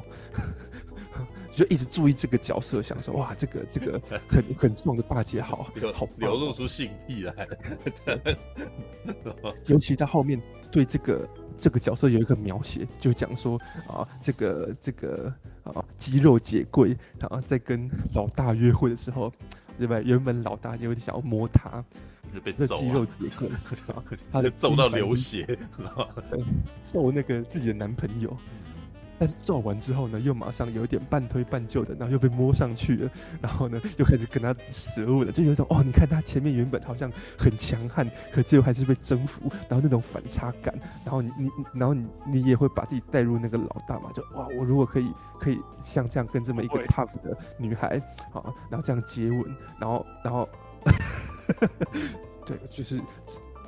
[1.51, 7.59] 就一直注意这个角色，想说哇，这个这个很很壮的大姐好，好流露出性癖来了。
[9.67, 10.41] 尤其他后面
[10.71, 15.35] 对这个这个角色有一个描写，就讲说啊，这个这个
[15.65, 19.33] 啊肌肉姐贵，然后在跟老大约会的时候，
[19.77, 20.01] 对吧？
[20.01, 21.85] 原本老大有点想要摸他，
[22.33, 23.49] 就被揍、 啊、肌肉姐贵，
[24.31, 25.59] 他就揍到流血，
[26.85, 28.37] 揍那个自己的男朋友。
[29.19, 33.11] 但是做完之后呢，又马上有一点半推半就的，然后又被摸上去了，
[33.43, 40.73] 然后呢，又开始跟他舌吻了，就有一种哦，你看他前面原本好像很强悍，可最后还是被征服，然后那种反差感，
[41.05, 48.01] 然后你你，然后你你也会把自己带入那个老大嘛，就哇，我如果可以可以像这样跟这么一个 tough 的女孩
[48.33, 49.45] 啊，然后这样接吻，
[49.81, 50.49] 然后然后，
[52.47, 53.01] 对，就是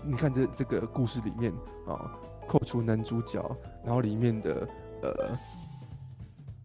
[0.05, 1.53] 你看这这个故事里面
[1.89, 2.13] 啊，
[2.47, 3.45] 扣除男主角，
[3.85, 4.69] 然后里面的。
[5.03, 5.39] 呃，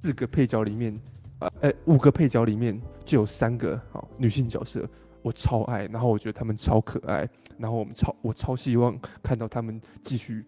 [0.04, 1.00] 四个配角里面，
[1.40, 4.88] 呃，哎，五个配角里面就有三个好女性角色，
[5.22, 10.46] 我超爱，然后我觉得他们超可爱，然后我们超我超希望看到他们继续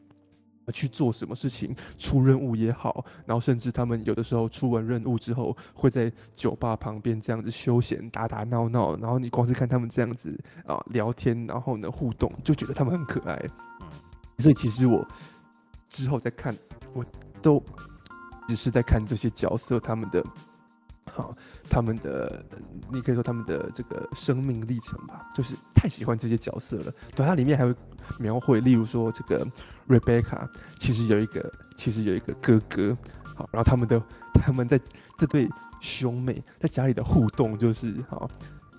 [0.74, 13.42] 去做什么事情，出任务也好，然后甚至他们有的时候出完任务之后，会在酒吧旁边这样子休闲打打闹闹，然后你光是看他们这样子啊聊天，然后呢互动，就觉得他们很可爱，
[14.40, 15.08] 所以其实我
[15.88, 16.54] 之后再看
[16.94, 17.06] 我。
[17.42, 17.64] 都
[18.48, 20.24] 只是在看这些角色他们的，
[21.12, 21.36] 好，
[21.70, 22.44] 他们的，
[22.92, 26.94] 你可以说他们的这个生命历程吧，就是太喜欢这些角色了。
[27.16, 27.76] 对，它里面还会
[28.20, 29.46] 描绘，例如说这个
[29.88, 30.48] Rebecca
[30.80, 32.98] 其实有一个，其实有一个哥哥，
[33.36, 34.02] 好，然后他们的
[34.34, 34.80] 他们在
[35.18, 35.50] 这对
[35.80, 38.30] 兄妹在家里的互动就是，好，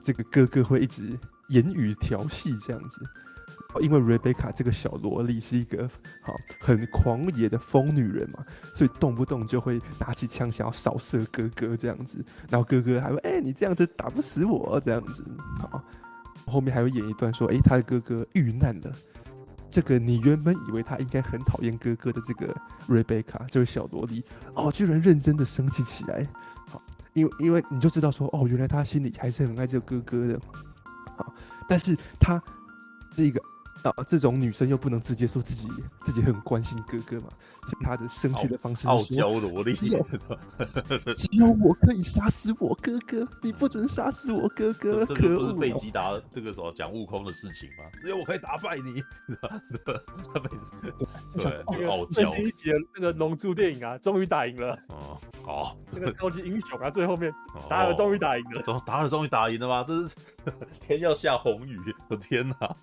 [0.03, 1.19] 这个哥哥会一直
[1.49, 3.05] 言语调戏这样子。
[3.83, 5.89] 因为瑞贝卡这个小萝莉是一个
[6.23, 8.43] 好很狂野的疯女人嘛，
[8.75, 15.23] 所以动不动就会拿起枪想要扫射哥哥这样子，然后哥哥还会哎、你这样子打不死我这样子，
[15.61, 15.85] 好，
[16.47, 18.91] 后面还会演一段说哎、他的哥哥遇难了，
[19.71, 24.25] 这个你原本以为他应该很讨厌哥哥的这个瑞贝卡这位小萝莉
[24.55, 26.27] 哦居然认真的生气起来，
[26.69, 26.83] 好，
[27.13, 30.41] 因为因为你就知道说哦原来他心里还是很爱这个哥哥的，
[31.19, 31.35] 好，
[31.69, 32.43] 但是他
[33.15, 33.39] 是一个。
[33.83, 35.69] 啊，这种女生又不能直接说自己
[36.03, 37.29] 自己很关心哥哥嘛，
[37.69, 39.75] 所以她的生气的方式是傲娇萝莉
[41.15, 45.39] 只有我可以杀死我哥哥，你不准杀死我哥哥，可恶！
[45.39, 47.85] 不是贝吉达这个时候讲悟空的事情吗？
[48.03, 49.03] 只有我可以打败你，
[49.43, 50.73] 他每次
[51.75, 52.07] 对傲娇。
[52.07, 57.33] 最新一集的那个龙珠电影啊，终于打赢了哦，好，这个超级英雄啊，最后面
[57.69, 59.85] 达尔终于打赢了，达尔终于打赢了吗？
[59.87, 60.15] 这是
[60.81, 61.79] 天要下红雨，
[62.09, 62.77] 我天哪！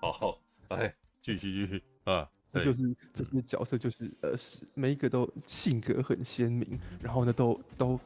[0.00, 0.38] 好，
[0.68, 2.28] 来继续继续啊！
[2.52, 8.00] 这就是这些角色，就是呃，是每一个都性格很鲜明，然后呢，都都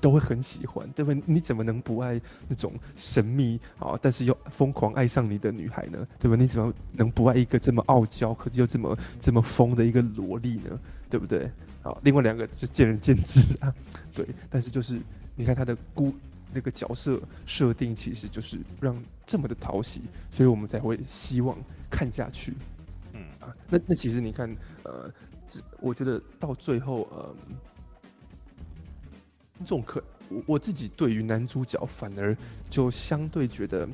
[0.00, 1.22] 都会很喜欢，对不对？
[1.26, 6.06] 你怎么能不爱那种神秘啊，但是又疯狂爱上你的女孩呢？
[6.18, 6.36] 对吧？
[6.36, 10.80] 你怎么能不爱一个这么傲娇，可是又这么这么疯的一个萝莉呢？
[11.08, 11.50] 对不对？
[11.82, 13.72] 好，另外两个就见仁见智啊。
[14.12, 15.00] 对，但是就是
[15.34, 16.12] 你看他的孤。
[16.54, 18.96] 那个角色设定其实就是让
[19.26, 20.00] 这么的讨喜，
[20.30, 21.54] 所以我们才会希望
[21.90, 22.54] 看下去。
[23.68, 25.12] 那那其实你看，呃，
[25.80, 27.34] 我觉得到最后，呃，
[29.56, 32.36] 观众可我我自己对于男主角反而
[32.68, 33.88] 就相对觉得、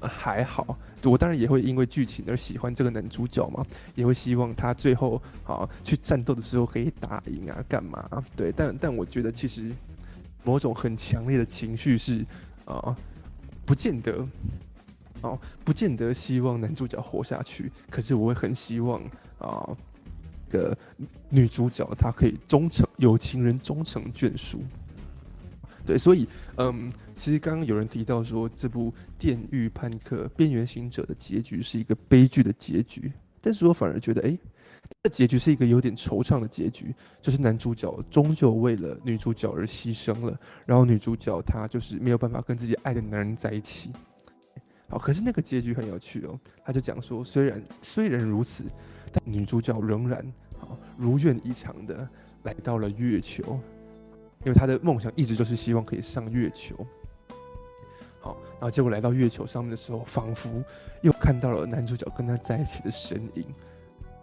[0.00, 0.78] 还好。
[1.04, 3.64] 我当然也会因为剧情而喜欢这个男主角嘛，
[3.94, 8.08] 也会希望他最后啊去战斗的时候可以打赢啊，干嘛？
[8.34, 9.72] 对，但但我觉得其实。
[10.46, 12.20] 某种很强烈的情绪是，
[12.66, 12.96] 啊、呃，
[13.64, 14.28] 不见得，
[15.30, 17.70] 哦、不见得希望男主角活下去。
[17.90, 19.02] 可是我会很希望
[19.38, 19.76] 啊，
[20.48, 20.76] 个、
[21.28, 24.62] 女主角她可以终成有情人终成眷属。
[25.86, 34.38] 对，所以，嗯，其实刚刚有人提到说，这部《电狱叛客：边缘行者》的结局是一个悲剧的结局，但是我反而觉得，哎。
[35.02, 43.90] 这结局是一个有点惆怅的结局，就是男主角终究为了女主角而牺牲了，然后女主角她就是没有办法跟自己爱的男人在一起。
[44.88, 48.64] 好，可是那个结局很有趣哦，他就讲说，虽然虽然如此，
[49.12, 50.24] 但女主角仍然
[50.58, 52.08] 好如愿以偿的
[52.42, 53.58] 来到了月球，
[54.44, 56.76] 因为她的梦想一直就是希望可以上月球。
[58.20, 60.62] 好，然后结果来到月球上面的时候，仿佛
[61.02, 63.44] 又看到了男主角跟她在一起的身影。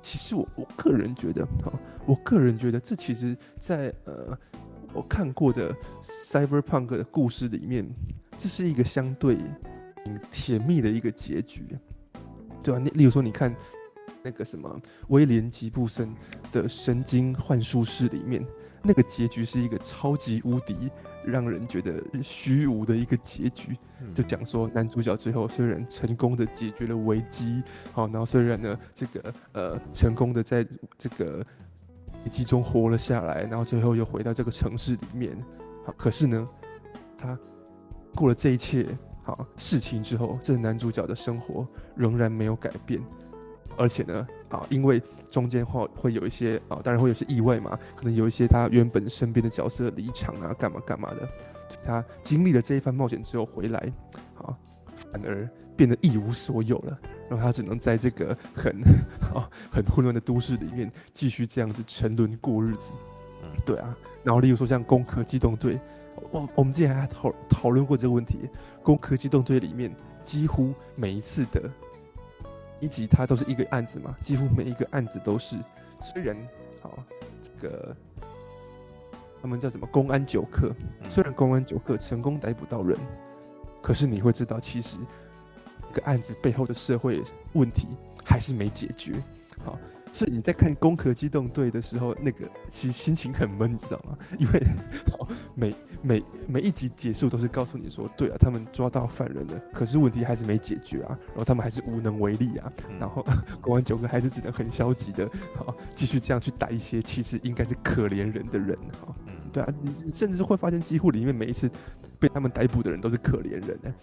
[0.02, 1.74] 其实我我个人觉得，哈，
[2.06, 4.38] 我个人觉得这其实在呃
[4.94, 7.88] 我看过的 cyberpunk 的故事里面，
[8.38, 9.38] 这是一个相对
[10.30, 11.64] 甜蜜的一个结局，
[12.64, 12.80] 对吧？
[12.80, 13.56] 你例如说，你看
[14.24, 16.14] 那个什么威廉吉布森
[16.52, 18.46] 的《神经幻术师》里面，
[18.84, 20.92] 那个结局是一个超级无敌。
[21.24, 23.78] 让人觉得虚无的一个结局，
[24.12, 27.62] 就讲说男主角最后虽然成功的解决了危机，
[27.92, 30.66] 好，然后虽然呢这个呃成功的在
[30.98, 31.46] 这个
[32.26, 35.38] 危机中活了下来，然后最后又回到这个城市里面，
[35.86, 36.50] 好，可是呢
[37.20, 37.38] 他
[38.16, 38.88] 过了这一切
[39.24, 43.02] 好事情之后，这个男主角的生活仍然没有改变。
[43.78, 51.28] 而且呢，啊，因为中间会会有一些啊，当然会有些意外嘛，可能有一些他原本身边的角色离场啊，干嘛干嘛的。
[51.84, 53.80] 他经历了这一番冒险之后回来，
[54.38, 54.54] 啊，
[54.96, 57.00] 反而变得一无所有了，
[57.30, 58.76] 然后他只能在这个很
[59.34, 62.92] 啊很混乱的都市里面继续这样子沉沦过日子。
[63.42, 63.96] 嗯，对啊。
[64.22, 65.76] 然后例如说像《攻壳机动队》，
[66.32, 68.50] 我我们之前还讨讨论过这个问题，
[68.84, 69.94] 《攻壳机动队》里面
[70.24, 71.70] 几乎每一次的。
[72.80, 75.56] 一集它都是一个案子嘛，几乎每一个案子都是，
[76.00, 76.36] 虽然
[76.82, 76.98] 好
[77.40, 77.96] 这个
[79.40, 80.74] 他们叫什么公安九课，
[81.08, 82.98] 虽然公安九课成功逮捕到人，
[83.84, 84.98] 可是你会知道，其实
[85.94, 87.22] 这个案子背后的社会
[87.54, 87.88] 问题
[88.26, 89.14] 还是没解决。
[89.64, 89.78] 好，
[90.14, 94.18] 所以你在看《攻壳机动队》的时候，那个其实心情很闷，你知道吗？
[94.38, 94.62] 因为
[95.56, 103.26] 每每每一集结束都是告诉你说，对啊，他们抓到犯人了，可是问题还是没解决啊，然后他们还是无能为力啊，然后
[103.62, 109.16] 国安九哥还是只能很消极的，好继续这样去打一些其实应该是可怜人的人，哈，
[109.54, 111.70] 对啊，你甚至是会发现几乎里面每一次
[112.20, 113.94] 被他们逮捕的人都是可怜人呢，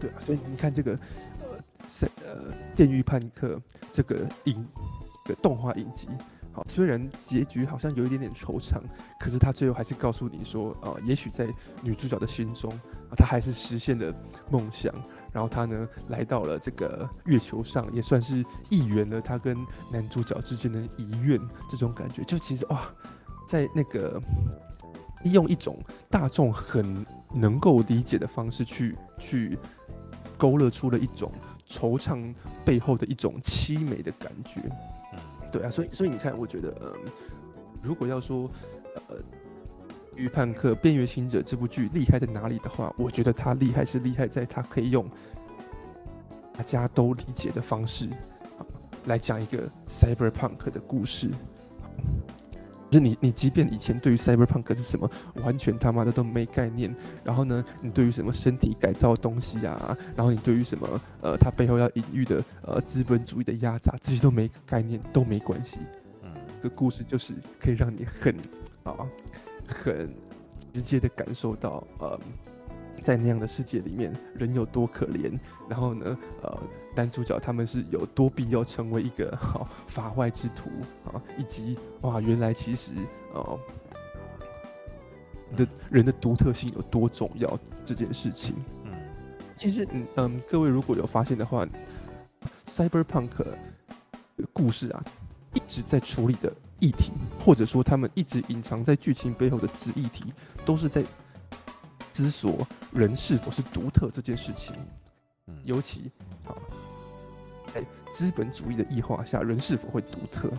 [0.00, 0.98] 对啊，所以你看这个
[1.40, 3.60] 呃，呃，电狱判客
[3.92, 4.66] 这个影。
[5.42, 6.08] 动画影集，
[6.52, 8.80] 好，虽然结局好像有一点点惆怅，
[9.18, 11.48] 可是他最后还是告诉你说，呃，也许在
[11.82, 14.12] 女主角的心中，啊，她还是实现了
[14.50, 14.92] 梦想，
[15.32, 19.56] 然后她呢来到了这个月球上，也算是一圆了她跟
[19.92, 22.90] 男主角之间的遗愿，这种感觉，就其实哇，
[23.46, 24.20] 在那个
[25.24, 25.78] 用一种
[26.08, 29.56] 大众很能够理解的方式去去
[30.36, 31.30] 勾勒出了一种
[31.68, 32.34] 惆怅
[32.64, 34.60] 背后的一种凄美的感觉。
[35.50, 37.10] 对啊，所以所以你看，我觉得，嗯，
[37.82, 38.50] 如果要说，
[39.08, 39.16] 呃，
[40.14, 45.08] 《电驭叛客：边缘行者》这部剧厉害在哪里的话，我觉得它厉害是厉害在它可以用
[46.52, 48.08] 大家都理解的方式，
[49.06, 51.30] 来讲一个 cyberpunk 的故事。
[52.90, 65.78] 就是你，你即便以前对于 cyberpunk 是什么完全他妈的都没概念，然后呢，你对于什么身体改造的东西啊，然后你对于什么呃，它背后要隐喻的呃资本主义的压榨，这些都没概念都没关系。
[66.24, 68.34] 嗯，这个故事就是可以让你很
[68.82, 69.06] 啊，
[69.68, 70.12] 很
[70.72, 72.18] 直接的感受到呃。
[73.00, 76.58] 在那样的世界里面，人有多可怜，然后呢，呃，
[76.94, 80.70] 男主角他们是有多必要成为一个好、哦、法外之徒
[81.06, 82.92] 啊，以及哇，原来其实
[83.32, 83.58] 哦，
[85.56, 88.54] 的人的独特性有多重要这件事情。
[88.84, 88.92] 嗯，
[89.56, 91.66] 其实嗯嗯，各位如果有发现的话
[92.66, 93.30] ，Cyberpunk
[94.52, 95.02] 故事啊，
[95.54, 100.32] 一直在处理的议题，或者说他们一直隐藏在剧情背后的子议题，
[100.66, 101.02] 都是在。
[102.12, 104.74] 思索人是否是独特这件事情，
[105.64, 106.10] 尤其
[106.44, 106.58] 好
[107.72, 107.82] 在
[108.12, 110.50] 资本主义的异化下，人是否会独特？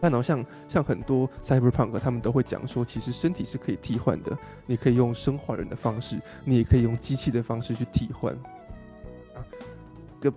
[0.00, 4.36] 但好像像很多 cyberpunk，他们都会讲说，其实身体是可以替换的，
[4.66, 8.32] 你可以用生化人的方式，你也可以用机器的方式去替换。
[9.34, 9.44] 啊，
[10.20, 10.32] 个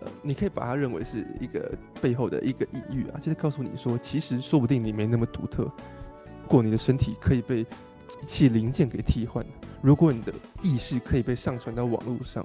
[0.00, 7.64] 呃，你可以把它认为是一个背后的一个隐喻啊，就是告诉你说，其实说不定你没那么独特，如果你的身体可以被。
[8.08, 9.44] 机器零件给替换。
[9.82, 10.32] 如果你的
[10.62, 12.44] 意识可以被上传到网络上，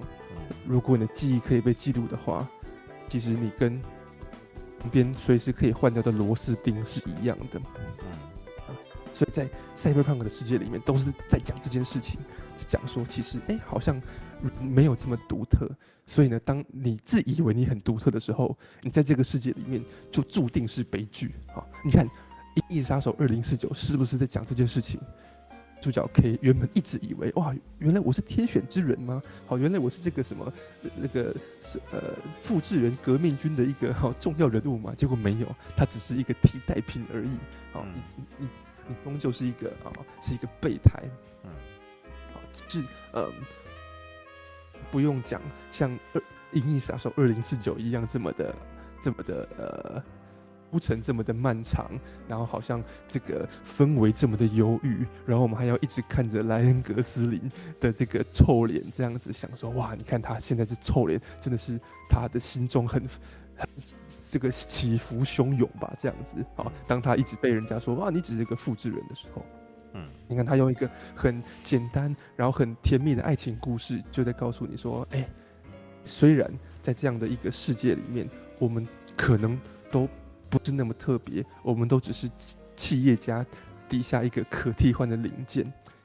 [0.65, 2.47] 如果你的记忆可以被记录的话，
[3.07, 3.81] 其实你跟
[4.79, 7.61] 旁边随时可以换掉的螺丝钉是一样的。
[9.13, 12.19] 所以在 Cyberpunk 的世界里面，都是在讲这件事情，
[12.55, 14.01] 讲说其实哎、欸，好像
[14.61, 15.69] 没有这么独特。
[16.05, 21.33] 所以呢，当你自以为你很独特的时候，你在这个世界里面就注定是悲剧。
[21.53, 22.05] 好，你看
[22.55, 24.99] 《银翼杀手二零四九》是不是在讲这件事情？
[25.81, 29.21] 主角 K 原本一直以为哇，原来我是天选之人吗？
[29.47, 30.51] 好，原来我是这个什么
[30.95, 32.01] 那个是呃
[32.41, 34.93] 复制人革命军的一个 好重要人物嘛？
[34.95, 37.37] 结果没有，他只是一个替代品而已。
[37.71, 38.47] 好，你你
[38.87, 39.91] 你终究是一个啊，
[40.21, 41.03] 是一个备胎。
[41.43, 41.51] 嗯，
[42.33, 42.83] 好，是
[43.13, 43.29] 呃
[44.91, 45.41] 不用讲，
[45.71, 46.19] 像二
[46.51, 48.55] 《银翼杀手二零四九》一样这么的
[49.01, 50.03] 这么的呃。
[50.69, 51.89] 铺陈这么的漫长，
[52.27, 57.41] 然后好像这个氛围这么的忧郁，然后我们还要一直看着莱恩·格斯林
[57.79, 63.01] 的这个臭脸，这样子想说，哇，你看他现在是臭脸，真的是他的心中很
[63.57, 63.67] 很
[64.31, 65.91] 这个起伏汹涌吧？
[65.99, 69.43] 这样子，啊，当他一直被人家说，哇，你只是个复制人的时候，
[69.93, 75.27] 嗯，你看他用一个很简单，然后很甜蜜的爱情故事，就在告诉你说，哎，
[76.05, 76.47] 虽然
[76.79, 78.29] 在这样的一个世界里面，
[78.59, 78.87] 我们
[79.17, 79.59] 可能
[79.91, 80.07] 都。
[80.49, 82.29] 不是那么特别，我们都只是
[82.75, 83.45] 企业家
[83.87, 85.63] 底下一个可替换的零件。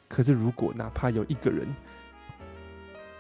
[0.08, 1.66] 可是，如果哪怕有一个人，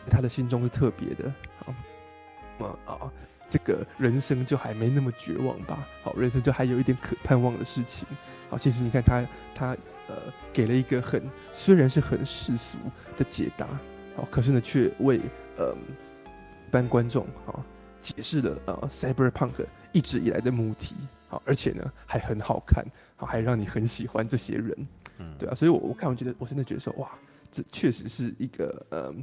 [0.08, 3.12] 他的心中是特别的，好，啊啊，
[3.48, 5.84] 这个人生就还没那么绝望吧？
[6.02, 8.06] 好，人生就还有一点可盼望的事情。
[8.50, 9.76] 好，其实你看他，他
[10.06, 10.16] 呃，
[10.52, 11.22] 给了一个很
[11.52, 12.78] 虽然是很世俗
[13.16, 13.66] 的解答，
[14.14, 15.18] 好，可是呢，却为
[15.56, 15.74] 呃
[16.68, 17.64] 一般观众啊
[18.00, 20.94] 解释了呃 cyberpunk 一直以来的母题。
[21.44, 22.84] 而且呢，还很好看，
[23.16, 24.86] 好，还让你很喜欢这些人，
[25.18, 27.10] 嗯，对啊，所以我我看我觉得我真的觉得说，哇，
[27.50, 29.22] 这确实是一个，嗯，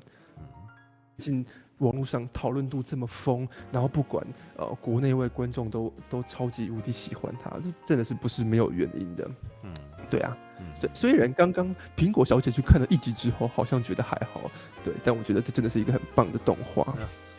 [1.17, 1.45] 进
[1.79, 4.25] 网络上讨论度这么疯，然后不管
[4.55, 9.29] 呃国内外观众都都超级无敌喜欢他，这真的是不是没有原因的，
[9.63, 9.73] 嗯，
[10.09, 10.37] 对啊，
[10.79, 14.41] 虽，虽然刚刚苹果小姐去看了一集之后，好像觉得还好，
[14.83, 16.83] 对，但我觉得这真的是一个很棒的动画。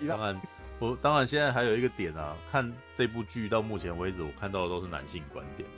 [0.09, 0.41] 当然，
[0.83, 5.69] 我当然现在还有一个点啊，看这部剧到目前为止，我看到的都是男性观点。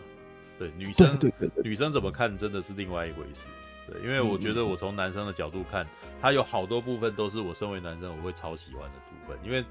[0.59, 3.51] 对女生，对对对，女生怎么看真的是另外一回事。
[3.87, 5.87] 对，因为我觉得我从男生的角度看，
[6.23, 9.39] 他有好多部分都是我身为男生我会超喜欢的部分。
[9.45, 9.63] 因为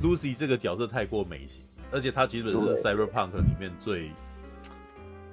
[0.00, 4.12] Lucy 这个角色太过美型，而且他基本是 Cyberpunk 里面最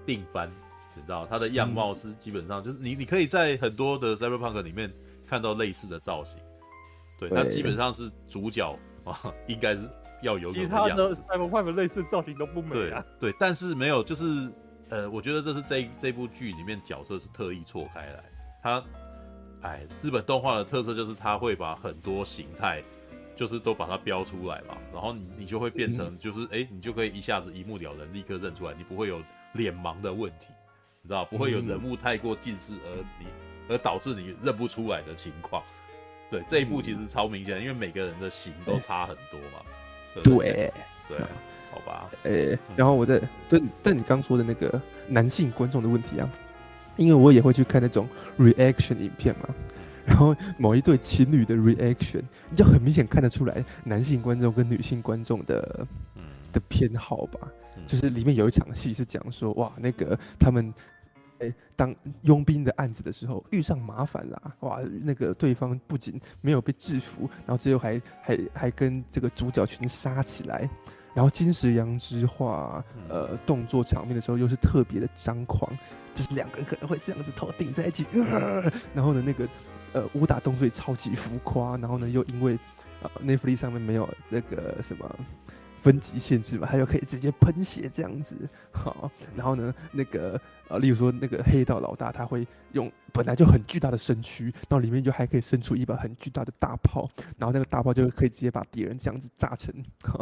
[0.03, 0.49] 定番，
[0.95, 4.91] 你知道，他的样貌是基本上就是你你可以在很多的 Cyberpunk 里面
[5.27, 6.39] 看到类似的造型。
[7.19, 9.89] 对，他基本上是主角啊， 应该是
[10.21, 13.05] 要有其他的 Cyberpunk 类似造型都不美啊。
[13.19, 14.51] 对，对，但是没有，就是
[14.89, 18.23] 呃，我觉得这是这这部剧里面角色是特意错开来。
[18.61, 18.83] 他，
[19.61, 22.83] 哎，日本动画的特色就是他会把很多形态，
[23.35, 29.21] 就是都把它标出来嘛，然后你你就会变成就是哎、嗯，你就可以一下子一目了然，立刻认出来，你不会有
[29.53, 30.47] 脸盲的问题，
[31.01, 33.27] 你知道，不会有人物太过近视而你
[33.69, 35.61] 而导致你认不出来的情况。
[36.29, 39.65] 对，这一部其实超明显，因为每个人的型都差很多嘛。
[40.23, 40.71] 对
[41.07, 41.27] 对，啊，
[41.71, 42.09] 好吧。
[42.23, 46.29] 诶、欸，然后我在对，但你刚说的那个男性观众的问题啊，
[46.97, 48.07] 因为我也会去看那种
[48.39, 49.49] reaction 影片嘛，
[50.05, 55.87] 然后某一对情侣的 reaction，你就很明显看得出来男性观众跟女性观众的
[56.51, 57.47] 的偏好吧，
[57.85, 60.73] 就是里面有一场戏是讲说，哇，那个他们。
[61.45, 70.69] 哎，当佣兵的案子的时候遇上麻烦啦，哇，那个对方不仅没有被制服，然后最后还还还跟这个主角群杀起来，
[71.13, 75.71] 然后金石阳之画，呃，动作场面的时候又是特别的张狂，
[76.13, 79.47] 就是两个人可能会这样子头顶在一起，呃、然后呢，那个
[79.93, 82.57] 呃武打动作也超级浮夸，然后呢又因为
[83.01, 85.15] 呃 Netflix 上面没有这个什么。
[85.85, 88.35] 分级限制嘛，他就可以直接喷血这样子，
[88.73, 97.07] 好，然后呢，那个呃，例如说那个黑道老大，他会用本来就很巨大的身躯，然后里面就还可以伸出一把很巨大的大炮，
[97.37, 99.71] 然后那个大炮就可以直接把敌人这样子炸成，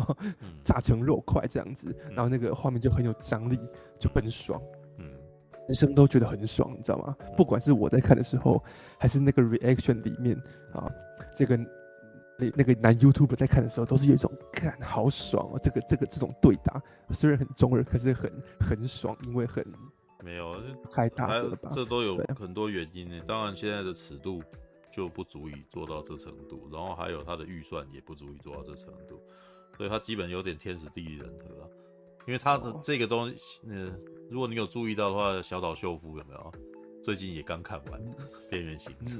[0.61, 3.57] 炸成肉块这样子，然后那个画面就很有张力，
[3.98, 4.61] 就很爽，
[4.98, 5.10] 嗯，
[5.65, 7.15] 男生都觉得很爽，你知道吗？
[7.38, 8.61] 不管是我在看的时候，
[8.99, 10.35] 还是那个 reaction 里面
[10.73, 10.91] 啊，
[11.34, 11.57] 这个。
[12.44, 19.65] 那那个男 YouTuber 在看的时候，都是有一种看好爽哦，这个这个这种对打虽然很中二，可是很很爽，因为很
[20.24, 20.56] 没有
[20.91, 21.70] 开大了吧？
[21.72, 23.20] 这都有很多原因呢。
[23.28, 24.41] 当然，现在的尺度
[24.91, 29.22] 就不足以做到这程度，然后还有他的预算也不足以做到这程度，
[29.78, 31.70] 所以他基本有点天时地利人和。
[32.26, 33.86] 因为他的这个东西，呃，
[34.30, 36.52] 如果你有注意到的话，小岛秀夫有没有？
[37.03, 37.99] 最近也刚看完
[38.49, 39.15] 《边缘行者》，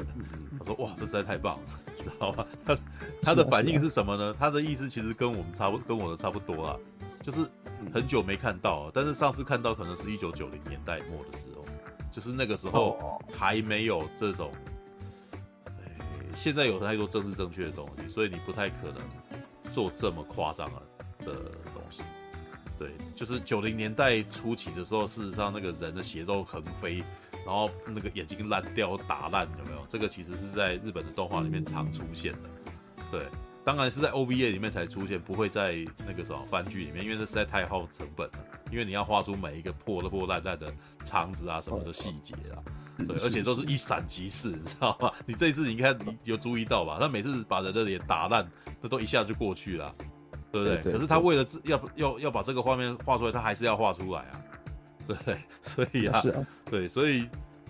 [0.58, 1.64] 他说：“哇，这实在太棒了，
[1.98, 2.78] 知道吗？” 他
[3.22, 4.34] 他的反应是什么呢？
[4.34, 6.78] 他的意思其实跟我们差不，跟我的差不多啦，
[7.22, 7.46] 就是
[7.94, 11.66] 很久没看到，但是上次看到可能是一九九零年代末的时候，
[12.10, 14.50] 就是那个时候还没有这种，
[15.66, 15.98] 哎，
[16.38, 20.66] 现在有太多政治正确的东西，所以你不太可能做这么夸张
[21.20, 21.34] 的
[21.74, 22.02] 东西。
[22.80, 27.04] 对，就是九零年代初期的时候，事实上那个人的血肉横飞。
[27.46, 29.86] 然后那个眼睛烂掉、打烂，有没有？
[29.90, 32.40] 这个其实是在日本的动画里面常出现的。
[33.12, 33.28] 对，
[33.64, 38.34] 当然是在 OVA 里面才出现，不会在那个什么番剧里面，因为这实在太耗成本了。
[38.72, 40.74] 因为你要画出每一个破的破烂烂的
[41.06, 42.58] 肠子啊什么的细节啊，
[43.08, 45.12] 对，而且都是一闪即逝，你知道吗？
[45.28, 46.98] 你这一次你看你有注意到吧？
[47.00, 48.50] 他每次把人的脸打烂，
[48.82, 49.94] 那都一下就过去了，
[50.52, 50.94] 对不对？
[50.94, 54.42] 可是他为了要要要把这个画面画出来，他还是要画出来啊。
[55.08, 57.28] 对，所以啊，啊对，所以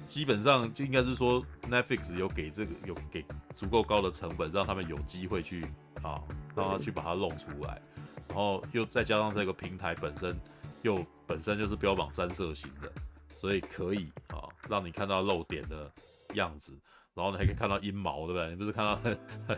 [0.07, 5.65] 基本上就应该是说，Netflix 有给这个有给足够高的成本，让他们有机会去
[6.03, 6.21] 啊，
[6.55, 7.81] 让他去把它弄出来，
[8.29, 10.39] 然后又再加上这个平台本身
[10.83, 12.91] 又本身就是标榜三色型的，
[13.29, 15.91] 所以可以啊，让你看到漏点的
[16.35, 16.77] 样子，
[17.15, 18.49] 然后你还可以看到阴毛，对不对？
[18.51, 18.99] 你不是看到，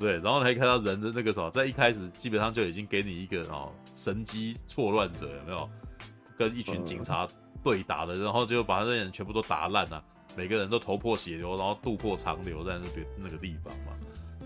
[0.00, 5.70] 对，然后你还可以看到人的那个什么，在一开始基本上就已经给你一个哦神机错乱者，有没有？
[6.36, 7.28] 跟一群警察
[7.62, 10.02] 对打的，然后就把那些人全部都打烂了，
[10.36, 13.92] 每个人都头破血流，然后肚破长流在那边那个地方嘛。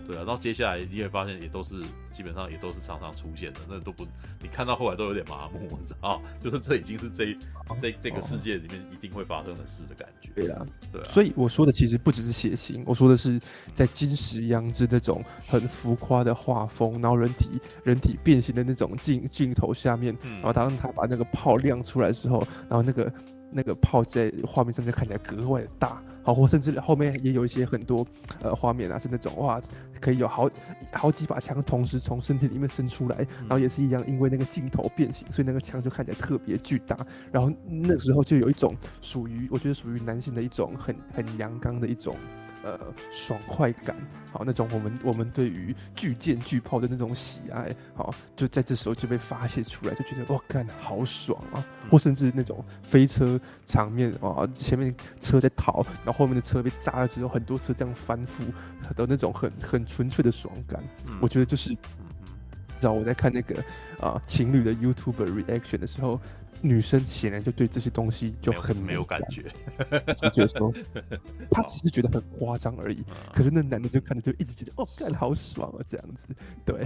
[0.09, 4.03] 对啊，然后接下来你会发现也都是基本上也都是常常出现的，那都不
[4.41, 7.37] 你看到后来都有点麻木， 你知道，就是这已经是这
[7.79, 10.31] 这这个世界里面一定会发生的事的感觉。
[10.33, 11.05] 对啦，对啊。
[11.07, 13.39] 所以我说的其实不只是血腥，我说的是
[13.71, 23.13] 在金石阳之那种很浮夸的画风，然后人体人体变形的那种镜镜头下面，然后当他把那个炮亮出来的时候，然后那个
[23.51, 26.01] 那个炮在画面上就看起来格外的大。
[26.21, 28.05] 好，或甚至后面也有一些很多
[28.41, 29.59] 呃画面啊，是那种哇，
[30.01, 30.49] 可以有好
[30.91, 36.95] 好几把枪同时从身体里面伸出来，然后也是一样，因为那个镜头变形，所以那个枪就看起来特别巨大。
[37.31, 42.15] 然后那时候就有一种属于我觉得属于男性的一种很很阳刚的一种
[42.63, 42.79] 呃
[43.11, 43.95] 爽快感，
[44.31, 58.43] 好那种我们我们对于巨舰巨炮的那种喜爱，好就在这时候就被发泄出来，就觉得哇干好爽啊，或甚至那种飞车场面啊，前面车在逃，然后后面的车被炸了之后，很多车这样翻覆
[58.95, 60.83] 的那种很很纯粹的爽感，
[61.21, 61.75] 我觉得就是。
[62.81, 63.59] 知道我在看那个
[63.99, 66.17] 啊、呃、情侣的 YouTuber reaction 的时候，
[66.61, 69.47] 女生显然就对这些东西就很没有，感觉，
[70.15, 70.73] 是觉得说
[71.51, 73.03] 他只是觉得很夸张而已。
[73.33, 76.27] 可是那男的就看着就一直觉得哦，干好爽啊，这样子。
[76.65, 76.85] 对，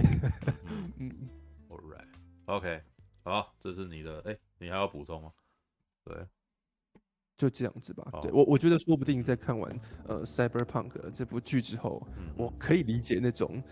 [0.98, 1.10] 嗯，
[1.68, 2.80] All right，OK，
[3.22, 5.32] 好，这是你的，哎，你还要补充吗？
[6.04, 6.16] 对，
[7.36, 8.06] 就这样子吧。
[8.22, 13.62] 对我，我觉得说不定在看完呃 Cyberpunk 这部剧之后，嗯、我可以理解那种。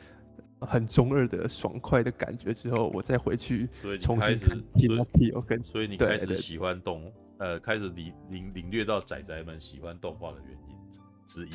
[0.67, 3.69] 很中二的爽快的感觉之后，我再回去
[4.01, 10.75] 重新看 Pinocchio 跟，所以你开始喜欢动，呃，开始领领领略到仔仔们喜欢动画的原因
[11.27, 11.51] 之一。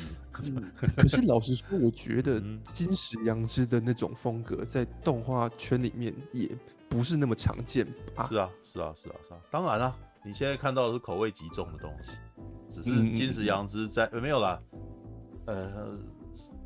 [0.54, 6.50] 嗯、可是老实说，我觉得金石阳之的那种风格在动画圈里面也
[6.88, 8.26] 不是那么常见吧？
[8.28, 9.40] 是啊，是啊，是啊，是啊。
[9.50, 12.12] 当然啦，你现在看到的是口味极重的东西，
[12.68, 14.60] 只是金石阳之在、嗯、没有啦，
[15.46, 15.98] 呃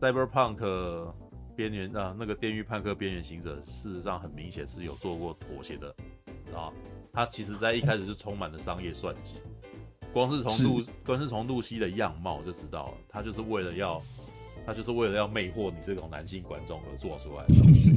[0.01, 1.13] ，Cyberpunk。
[1.57, 5.95] 边缘啊，那个《电狱判客：边缘行者》事实上很明显是有做过妥协的
[6.55, 6.73] 啊。
[7.13, 9.39] 他其实在一开始就充满了商业算计，
[10.13, 14.01] 光是从露，光是从露西的样貌就知道了，他就是为了要，
[14.65, 17.93] 他就是为了要魅惑你这种男性观众而做出来的东西。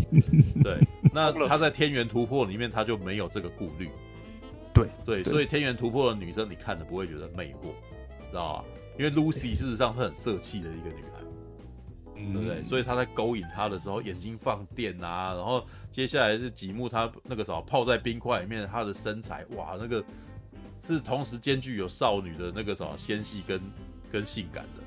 [0.62, 0.80] 对，
[1.14, 3.90] 那 他在《天元突破》里面他就没有这个顾虑。
[4.76, 7.72] 对对，所以《天元突破》的女生你看了不会觉得魅惑，
[8.30, 8.66] 知道吧？
[9.00, 11.15] 因为 Lucy 事实上是很色气的一个女孩。
[12.16, 12.64] 对不对？
[12.64, 20.04] 所以他在勾引他的时候，眼睛放电啊，然后接下来是几幕，他那个什么泡在冰块里面，他的身材哇，那个
[20.82, 23.62] 是同时兼具有少女的那个什么纤细跟
[24.12, 24.84] 跟性感的，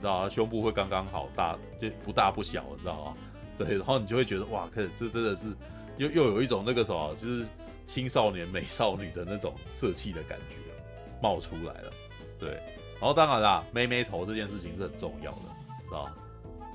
[0.00, 0.28] 知道吗？
[0.28, 3.16] 胸部会刚刚好大，就不大不小，你知道吗？
[3.58, 5.54] 对，然后你就会觉得哇，可这真的是
[5.98, 7.46] 又又有一种那个什么，就是
[7.86, 10.56] 青少年美少女的那种色气的感觉
[11.20, 11.92] 冒出来了。
[12.38, 12.52] 对，
[12.98, 15.38] 然后当然啦，妹妹头这件事情是很重要的，
[15.86, 16.14] 知道吗？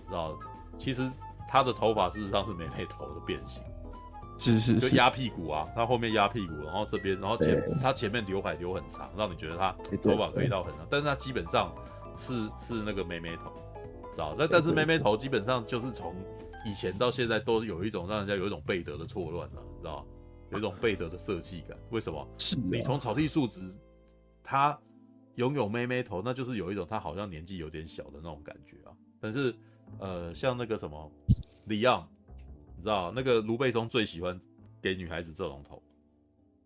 [0.07, 0.37] 知道，
[0.77, 1.09] 其实
[1.49, 3.63] 他的头发事实上是妹妹头的变形，
[4.37, 9.71] 是是，就压屁股啊，他后面压屁股，然后这边，然后前他前面刘海留很长，让你觉得他
[10.01, 11.73] 头发可以到很长，但是他基本上
[12.17, 13.51] 是是那个妹妹头，
[14.11, 14.35] 知道？
[14.37, 16.15] 那但是妹妹头基本上就是从
[16.65, 20.05] 以前到现在都有一种让人家有一种贝德的错乱了，知道？
[20.51, 22.27] 有一种贝德的色气感，为什么？
[22.37, 23.61] 是你从草地数值，
[24.43, 24.77] 他
[25.35, 29.55] 拥有妹妹头，那就是有一种他好像年纪有点小的那种感觉啊，但是。
[29.99, 31.11] 呃，像那个什么，
[31.65, 32.07] 李昂，
[32.75, 34.39] 你知道那个卢贝松最喜欢
[34.81, 35.81] 给女孩子这种头，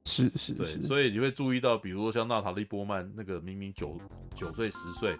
[0.05, 3.97] 是是，对，是所以你会注意到，比如说像娜塔莉波曼那个明明九
[4.35, 5.11] 九岁十岁，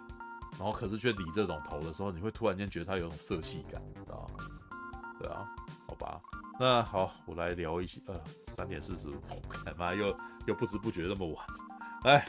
[0.58, 4.44] 然后可是却理这种头的时候，你会突然间觉得他有种色系感，知道吗？
[5.18, 5.48] 对啊，
[5.88, 6.20] 好吧，
[6.60, 9.14] 那好，我来聊一些，呃，三点四十五，
[9.64, 10.14] 干嘛又
[10.46, 11.46] 又不知不觉那么晚？
[12.04, 12.28] 哎，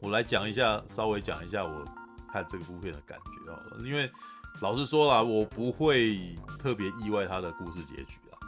[0.00, 1.84] 我来讲一下，稍微讲一下我
[2.32, 4.10] 看这个部片的感觉好了，因为。
[4.60, 8.38] 老实说啦，我不会特别意外他的故事结局啦。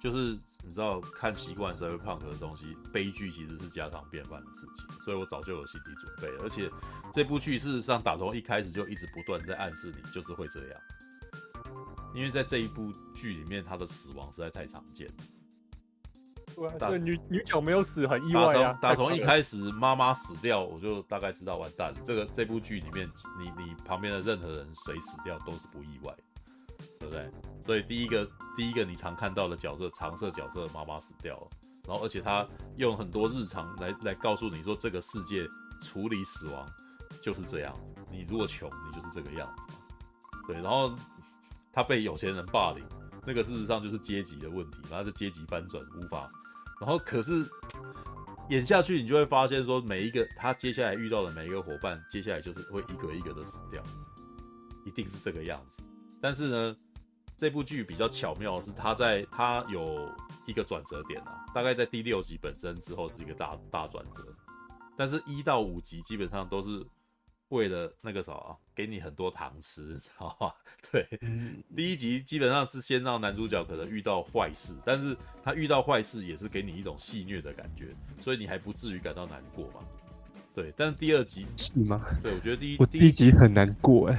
[0.00, 6.36] 就是你知道，看习惯 Cyberpunk 的东西，悲剧其实是家常便饭的事情，所以我早就有心理准备。
[6.42, 6.68] 而且
[7.12, 10.80] 这部剧事实上打从一开始就一直不断在暗示你，就是会这样。
[12.14, 15.08] 因为在这一部剧里面，他的死亡实在太常见。
[16.78, 18.78] 对，女女角没有死，很意外啊。
[18.80, 21.98] 打从一开始妈妈死掉，我就大概知道完蛋了。
[22.04, 26.14] 这个这部剧里面，你你旁边的任何人谁死掉都是不意外，
[26.98, 27.30] 对不对？
[27.64, 31.48] 所以第一个第一个你常看到的角色，常设角色妈妈死掉了，
[31.86, 32.46] 然后而且他
[32.76, 35.46] 用很多日常来来告诉你说，这个世界
[35.80, 36.68] 处理死亡
[37.22, 37.74] 就是这样。
[38.10, 39.76] 你如果穷，你就是这个样子。
[40.46, 40.94] 对，然后
[41.72, 42.84] 他被有钱人霸凌，
[43.24, 46.30] 那个事实上就是阶级的问题，然后就阶级翻转无法。
[46.82, 47.48] 然后可是
[48.48, 53.80] 演下去，你就会发现说，每一个他接下来遇到的每一个伙伴，接下来就是会一个一个的死掉，
[54.84, 55.80] 一定是这个样子。
[56.20, 56.76] 但是呢，
[57.36, 60.12] 这部剧比较巧妙的是，他在他有
[60.44, 64.26] 一个转折点啊，大概在第六集本身之后是一个大大转折，
[64.96, 66.84] 但是一到五集基本上都是。
[67.52, 68.32] 为了那个啥，
[68.74, 70.52] 给你很多糖吃， 知道吗？
[70.90, 71.06] 对，
[71.76, 75.14] 第一集基本上是先让男主角可能遇到坏事，但是
[75.44, 79.86] 他遇到坏事也是给你一种戏虐的感觉，所以你还不至于感到难过嘛。
[80.54, 82.00] 对，但是第二集 是吗？
[82.22, 84.16] 对，我觉得第一我第一集很难过哎，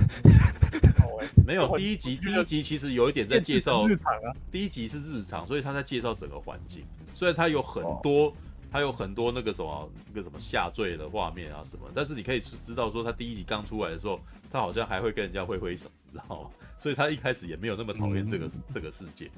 [1.44, 6.86] 没有第一集，第一集其实有一点在介绍日常啊，第一集是日常，所以他在介绍整个环境，
[7.16, 8.32] 虽然他有很多。
[8.74, 14.20] 他有很多那个什么那个什么下坠的画面啊什么，但是你可以知道说他第一集刚出来的时候，
[14.52, 16.50] 他好像还会跟人家挥挥手，你知道吗？
[16.76, 19.30] 所以他一开始也没有那么讨厌这个、嗯、这个世界。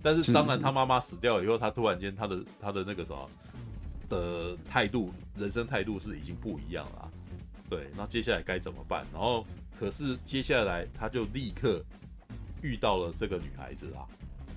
[0.00, 3.28] 但是当然他妈妈死掉了以后，他突然间他的他的那个什么
[4.08, 7.10] 的态度，人生态度是已经不一样了、啊。
[7.68, 9.04] 对，那接下来该怎么办？
[9.12, 9.44] 然后
[9.76, 11.84] 可是接下来他就立刻
[12.62, 14.06] 遇到了这个女孩子啊，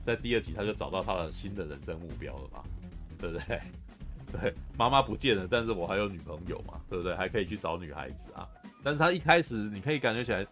[0.06, 2.64] 在第二集他就找到他的新的人生目标了嘛，
[3.18, 3.60] 对不对？
[4.31, 7.15] 对， 妈妈不见了，但是我还有女朋友嘛，对不对？
[7.15, 8.47] 还可以去找女孩子啊。
[8.84, 10.45] 但是他一开始你可以感觉起来，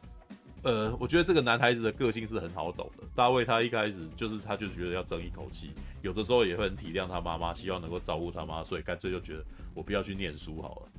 [0.63, 3.03] 呃，我觉得这个男孩子的个性是很好懂的。
[3.15, 5.71] 大卫他一开始就是他就是觉得要争一口气，
[6.01, 10.91] 有的时候也会很体谅他妈妈，希望能够照顾他妈，所以干脆就觉得我不要去念书好了，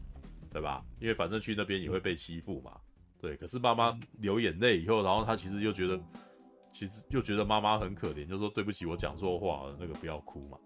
[0.52, 0.82] 对吧？
[1.00, 2.72] 因为反正去那边也会被欺负嘛。
[3.20, 6.00] 对，可是妈妈流眼泪以后，然后他其实又觉得，
[6.72, 10.56] 其实又觉得妈妈很可怜，就说对不起，我讲错话了，那个不要哭嘛。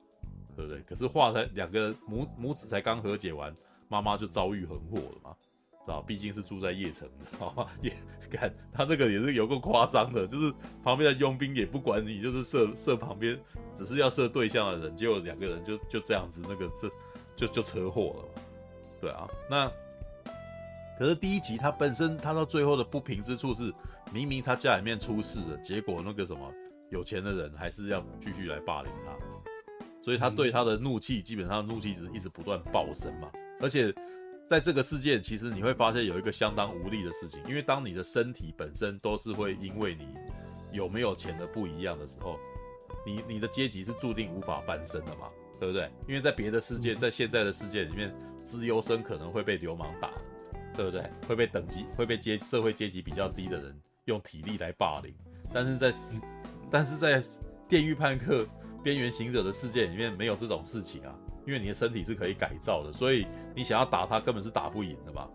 [0.56, 0.80] 对不对？
[0.82, 3.54] 可是话才两个母母子才刚和解完，
[3.88, 6.00] 妈妈就遭遇横祸了嘛，知道？
[6.02, 7.66] 毕竟是住在邺城，知道吗？
[7.80, 7.92] 也
[8.30, 10.52] 看他这个也是有够夸张的，就是
[10.82, 13.38] 旁边的佣兵也不管你，就是射射旁边，
[13.74, 16.90] 只是要射对象的人，结果两个人就就这样子，那个这
[17.34, 18.42] 就就车祸了嘛。
[19.00, 19.72] 对啊，那
[20.98, 23.72] 可是第一集他本身他到最后的不平之处是，
[24.12, 26.40] 明明他家里面出事了，结果那个什么
[26.90, 29.41] 有钱的人还是要继续来霸凌他。
[30.02, 33.30] 所以他对他的怒气，基本上怒气值一直不断暴升嘛。
[33.60, 33.94] 而且
[34.48, 40.08] 在这个世界，其实你会发现有一个相当无力的事情，因为当你的身体本身都是会因为你
[40.72, 42.36] 有没有钱的不一样的时候，
[43.06, 45.28] 你你的阶级是注定无法翻身的嘛，
[45.60, 45.88] 对不对？
[46.08, 48.12] 因为在别的世界，在现在的世界里面，
[48.42, 50.10] 资优生可能会被流氓打，
[50.74, 51.08] 对不对？
[51.28, 55.14] 会被等级会被阶社会阶级比较低的人用体力来霸凌，
[55.54, 55.94] 但是在
[56.68, 57.22] 但是在
[57.68, 58.44] 电狱判客。
[58.82, 61.14] 边缘行者的世界里面没有这种事情啊，
[61.46, 65.28] 因为你的身体是可以改造的，所以你想要打他根本是打不赢的嘛，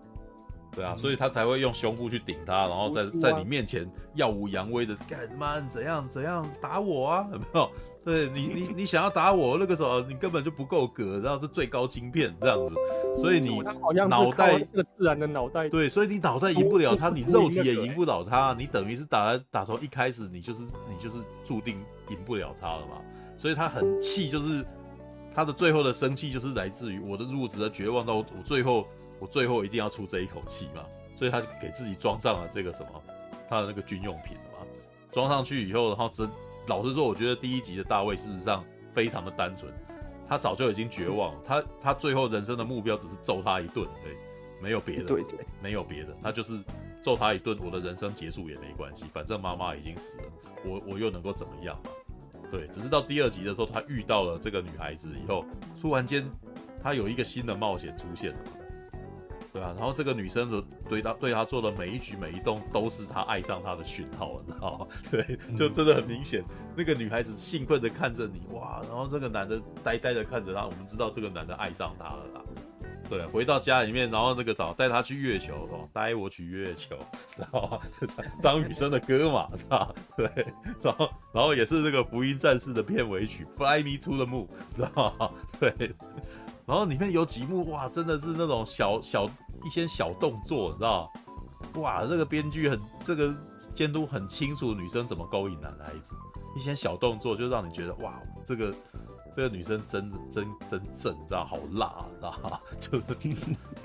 [0.76, 5.60] 对啊，所以他才会用胸部去顶他，然后在在你面前耀武扬威的干嘛？
[5.70, 7.28] 怎样怎样打我啊？
[7.32, 7.70] 有没有？
[8.08, 12.74] 对你你你想要打我那个时候你根本就不够格，然后是最高晶片这样子，
[13.18, 13.60] 所以你
[14.08, 23.02] 脑袋这个自然的脑袋对，所以你脑袋赢不了他，你肉体也赢不了他，你等于是打打从一开始你就是你就是注定赢不了他了嘛。
[23.38, 24.66] 所以他很气，就是
[25.34, 28.88] 他的最后的生气，就是来自于我的入职的绝望到我最后，
[29.20, 30.84] 我最后一定要出这一口气嘛。
[31.16, 33.04] 所以他就给自己装上了这个什么，
[33.50, 34.68] 他的那个军用品了嘛。
[35.12, 36.30] 装上去以后，然后真
[36.68, 39.74] 老实说，我觉得第一集的大卫事实上非常的单纯，
[40.28, 44.16] 他早就已经绝望了，他他最后人生的目标只是揍他一顿，对，
[44.62, 46.62] 没有别的，对对，没有别的，他就是
[47.02, 50.24] 揍他一顿，我的人生结束也没关系，反正妈妈已经死了，
[50.64, 51.90] 我我又能够怎么样嘛？
[52.50, 55.46] 对，只是到第二集的时候，他遇到了这个女孩子以后，
[55.82, 56.30] 突然间
[56.82, 58.40] 他有一个新的冒险出现了，
[59.52, 64.88] 对啊，然后这个女生的对他对他做的每一举每一动，都是他爱上她的讯号，你知道吗？
[65.12, 66.44] 对，就真的很明显，
[66.76, 72.42] 那个女孩子兴奋的看着你，哇，然后这个男的呆呆的看着她，我们知道这个男的爱上她了啦。
[73.10, 76.98] 对，回到家里面，然后那个找带他去月球哦，带我去月球，
[77.36, 77.80] 知道吗？
[78.42, 79.96] 张雨生的歌嘛，知道？
[80.18, 80.30] 对，
[80.82, 85.34] 然后然后也是这个福音战士的片尾曲《Fly Me to the Moon》，知道？
[85.60, 85.74] 对，
[86.66, 89.26] 然后里面有几幕哇，真的是那种小小
[89.64, 91.12] 一些小动作，你知道？
[91.76, 93.34] 哇，这个编剧很这个
[93.74, 96.14] 监督很清楚女生怎么勾引男孩子，
[96.56, 98.74] 一些小动作就让你觉得哇，这个。
[99.38, 102.60] 这个女生真真真正，你知道好辣，知道吗？
[102.80, 103.04] 就是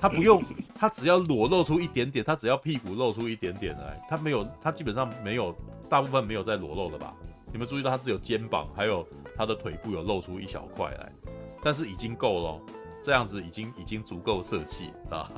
[0.01, 0.43] 她不用，
[0.73, 5.55] 她只要裸露出一点点，她只要屁股露出一点点来，她没有，她基本上没有，
[5.87, 7.13] 大部分没有在裸露的吧？
[7.51, 9.07] 你们注意到她只有肩膀，还有
[9.37, 11.13] 她的腿部有露出一小块来，
[11.61, 12.59] 但是已经够了，
[13.03, 15.31] 这样子已经已经足够色气啊。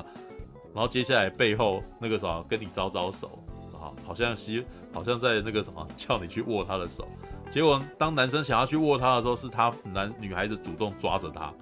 [0.73, 3.43] 然后接下来背后那个什么跟你招招手
[3.73, 7.05] 啊，好像吸好像在那个什么叫你去握她的手。
[7.49, 11.53] 结果，当男生想要去握她的时候，是她男女孩子主动抓着她，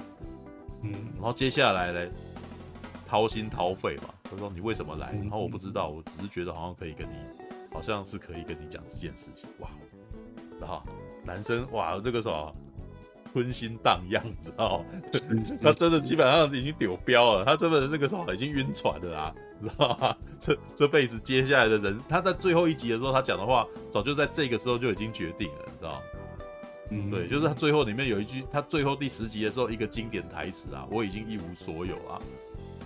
[0.81, 2.11] 嗯，然后接下来嘞，
[3.07, 5.11] 掏心掏肺嘛，他说你为什么来？
[5.21, 7.13] 然后我不知道，我只是觉得好像可以跟你，
[7.71, 9.69] 好像是可以跟你讲这件事情，哇，
[10.59, 10.81] 然后
[11.23, 12.55] 男生哇，这个时候
[13.31, 14.85] 春心荡漾，知道吗？
[15.61, 19.35] 他真的基本上已经丢标了，他真的那个时候已经晕船了
[19.77, 19.77] 啊。
[19.77, 20.17] 知道吗？
[20.39, 26.01] 这这辈子接下来的人，他在最后一集的时候，他讲的话早就在这个时候就已经决定了，你知道吗？
[26.89, 32.21] 嗯，对，就是他最后里面有一句，他最后第十集的时候一个经典台词啊，我已经一无所有啊，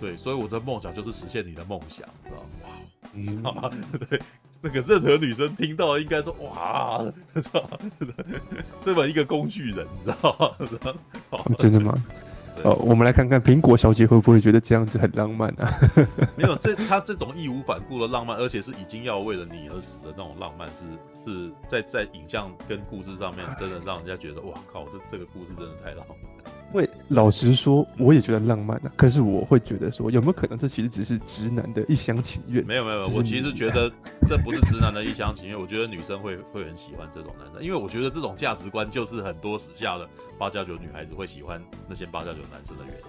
[0.00, 2.48] 对，所以我的梦想就是实现你的梦想，知道吗？
[2.62, 2.68] 哇，
[3.12, 3.70] 你知道吗？
[4.08, 4.20] 对，
[4.62, 7.78] 那个任何女生听到应该说哇， 知道吗？
[8.82, 11.48] 这么一个工具人，你知道吗？
[11.58, 11.92] 真的吗？
[12.64, 15.68] 哦，我们来看看苹果小姐会不会觉得这样子很浪漫啊？
[16.36, 20.84] 没有，这她这种义无反顾的浪漫，而且是已经要为了你而死的那种浪漫是，
[21.24, 26.18] 是是在在影像跟故事上面，真的让人家觉得哇靠，这这个故事真的太浪漫。
[26.72, 28.92] 因为老实说，我也觉得浪漫啊。
[28.96, 32.64] 可是我会觉得说，有没有可能这其实只是直男的一厢情愿？
[32.66, 33.90] 没有没有，我其实觉得
[34.26, 35.58] 这不是直男的一厢情愿。
[35.58, 40.06] 我觉得女生会会很喜欢这种男生，因为我觉得这种价值观就是很多时下的
[40.38, 43.00] 八加九女孩子会喜欢那些八加九男生的原因。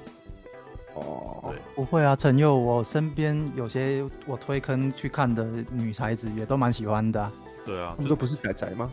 [0.96, 7.32] 哦，对，不会啊，陈佑，我身边有些我推坑去看的女孩子也都蛮喜欢的啊。
[7.66, 8.92] 对啊，他们都不是仔仔吗？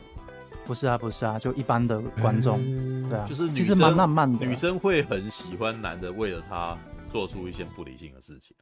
[0.67, 4.45] 不是啊，不是啊，就一般的观众，嗯、对啊，就是其实蛮浪漫的。
[4.45, 6.77] 女生会很喜欢男的为了她
[7.09, 8.57] 做出一些不理性的事情，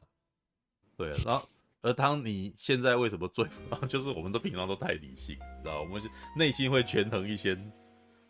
[0.95, 1.09] 对。
[1.25, 1.41] 然后，
[1.81, 3.45] 而当你现在为什么最，
[3.89, 5.81] 就是我们都平常都太理性，知道？
[5.81, 6.01] 我们
[6.37, 7.57] 内心会权衡一些，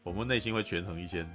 [0.04, 1.26] 我们内心会权衡一些，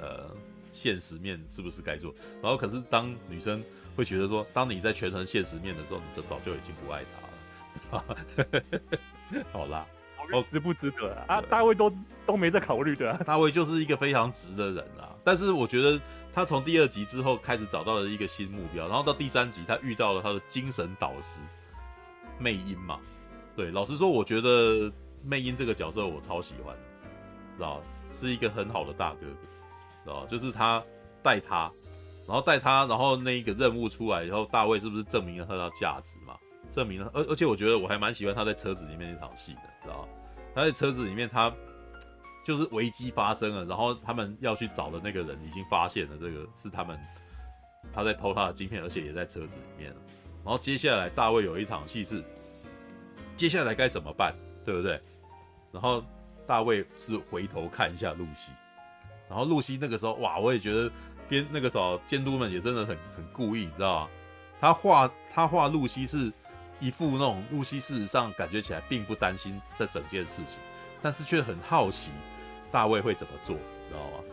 [0.00, 0.34] 呃，
[0.72, 2.14] 现实面是不是该做。
[2.42, 3.62] 然后，可是当女生
[3.94, 7.04] 会觉得说，当你在权衡现实面的时候，你就早就已经不爱
[7.90, 8.04] 她了。
[9.52, 9.86] 好啦。
[10.32, 11.24] 哦，值不值得啊？
[11.36, 11.92] 啊，大卫都
[12.26, 13.20] 都没在考虑的啊。
[13.26, 15.10] 大卫就是一个非常直的人啊。
[15.24, 16.00] 但是我觉得
[16.34, 21.40] 他从第二集之后开始找到了一个新目标，然后到第三集他遇到了他的精神导师
[22.38, 22.98] 魅音嘛。
[23.54, 24.90] 对，老实说，我觉得
[25.24, 26.74] 魅音这个角色我超喜欢，
[27.56, 29.26] 知道是一个很好的大哥哥，
[30.04, 30.82] 知道就是他
[31.22, 31.70] 带他，
[32.26, 36.34] 然后带他，然后那一个任务出来以后，大卫是不是证明了他的价值嘛？
[36.70, 40.08] 证明了，而而且我觉得我还蛮喜欢他在车子里面那场戏的，知道
[40.54, 41.52] 他在车子里面，他
[42.44, 46.98] 就是危机发生了，然后他们要去找的那个人已经发现了这个是他们，
[47.92, 49.94] 他在偷他的晶片，而且也在车子里面。
[50.44, 52.22] 然后接下来大卫有一场戏是，
[53.36, 54.34] 接下来该怎么办，
[54.64, 55.00] 对不对？
[55.70, 56.04] 然后
[56.46, 58.52] 大卫是回头看一下露西，
[59.28, 60.90] 然后露西那个时候哇，我也觉得
[61.28, 64.10] 边那个时候监督们也真的很很故意，你知道吗？
[64.60, 66.32] 他画他画露西是。
[66.82, 70.58] 一副那种露西，事实上感觉起来并不担心这整件事情，
[71.00, 72.10] 但是却很好奇
[72.72, 73.56] 大卫会怎么做，
[73.88, 74.24] 知道吗？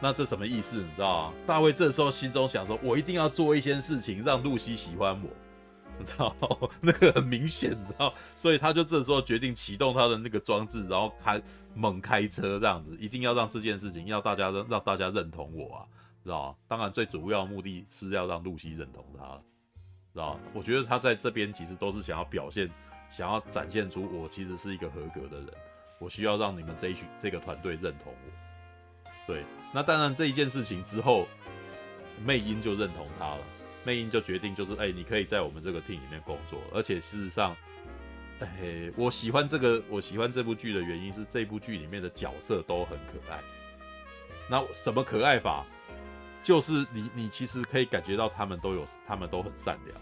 [0.00, 0.76] 那这什么意思？
[0.76, 1.34] 你知道吗？
[1.46, 5.30] 大卫这时候心中想说：“我一定要做一些事情，让露西喜欢我。”
[5.98, 6.34] 你知道？
[6.80, 11.40] 那个很明显，你知道，所以他就这时候决定启动他的那个装置，然后开
[11.72, 15.86] 猛开车这样子，一定要让这件事情要大家让大家认同我啊，
[16.22, 16.58] 知道？
[16.68, 19.40] 当然，最主要目的是要让露西认同他。
[20.14, 22.70] 知道，我觉得他在这边其实都是想要表现，
[23.10, 25.48] 想要展现出我其实是一个合格的人，
[25.98, 29.10] 我需要让你们这一群这个团队认同我。
[29.26, 31.26] 对，那当然这一件事情之后，
[32.24, 33.40] 魅音就认同他了，
[33.82, 37.56] 魅音就决定就是，哎，你可以在我们这个 team 里面工作，而且事实上，
[38.38, 43.40] 哎，我喜欢这个，我喜欢这部剧的原因是这部剧里面的角色都很可爱。
[44.48, 45.66] 那什么可爱法？
[46.44, 49.98] 就是你，你其实可以感觉到他们都有，他们都很善良，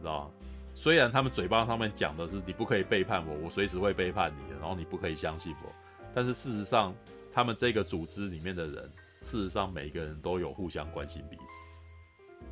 [0.00, 0.32] 知道？
[0.74, 5.70] 虽然他们嘴巴上面讲的是你不可以背叛我，我随时会背叛你，然后你不可以相信我，
[6.14, 6.94] 但是事实上，
[7.32, 12.44] 他们这个组织里面的人，事实上每一个人都有互相关心彼此，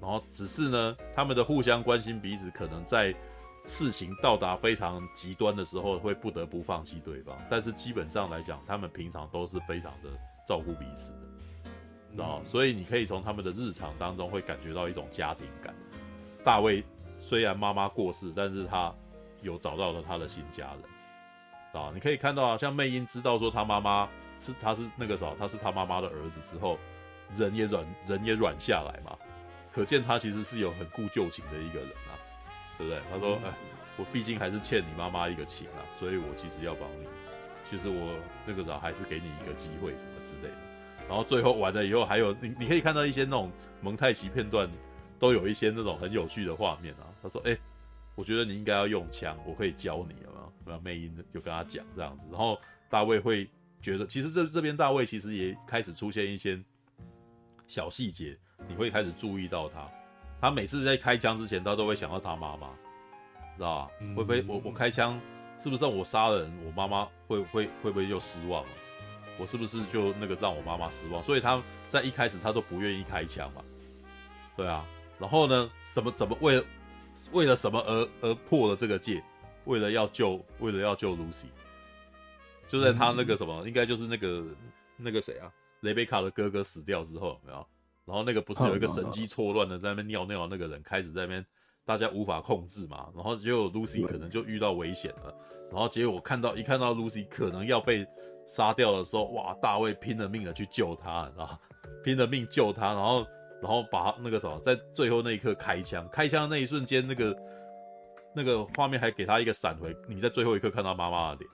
[0.00, 3.14] 然后只是呢，他们的互相关心彼此，可能在
[3.64, 10.10] 事情到达非常极端的时候，会不得不放弃对方，但是基本上来讲，他们平常都是非常的
[10.48, 11.33] 照顾彼此的。
[12.22, 15.74] 啊，所以你可以从他们的日常当中会感觉到一种家庭感。
[16.42, 16.84] 大卫
[17.18, 18.94] 虽然妈妈过世，但是他
[19.42, 21.82] 有找到了他的新家人。
[21.82, 24.08] 啊，你可以看到啊，像魅音知道说他妈妈
[24.38, 26.78] 是他是那个啥，他是他妈妈的儿子之后，
[27.34, 29.18] 人也软人也软下来嘛，
[29.72, 32.14] 可见他其实是有很顾旧情的一个人啊，
[32.78, 33.00] 对不对？
[33.10, 33.52] 他说，哎，
[33.96, 37.08] 我毕竟还是欠你妈妈一个情啊，所以我其实要帮你，
[37.68, 38.14] 其实我
[38.46, 40.63] 那个啥还是给你一个机会，什么之类的。
[41.08, 43.50] 然后最后完了以后，还有你，你可以看到一些那种
[43.80, 44.68] 蒙太奇片段，
[45.18, 47.06] 都有一些那种很有趣的画面啊。
[47.22, 47.56] 他说：“哎，
[48.14, 52.24] 我觉得你应该要用枪，我可以教你，有没有？”然后魅音就跟他讲这样子。
[52.30, 52.58] 然后
[52.88, 53.48] 大卫会
[53.82, 56.58] 觉得，其实这这边大卫其实也开始出现一些
[57.66, 58.36] 小细节，
[58.66, 59.86] 你会开始注意到他。
[60.40, 62.68] 他每次在开枪之前，他都会想到他妈妈，
[63.56, 63.90] 知道吧？
[64.16, 65.20] 会不会我我开枪，
[65.58, 66.66] 是不是我杀了人？
[66.66, 68.70] 我妈妈会会会不会就失望了？
[69.36, 71.22] 我是不是就那个让我妈妈失望？
[71.22, 73.64] 所以他在一开始他都不愿意开枪嘛，
[74.56, 74.86] 对啊。
[75.18, 76.64] 然后呢，什么怎么为了
[77.32, 79.22] 为了什么而而破了这个戒？
[79.64, 81.46] 为了要救，为了要救 Lucy，
[82.68, 84.44] 就在他那个什么，应该就是那个
[84.96, 85.50] 那个谁啊，
[85.80, 87.66] 雷贝卡的哥哥死掉之后，有没有？
[88.04, 91.46] 然后那个不是有一个神机错乱的在那边尿尿，那个人开始在那边
[91.84, 95.34] 大家无法控制嘛，然后结果 Lucy 可能就遇到危险了，
[95.70, 98.06] 然后结果看到一看到 Lucy 可能要被。
[98.46, 99.54] 杀掉的时候，哇！
[99.62, 101.56] 大卫拼了命的去救他，然后
[102.04, 103.26] 拼了命救他，然后
[103.62, 107.36] 然后把那个什么，在最后那一刻开枪，开枪的那一瞬间，那个
[108.34, 111.50] 那个画面还给他一个闪回，你在最后一刻看到妈妈的脸，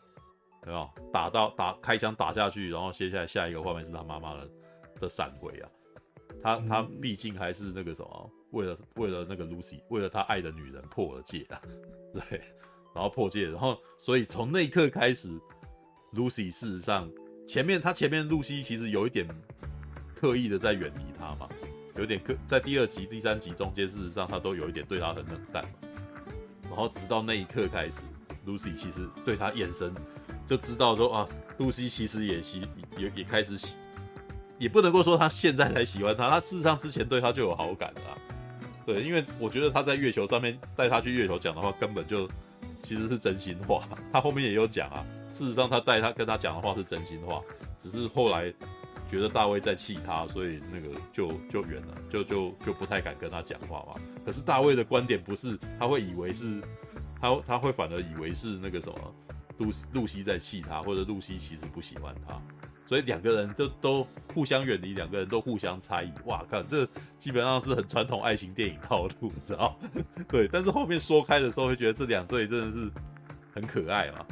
[0.63, 0.91] 对吧？
[1.13, 4.49] 打到打开枪打下去，然后接下来下一个画面是他妈妈的
[5.03, 5.71] 的闪回啊，
[6.43, 11.61] 他他毕竟还是那个什么，为了为了那个 Lucy，为了他爱的女人破了戒啊，
[12.13, 12.41] 对。
[12.93, 15.29] 然后破戒，然后所以从那一刻开始
[16.15, 17.11] ，Lucy 事实上
[17.47, 19.27] 前面他前面露西其实有一点
[20.15, 21.49] 刻意的在远离他嘛，
[21.97, 25.71] 有点刻在第二集、第三集中间，事实上他都有一点对他很冷淡嘛。
[26.65, 28.03] 然后直到那一刻开始
[28.47, 29.93] ，Lucy 其实对他眼神
[30.47, 31.29] 就知道说啊，
[31.59, 33.75] 露西其实也喜也也开始喜，
[34.59, 38.19] 也不能够说他现在才喜欢他，他事实上之前对他就有好感了啊。
[38.87, 42.29] 对，因为我觉得他在月球上面带他去月球讲的话，根本就。
[42.83, 45.05] 其实是真心话，他后面也有讲啊。
[45.33, 47.41] 事实上，他带他跟他讲的话是真心话，
[47.79, 48.53] 只是后来
[49.09, 54.01] 觉得大卫在气他，所以那个就就远了，就就就不太敢跟他讲话嘛。
[54.25, 56.61] 可是大卫的观点不是，他会以为是
[57.21, 59.15] 他他会反而以为是那个什么
[59.59, 62.41] 露露西在气他，或者露西其实不喜欢他。
[62.87, 64.05] 所以两个人就都
[64.35, 66.13] 互相远离，两个人都互相猜疑。
[66.27, 66.85] 哇，看这
[67.21, 69.79] 基本上是很传统爱情电影套路，你知道？
[70.29, 72.91] 对，但是后面说开的时候，会觉得这两对真的是
[73.55, 74.27] 很可爱嘛。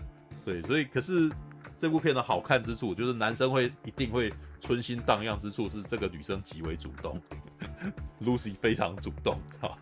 [0.48, 1.30] 对，所以可是
[1.76, 7.20] 这部片的好看之处，就是男生会一定会春心荡漾之处是这个女生极为主动
[8.22, 9.78] ，Lucy 非常主动，知道？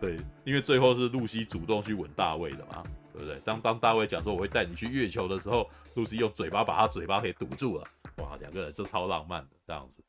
[0.00, 2.82] 对，因为最后是露西主动去吻大卫的嘛。
[3.14, 3.38] 对不对？
[3.44, 7.84] 当当大卫讲说我会带你去月球的时候，露西用嘴巴把他嘴巴给堵住了。
[8.16, 10.02] 哇，两个人就超浪漫的这样子。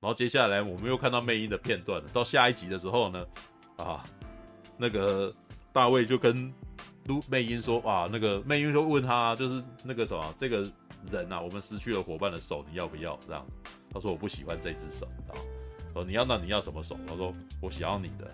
[0.00, 2.08] 然后接下来我们又看到魅音的片段了。
[2.08, 3.26] 到下一集的时候呢，
[3.76, 4.02] 啊，
[4.78, 5.30] 那个
[5.74, 6.50] 大卫就跟
[7.08, 10.64] 露魅音说，哇，那个魅音就问他，就是那个什么，这个
[11.10, 13.18] 人啊，我们失去了伙伴的手，你要不要？
[13.26, 13.44] 这样，
[13.90, 15.34] 他说我不喜欢这只手啊。
[15.92, 16.96] 说你要那你要什么手？
[17.08, 18.30] 他说我想要你的。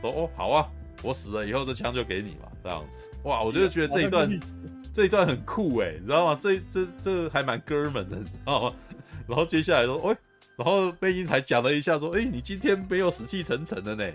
[0.00, 0.68] 说哦，好啊。
[1.02, 3.10] 我死了以后，这枪就给你嘛，这样子。
[3.24, 4.40] 哇，我就觉得这一段，
[4.94, 6.38] 这一段很酷哎，你知道吗？
[6.40, 8.76] 这这这还蛮哥们的，你知道吗？
[9.28, 10.16] 然后接下来说，喂，
[10.56, 14.10] 然后魅音还讲了一下，说，哎，你今天没有死气沉沉的呢，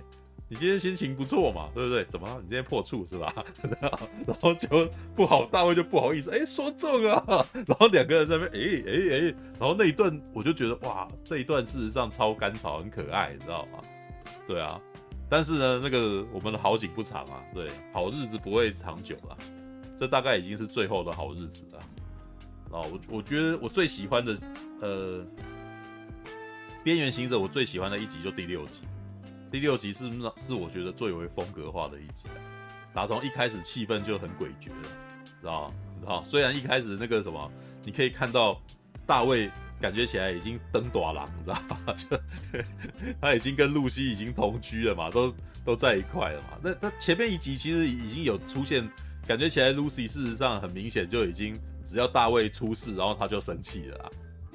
[0.52, 2.04] 你今天心情不错嘛，对不对？
[2.10, 3.34] 怎么，你今天破处是吧？
[4.28, 4.68] 然后就
[5.16, 7.24] 不好，大卫就不好意思，哎，说中啊。
[7.54, 13.80] 然后两个人在那边，哎哎哎，然后那一段我就觉得，哇，这一段事实上超甘草，很可爱，你知道吗？
[14.46, 14.78] 对啊。
[15.30, 19.38] 但是呢，那个我们的好景不长啊，对，好日子不会长久了，
[19.96, 21.80] 这大概已经是最后的好日子了。
[22.78, 24.38] 啊，我我觉得我最喜欢的，
[24.82, 25.26] 呃，
[26.84, 28.84] 边缘行者我最喜欢的一集就第六集，
[29.52, 32.24] 第六集是是我觉得最为风格化的一集，
[32.94, 34.90] 打从一开始气氛就很诡谲了，
[35.26, 35.76] 知道吗？
[36.00, 37.52] 知道，虽然一开始那个什么，
[37.84, 38.60] 你可以看到
[39.06, 39.52] 大卫。
[39.82, 41.94] 感觉起来已经登大郎，知道吗？
[41.98, 42.06] 就
[43.20, 45.34] 他已经跟露西已经同居了嘛，都
[45.66, 46.50] 都在一块了嘛。
[46.62, 48.88] 那那前面一集其实已经有出现，
[49.26, 54.12] 感觉起来露西事实上很明显就已经只要大卫出事，然后他就生气了啊。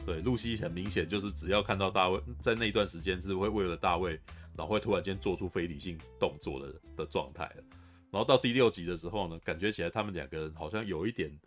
[0.07, 4.17] 对，露西很明显就是只要看到大卫在那一段时间是会为了大卫，
[4.57, 7.65] 然后会突然间做出非理性动作的的状态了。
[8.11, 11.39] 然后到第六集的时候呢，感觉起来他们两个人好像有一点。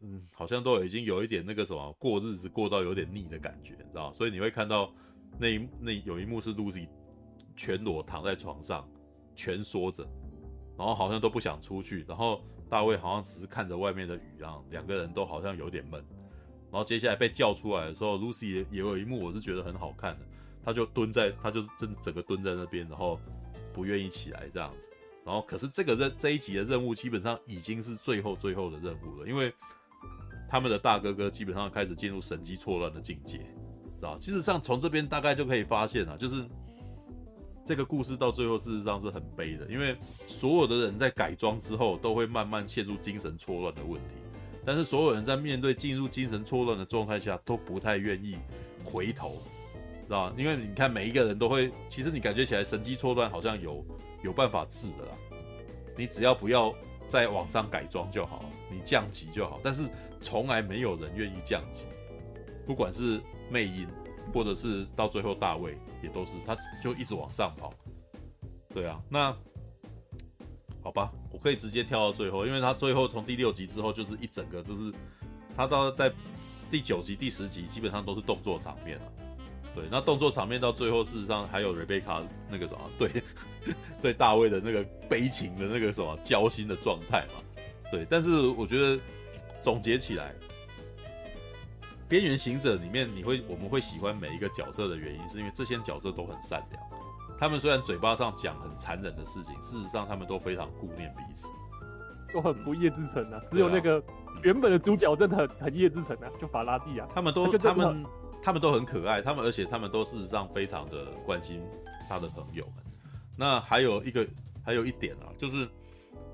[0.00, 4.12] 嗯，好像都已经有一点那个什么过日子过到有点腻的感觉，你知道？
[4.12, 4.92] 所以你会看到
[5.38, 6.88] 那一那有一幕是露西
[7.56, 8.86] 全裸躺在床上，
[9.34, 10.06] 蜷缩着，
[10.76, 16.04] 然后好像都不想出去，然后大卫好像只是看着外面的雨啊，两个人都好像有点闷。
[16.70, 20.26] 然后接下来被叫出来的时候，露西也也有一幕我是觉得很好看的，
[20.64, 23.20] 他就蹲在，他就真整个蹲在那边，然后
[23.72, 24.88] 不愿意起来这样子。
[25.24, 29.52] 然后可是这个任这一集的任务基本上已经是最后最后的任务了，因为。
[30.46, 34.16] 他们的大哥哥基本上开始进入神经错乱的境界，知道？
[34.20, 36.44] 其实上从这边大概就可以发现啊，就是
[37.64, 39.96] 这个故事到最后事实上是很悲的，因为
[40.28, 44.14] 所有的人在改装之后都会慢慢陷入精神错乱的问题，
[44.64, 48.36] 但是所有人在面对进入精神错乱的状态下都不太愿意
[48.84, 49.42] 回头，
[50.04, 50.32] 知道？
[50.36, 53.84] 因为你看每一个人都会，其实你感觉起来神经错乱好像有
[54.22, 55.12] 有办法治的啦，
[55.96, 56.72] 你只要不要
[57.08, 59.82] 再往上改装就好，你降级就好，但是。
[60.20, 61.84] 从来没有人愿意降级，
[62.66, 63.20] 不管是
[63.50, 63.86] 魅音，
[64.32, 67.74] 或者是到最后大卫，也都是他就一直往上跑。
[68.72, 69.36] 对啊，那
[70.82, 74.90] 好吧，我可以直接跳到最后，因为他最后从第六集之后就是一整个就是
[75.54, 76.10] 他到在
[76.70, 79.12] 第九集、第十集基本上都是动作场面了。
[79.74, 83.10] 对，那动作场面到最后事实上还有 Rebecca 那个什么对
[84.00, 87.62] 对大卫的那个悲情的那个什么交心的状态嘛。
[87.90, 89.00] 对，但是我觉得。
[89.64, 90.26] 总结起来，
[92.06, 96.82] 《边边缘行者里面，你会我们会喜欢每一个角色的原因，是因为这些角色都很善良。
[97.38, 101.48] 他们虽然嘴巴上讲很残忍的事情，事实上他们都非常顾念彼此，
[102.30, 103.40] 都很不夜之城啊。
[103.50, 104.02] 只有那个
[104.42, 107.08] 原本的主角真的很很夜之城啊，就法拉第啊。
[107.14, 108.04] 他们都他们
[108.44, 111.60] 他们都很可爱，他们而且他们都事实上非常的关心
[112.08, 112.84] 他的朋友们。
[113.36, 114.24] 那还有一个
[114.62, 115.68] 还有一点啊，就是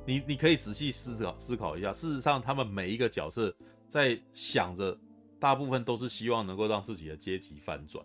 [0.05, 3.55] 你你可以仔细思考思考一下，事实上他们每一个角色
[3.89, 4.99] 在想着。
[5.41, 8.05] 大部分都是希望能够让自己的阶级翻转，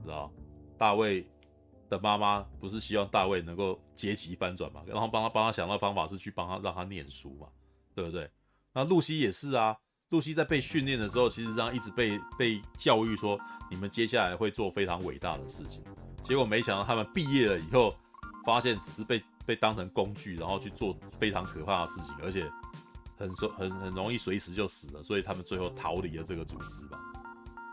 [0.00, 0.32] 知道？
[0.78, 1.26] 大卫
[1.88, 4.80] 的妈妈不是希望大卫能够阶级翻转嘛？
[4.86, 7.48] 然后帮他帮他想到方法是去帮他让他念书嘛，
[7.96, 8.30] 对不对？
[8.72, 9.76] 那露西也是啊，
[10.10, 13.38] 露西在被训练的时候，其实上一直被被教育说，
[13.70, 15.82] 你们接下来会做非常伟大的事情。
[16.22, 17.94] 结果没想到他们毕业了以后，
[18.44, 22.50] 发现只是被被当成工具，然后去做非常可怕的事情，而且。
[23.18, 27.00] 很很很容易随时就死了，所以他们最后逃离了这个组织吧。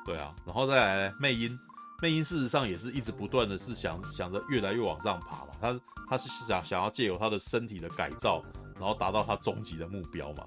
[0.06, 1.60] 对啊，然后再来魅音，
[2.02, 5.48] 魅音事实上也是一直不断的是想想着越来越往上爬嘛。
[5.60, 5.78] 他
[6.10, 8.42] 他是想想要借由他的身体的改造，
[8.76, 10.46] 然后达到他终极的目标嘛。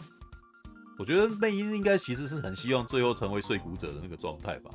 [0.98, 4.70] 我觉得魅音应该其实是很希望最后成为碎骨者的那个状态吧，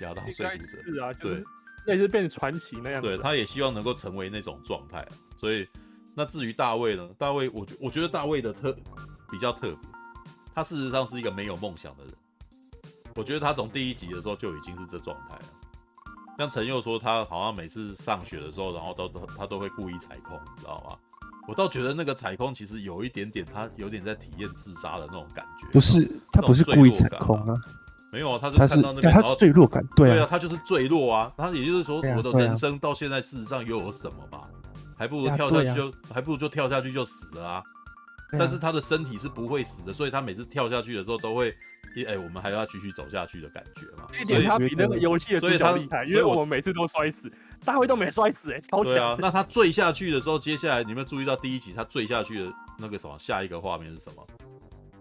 [0.00, 0.82] 亚当碎骨者。
[0.84, 1.44] 是啊，对，
[1.86, 3.02] 类似变成传奇那样。
[3.02, 5.06] 对，他也希望能够成为那种状态。
[5.36, 5.66] 所以
[6.14, 7.08] 那至于大卫呢？
[7.18, 8.76] 大卫，我觉我觉得大卫的特。
[9.28, 9.78] 比较特别，
[10.54, 12.14] 他事实上是一个没有梦想的人。
[13.16, 15.44] 我觉得他从第一集的时候就已经是这状态了。
[16.38, 20.96] 像陈佑说，他好像每次上学的时候，然后都都他都会故意踩空，你知道吗？
[21.48, 25.66] 我倒觉得那个踩空其实有一点点，他有点在体验自杀的那种感觉。
[25.72, 27.54] 不是，他不是故意踩空啊，
[28.10, 31.32] 没有啊，他就看到那边，他是坠落感，对啊，对啊，他就是坠落啊。
[31.36, 34.42] 他也就是说，我的人生到现在事实上又有什么嘛？
[34.98, 37.62] 还不如跳下去就，还不如就跳下去就死了啊。
[38.32, 41.50] 但是他的身体是不会死的，所以他每次跳下去的时候都会，
[41.96, 44.08] 哎、欸，我们还要继续走下去的感觉嘛。
[44.10, 47.30] 这一点他比那个游戏的主角厉害，因为我们每次都摔死，
[47.64, 48.92] 大卫都没摔死、欸，哎，超强。
[48.92, 53.18] 对啊，那他坠下去的时候，接下来你有没有注意到第一集他坠下去的那个什么？
[53.18, 54.26] 下一个画面是什么？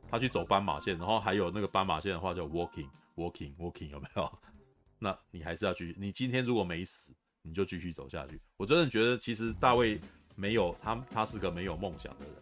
[0.09, 4.39] 他去走斑马线，然后还有那个斑马线的话叫 walking walking walking，有没有？
[4.97, 5.95] 那你还是要继续。
[5.99, 7.11] 你今天如果没死，
[7.41, 8.39] 你就继续走下去。
[8.57, 9.99] 我真的觉得其实大卫
[10.35, 12.35] 没有他，他是个没有梦想的人。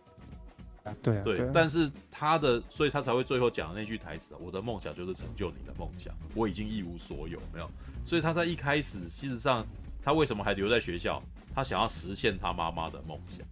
[1.01, 7.71] 对啊，对，但是他的，所以他才会最后讲的那句台词：“我的梦想就是成就你的梦想，我已经一无所有。”没有，
[8.03, 9.65] 所以他在一开始，事实上，
[10.03, 11.21] 他为什么还留在学校？
[11.55, 13.45] 他想要实现他妈妈的梦想。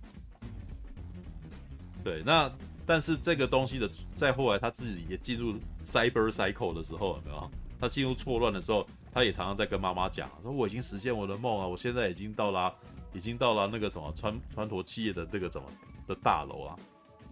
[2.03, 2.51] 对，那
[2.85, 5.53] 但是这个东西的，在后来他自己也进入
[5.85, 7.51] cyber cycle 的时候，有没有？
[7.79, 12.73] 他进入错乱的时候，他也常常在跟妈妈讲：“说我已经实现我的梦了，我现在已经到了，
[13.13, 15.67] 已经到了那个什么川川陀企业的这个什么
[16.07, 16.75] 的大楼啊。”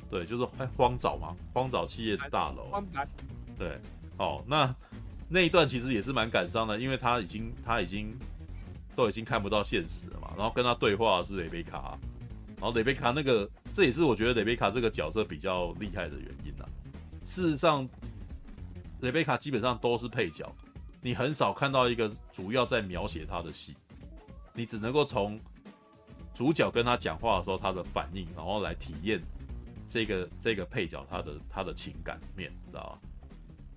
[0.09, 2.83] 对，就是哎，荒沼嘛，荒沼企业的大楼。
[3.57, 3.77] 对，
[4.17, 4.75] 哦，那
[5.27, 8.17] 那一段其实也是蛮感伤的，因为他已经他已经
[8.99, 10.33] 都已经看不到现实了嘛。
[10.35, 11.97] 然后跟他对话的是雷贝卡，
[12.57, 16.65] 然后雷贝卡那个，这也是我觉得雷贝卡这个角色比较厉害的原因呐。
[17.23, 17.87] 事实上，
[18.99, 20.53] 雷贝卡基本上都是配角，
[21.01, 23.75] 你很少看到一个主要在描写他的戏，
[24.53, 25.39] 你只能够从
[26.33, 29.21] 主角跟他讲话的时候他的反应，然后来体验。
[29.91, 32.99] 这个这个配角他的他的情感面，知道吧？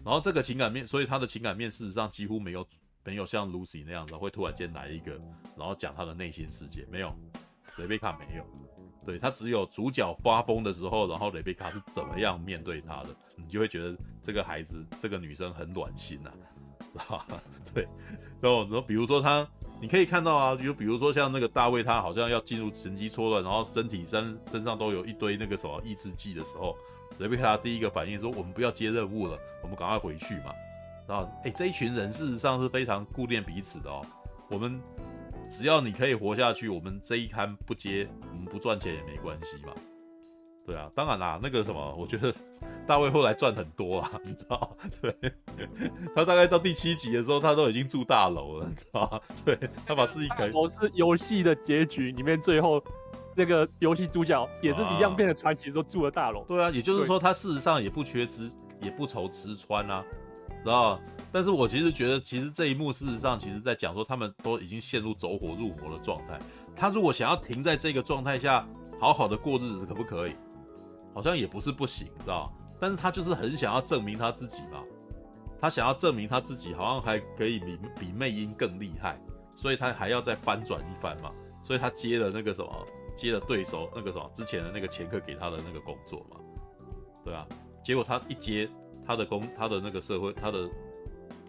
[0.04, 2.62] 然后这个情感面，所以他的情感面事实上几乎没有
[3.04, 5.12] 没有像 Lucy 那样子会突然间来一个，
[5.56, 7.14] 然后讲他的内心世界，没有，
[7.76, 8.44] 雷贝卡没有，
[9.04, 16.32] 对，他只有主角发疯的时候，然后雷贝卡是怎么样面对他的，你就会觉得这个孩子这个女生很暖心呐、
[17.08, 17.26] 啊，
[17.74, 17.86] 对，
[18.40, 19.46] 然后然后比如说他。
[19.80, 26.76] 你可以看到啊，就比如说像那个大卫，他好像要进入神经错乱，然后身体身身上都有一堆那个什么抑制剂的时候，
[27.18, 30.54] 雷贝卡第一个反应说：“我们不要接任务了，我们赶快回去嘛。”
[31.08, 34.00] 然后，哎，这一群人事实上是非常顾念彼此的哦。
[34.48, 34.80] 我们
[35.48, 39.72] 只要你可以活下去，我们这一摊不接，我们不赚钱也没关系嘛。
[40.64, 42.32] 对啊，当然啦，那个什么，我觉得。
[42.84, 44.76] 大卫后来赚很多啊，你知道？
[45.00, 45.14] 对，
[46.16, 49.22] 他大概到第七集的时候，他都已经住大楼了，你知道？
[49.44, 49.56] 对，
[49.86, 50.50] 他把自己改。
[50.52, 52.82] 我是游戏的结局里面最后
[53.36, 56.44] 那个游戏主角也是一样变得传奇，都住了大楼。
[56.48, 58.50] 对啊，也就是说他事实上也不缺吃，
[58.80, 60.04] 也不愁吃穿啊，
[60.62, 61.00] 知道？
[61.30, 66.38] 但是我其实觉得，其实这一幕事实上，其实在讲说他们都已经陷入走火入魔的状态。
[66.76, 68.66] 他如果想要停在这个状态下，
[69.00, 70.32] 好好的过日子，可不可以？
[71.14, 72.52] 好像也不是不行，知道？
[72.80, 74.82] 但是他就是很想要证明他自己嘛，
[75.60, 79.20] 他想要证明他自己好像还可以比比魅音更厉害，
[79.54, 81.30] 所以他还要再翻转一番嘛，
[81.62, 82.86] 所以他接了那个什么，
[83.16, 86.36] 接了对手那个什么之前的那个前客给他的那个工作嘛，
[87.24, 87.46] 对啊，
[87.84, 88.68] 结果他一接
[89.12, 90.66] 他的工，他的那个社会，他的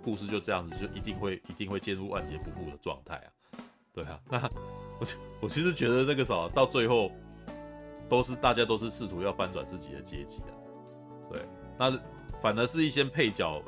[0.03, 3.63] 故事就这样子，就一定会一定会进入万劫不复的状态啊。
[3.93, 4.37] 对啊，那
[4.99, 5.07] 我
[5.43, 7.09] 我其实觉得这个啥，到最后
[8.09, 10.47] 都是大家都是试图要翻转自己的阶级的。
[11.31, 11.41] 对，
[11.79, 11.97] 那
[12.41, 13.63] 反而是一些配角，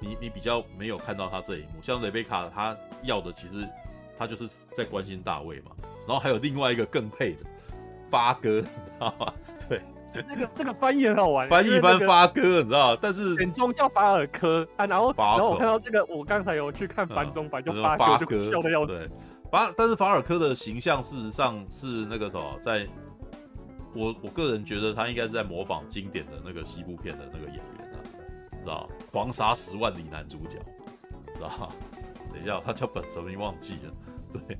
[0.00, 3.66] 你你比较没有看到他这一幕，像雷贝卡，他要的其实
[4.18, 5.70] 他就是在关心大卫嘛。
[6.06, 7.46] 然后还有另外一个更配的
[8.10, 9.32] 发哥，你知道吗？
[9.66, 9.80] 对。
[10.14, 12.96] 这个 这个翻译很好玩，翻译翻发哥，你知道？
[12.96, 18.92] 但是简中叫法尔科啊，然后然后我看到这个，我刚才有去看繁中版，就发哥就笑的要死。
[18.96, 19.08] 对，
[19.50, 22.86] 法但是法尔科的形象事实上是那个什么，在
[23.94, 27.98] 我我个人觉得他应该是在模仿经典的那个西部片的那个演员啊，
[28.62, 28.88] 知道？
[29.10, 30.58] 狂杀十万里男主角，
[31.34, 31.70] 知道？
[32.32, 33.92] 等一下，他叫本什么名忘记了？
[34.32, 34.58] 对，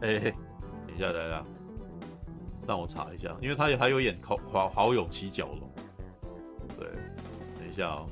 [0.00, 0.30] 哎，
[0.86, 1.44] 等一下，等一下。
[2.66, 5.70] 让我查一下，因为他也还有演好好好友七角龙，
[6.78, 6.88] 对，
[7.58, 8.08] 等一下哦，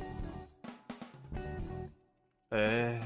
[2.51, 3.03] 哎、欸，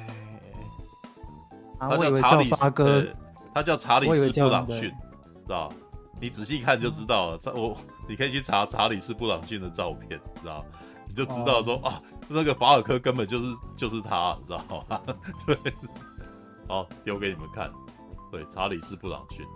[1.78, 3.06] 他叫查理斯，哥
[3.54, 5.72] 他叫查理斯布朗逊，知道？
[6.20, 7.38] 你仔细看就知道了。
[7.54, 7.76] 我
[8.08, 10.64] 你可以去查查理斯布朗逊的照片，知道？
[11.06, 15.00] 你就知道说、哦、啊，那个法尔科根本就是就是他，知道吗？
[15.46, 15.56] 对，
[16.66, 17.70] 好，丢给你们看，
[18.32, 19.46] 对，查理斯布朗逊。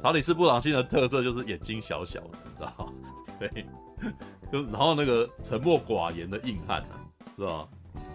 [0.00, 2.92] 查理斯布朗逊的特色就是眼睛小小的，知道吗？
[3.40, 3.66] 对，
[4.52, 7.00] 就然后那个沉默寡言的硬汉啊，
[7.36, 7.68] 是吧？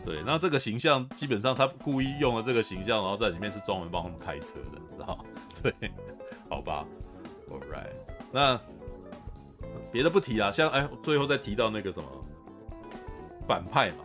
[0.06, 5.26] 对，那这个形象基本上他故意用了这个形象，然后在里面是专门帮他们开车的，知道？
[5.62, 5.74] 对，
[6.50, 6.86] 好吧
[7.50, 7.92] ，All right，
[8.32, 8.60] 那
[9.92, 12.06] 别的不提啊，像哎，最后再提到那个什么
[13.48, 14.04] 反派嘛，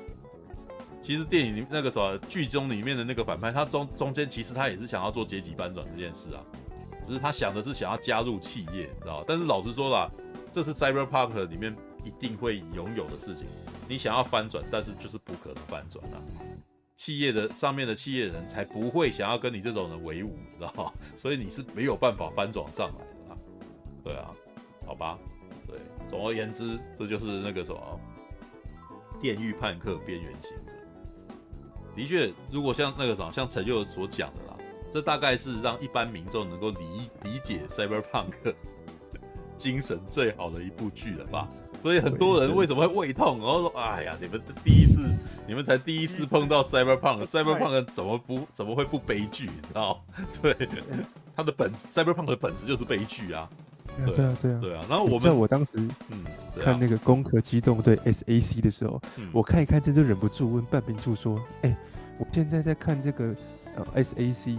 [1.00, 6.42] 其实电影里那个什么剧中里面的那个反派，他中中间其实他也是想要做阶级翻转这件事啊。
[7.08, 9.24] 只是他想的是想要加入企业，知道？
[9.26, 10.10] 但是老实说啦，
[10.52, 11.74] 这是 Cyberpunk 里面
[12.04, 13.46] 一定会拥有的事情。
[13.88, 16.20] 你想要翻转，但是就是不可能翻转啊！
[16.98, 20.92] 企业的上面的企业人才不会想要跟你这种人为伍，知道？
[21.16, 23.38] 所以你是没有办法翻转上来的！
[24.04, 24.30] 对啊，
[24.86, 25.18] 好吧，
[25.66, 25.78] 对。
[26.06, 28.00] 总而言之，这就是那个什么
[29.18, 30.72] 《电狱叛客：边缘行者》。
[31.96, 34.57] 的确，如果像那个什么，像陈佑所讲的啦。
[34.90, 38.54] 这大概是让一般民众能够理理解 Cyberpunk
[39.56, 41.48] 精神最好的一部剧了吧？
[41.82, 43.38] 所以很多人为什么会胃痛？
[43.38, 45.00] 然后说：“哎呀，你们第一次，
[45.46, 49.44] 你们才第一次碰到 Cyberpunk，Cyberpunk 怎么不怎么会不悲剧？
[49.46, 50.02] 你知道？
[50.42, 50.56] 对，
[51.36, 53.48] 他的本 Cyberpunk 的本质就是悲剧啊！
[53.96, 54.84] 对啊，对啊，对啊。
[54.88, 55.70] 然后我们在我当时
[56.10, 56.24] 嗯
[56.60, 59.00] 看那个《攻壳机动队 SAC》的时候，
[59.32, 61.76] 我看一看真就忍不住问半边柱说：“哎，
[62.18, 63.34] 我现在在看这个
[63.76, 64.56] 呃 SAC。”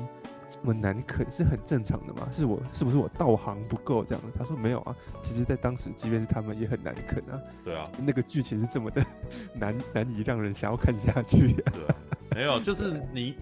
[0.50, 2.28] 这么难啃是很正常的嘛？
[2.32, 4.24] 是我是不是我道行不够这样？
[4.36, 7.40] 他说没有啊，其实，在当时，即便是他们也很难啃啊。
[7.64, 9.06] 对啊，那个剧情是这么的
[9.54, 11.72] 难难以让人想要看下去啊。
[11.72, 11.96] 对啊，
[12.36, 13.36] 没有，就是你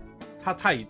[0.44, 0.86] 他太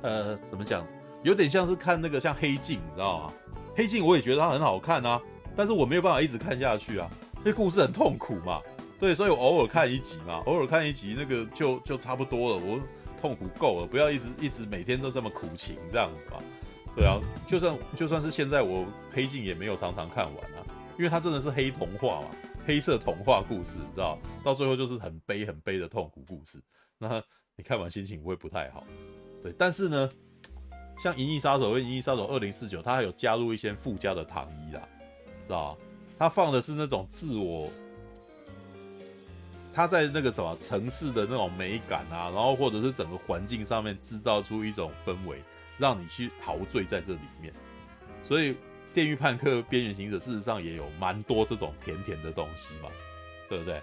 [0.00, 0.86] 呃怎么讲，
[1.22, 3.32] 有点像是看那个像黑镜，你知道吗？
[3.76, 5.20] 黑镜我也觉得它很好看啊，
[5.54, 8.60] 但是我没有办法一直看下去啊，因为故事很痛苦嘛。
[8.98, 12.62] 对，所以我偶尔看一集嘛，偶尔看一集那个就就差不多了。
[12.64, 12.80] 我。
[13.20, 16.42] 痛苦够了，不要一直一直每天都这么苦情这样子吧。
[16.96, 20.66] 对啊，就算就算是现在我黑镜也没有常常看完啊，
[20.98, 22.28] 因为它真的是黑童话嘛，
[22.66, 26.60] 黑色童话故事，你知道，到最后就是很悲很悲的痛苦故事。
[26.98, 27.22] 那
[27.56, 28.84] 你看完心情会不太好。
[29.42, 30.08] 对，但是呢，
[31.02, 34.82] 像《银翼杀手》跟《银翼杀手二零四九》，它还有加入一些附加的糖衣啦，
[35.46, 35.80] 知道吧？
[36.18, 37.70] 它放的是那种自我。
[39.72, 45.42] 他在那个什么城市的那种美感啊，然后或者是整个环境上面制造出一种氛围，
[45.78, 47.52] 让你去陶醉在这里面。
[48.22, 48.50] 所以
[48.92, 52.88] 《电狱判客：边缘行者》事实上也有蛮多这种甜甜的东西嘛，
[53.48, 53.80] 对不对？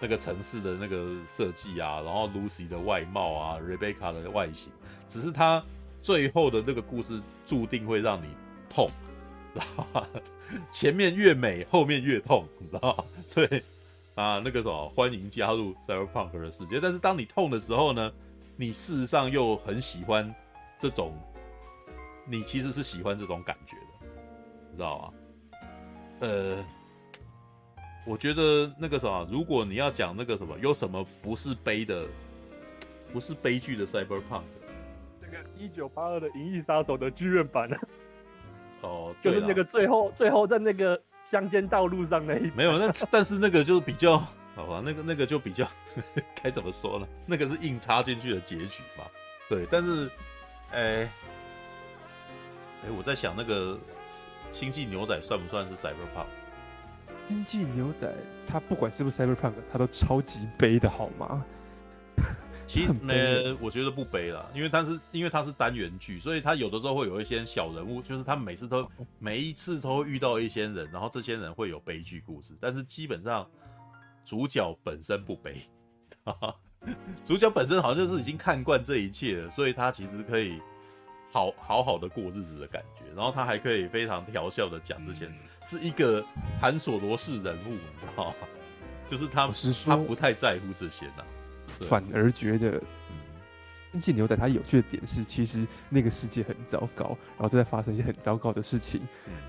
[0.00, 4.70] 那个城市的那个设计啊，然后 Lucy 的外貌啊，Rebecca 的外形，
[5.08, 5.64] 只是他
[6.02, 8.26] 最后的那个故事注定会让你
[8.68, 8.90] 痛，
[9.54, 10.04] 然后？
[10.70, 13.04] 前面越美，后面越痛，你知道吧？
[13.26, 13.62] 所以。
[14.14, 16.78] 啊，那个什么，欢迎加入 Cyberpunk 的世界。
[16.80, 18.12] 但是当你痛的时候呢，
[18.56, 20.32] 你事实上又很喜欢
[20.78, 21.12] 这种，
[22.24, 24.06] 你其实是喜欢这种感觉的，
[24.70, 25.14] 你知道吗？
[26.20, 26.64] 呃，
[28.06, 32.06] 我觉得那个什么，如果你要讲那个什么，有什么不是悲的，
[33.12, 34.44] 不是悲剧的 Cyberpunk？
[35.20, 37.76] 这个一九八二的《银翼杀手》的剧院版呢？
[38.82, 41.02] 哦，就是那个最后最后在那个。
[41.34, 44.18] 乡间道路上那一没有，那但是那个就是比较
[44.54, 45.66] 好吧，那个那个就比较
[46.40, 47.08] 该怎么说呢？
[47.26, 49.04] 那个是硬插进去的结局嘛。
[49.48, 50.06] 对，但是，
[50.70, 53.76] 哎、欸，哎、欸，我在想那个
[54.52, 56.26] 星际牛仔算不算是 Cyberpunk？
[57.28, 58.08] 星际牛仔
[58.46, 61.44] 他不管是不是 Cyberpunk，他都超级悲的好吗？
[62.66, 68.88] 其实呢，我觉得不悲了，因为它是因为它是单元剧，所以它有的时候会有一些小人物，就是他每次都
[69.18, 73.48] 每一次都会遇到一些人，然后这些人会有悲剧故事，但是基本上
[74.24, 75.60] 主角本身不悲，
[77.24, 80.58] 主角本身好像就是已经看惯这一切了，所以他其实可以
[81.30, 85.30] 好好好的过日子的感觉，然后他还可以非常调笑的讲这些，
[85.66, 86.24] 是一个
[86.60, 88.34] 韩索罗式人物，你知道吗？
[89.06, 89.50] 就是他
[89.84, 91.24] 他不太在乎这些的。
[91.74, 92.80] 反而觉得，
[93.92, 99.00] 星际牛仔它有趣的点是，其实那个世界很糟糕，然后正在发生一些很糟糕的事情。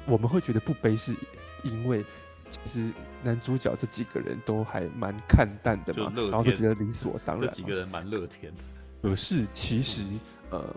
[0.05, 1.15] 我们会觉得不悲，是
[1.63, 2.05] 因为
[2.47, 2.91] 其实
[3.23, 7.47] 男主角这几个人都还蛮看淡的嘛，然后就觉得理所当然。
[7.47, 8.61] 这几个人蛮乐天的。
[9.01, 10.03] 可是其实，
[10.51, 10.75] 呃，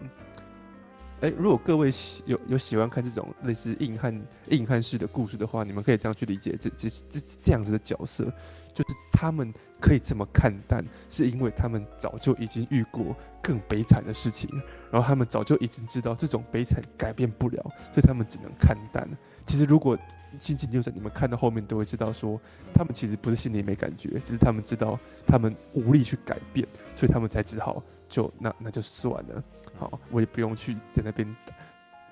[1.20, 8.24] 哎，如果各位喜有有喜欢看这种类似硬汉硬汉式的故事的话，你们可以这样去理解这这这这样子的角色，
[8.72, 9.52] 就是他们。
[9.80, 14.50] 可以这么看淡，是因为他们早就已经遇过更悲惨的事情，
[14.90, 19.08] 然后他们早就已经知道这种悲惨改变不了，所以他们只能看淡。
[19.46, 19.96] 其实，如果
[20.38, 22.40] 星际牛仔你们看到后面都会知道说，说
[22.74, 29.42] 他们其实不是心里没感觉，只是他们知道他们无力去改变，所以他们才只好就那那就算了，
[29.78, 31.34] 好，我也不用去在那边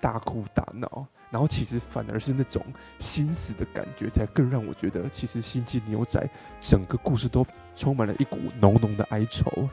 [0.01, 1.07] 大哭大闹。
[1.31, 2.65] 然后其实反而是那种
[2.99, 6.21] 心死的感觉，才更让我觉得，其实《星际牛仔》
[6.61, 7.45] 整个故事都
[7.75, 9.69] 充满了一股浓浓的哀愁。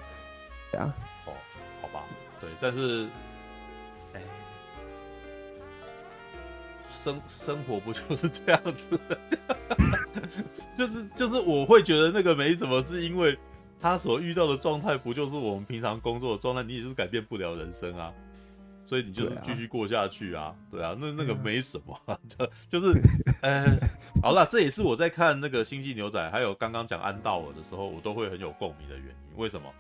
[0.72, 0.94] 对啊，
[1.26, 1.34] 哦，
[1.82, 2.04] 好吧，
[2.42, 3.08] 对，但是，
[4.14, 4.22] 哎，
[6.90, 9.20] 生生活不就是这样子的？
[10.76, 13.38] 就是就是，我会觉得那个没什么，是因为
[13.80, 16.64] 他所遇到的状态，不就是我们平常工作的状态？
[16.64, 18.12] 你也是改变不了人生啊。
[18.86, 23.02] 所以你就是继续过下去啊，对啊，那那个没什么，啊， 就就是，
[23.42, 23.66] 呃，
[24.22, 29.38] 好了，这也是我在看那个《星际牛仔》还有刚刚讲安道尔的时候，我都会很有共鸣的原因。
[29.38, 29.74] 为什么？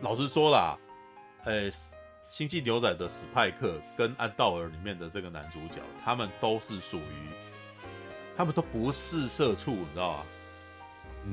[0.00, 0.78] 老实说啦，
[1.44, 1.70] 呃，
[2.26, 7.28] 《星际牛仔》的史派克跟安道尔里面的这个男主角，他们都是属于，
[8.34, 10.26] 他们都不是社畜，你知道吧？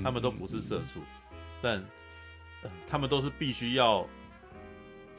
[0.03, 0.99] 他们都不是社畜，
[1.61, 1.83] 但，
[2.63, 4.05] 呃，他们都是必须要。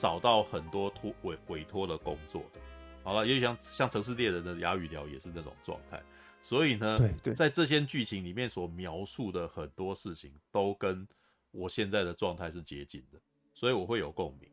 [0.01, 2.60] 找到很多托委委托的工作的，
[3.02, 6.02] 好了，也许像像《城市猎人》的哑语聊也是那种状态，
[6.40, 11.06] 所以呢，对对，在这些剧情里面所描述的很多事情，都跟
[11.51, 13.20] 我现在的状态是接近的，
[13.52, 14.48] 所以我会有共鸣，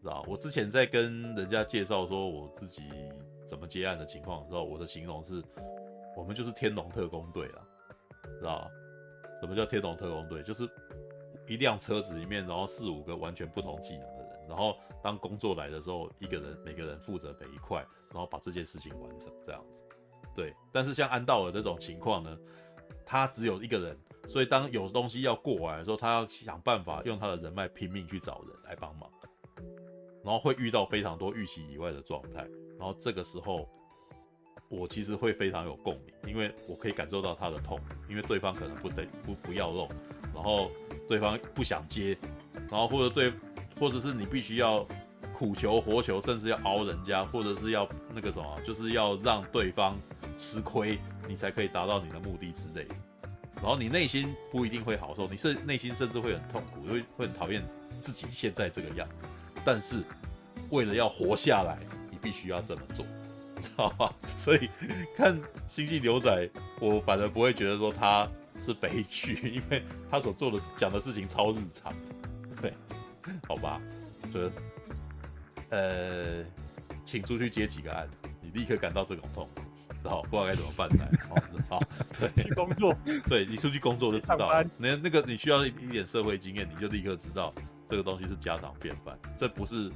[0.00, 0.24] 知道？
[0.26, 2.88] 我之前在跟人家介绍说我自己
[3.46, 5.44] 怎么接案的情况的时候，我的形容是，
[6.16, 7.68] 我们就是天龙特工队了，
[8.38, 8.70] 知道？
[9.42, 10.42] 什么叫天龙特工队？
[10.42, 10.66] 就是
[11.46, 14.17] 一辆车子里面，然后四五个完全不同技能。
[14.48, 19.82] 然后当工作来的时候，一个人每个人负责每一块，然后把这件事情完成这样子。
[20.34, 22.36] 对，但是像安道尔这种情况呢，
[23.04, 29.10] 他只有一个人，所以当有东西要过来的时候，他要想办法用他的人脉拼命去找人来帮忙，
[30.24, 32.48] 然后会遇到非常多预期以外的状态。
[32.78, 33.68] 然后这个时候，
[34.68, 39.88] 我其实会非常有共鸣，因为我可以感受到他的痛，因为对方可能不得不不要弄，
[40.32, 40.70] 然后
[41.08, 42.16] 对方不想接，
[42.70, 43.32] 然后或者对。
[43.78, 44.86] 或者是你必须要
[45.34, 49.96] 苦求活求，甚至要熬人家，或者是要那个什么，就是要让对方
[50.36, 50.98] 吃亏，
[51.28, 52.94] 你才可以达到你的目的之类的。
[53.56, 57.62] 然后你内心不一定会好受，你是内心甚至会很痛苦，会会很讨厌
[58.00, 59.26] 自己现在这个样子。
[59.64, 60.02] 但是
[60.70, 61.78] 为了要活下来，
[62.10, 63.04] 你必须要这么做，
[63.60, 64.12] 知道吧？
[64.36, 64.68] 所以
[65.16, 65.36] 看
[65.66, 66.30] 《星际牛仔》，
[66.80, 68.28] 我反而不会觉得说他
[68.60, 71.92] 是悲剧，因为 他所做的讲的事情超日常，
[73.46, 73.80] 好吧，
[74.32, 74.52] 就是，
[75.70, 76.44] 呃，
[77.04, 79.62] 请出去接几个案子，你立刻感到这种痛苦，
[80.02, 81.36] 然后不知道该怎么办才好。
[81.68, 81.82] 好，
[82.18, 82.96] 对，去工作，
[83.28, 87.52] 对你出去工作就知道，那那个你需要一点社会经验，你就立刻知道
[87.86, 89.90] 这个东西是家常便饭，这不是，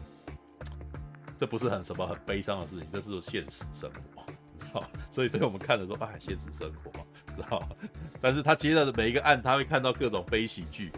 [1.36, 4.22] 这不是很什么很悲伤的事情，这是现实生活，
[4.58, 4.84] 知道？
[5.10, 7.76] 所以对我们看的时候，哎，现实生活嘛，知道？
[8.20, 10.90] 但是他接到的每一个案，他会看到各种悲喜剧。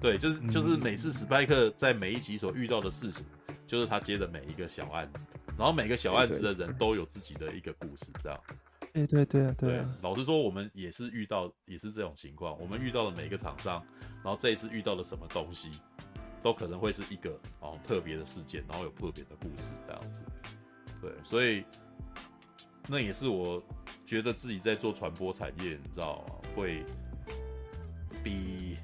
[0.00, 3.24] 对，就是就是每次史派克在每一集所遇到的事情，
[3.66, 5.26] 就是他接的每一个小案子，
[5.58, 8.40] 然后每个小案子的人都有自己的一个故事，这样。
[8.92, 9.96] 对对对啊，对啊。
[10.02, 13.84] 老实说，我们也是遇到也是这种情况，我们遇到的每一个厂商，
[14.22, 15.70] 然后这一次遇到了什么东西，
[16.42, 20.20] 都可能会是一个哦特别的事件，然后有特别的故事这样子。
[21.00, 21.64] 对，所以
[22.86, 23.62] 那也是我
[24.04, 26.34] 觉得自己在做传播产业，你知道吗？
[26.54, 26.84] 会
[28.22, 28.76] 比。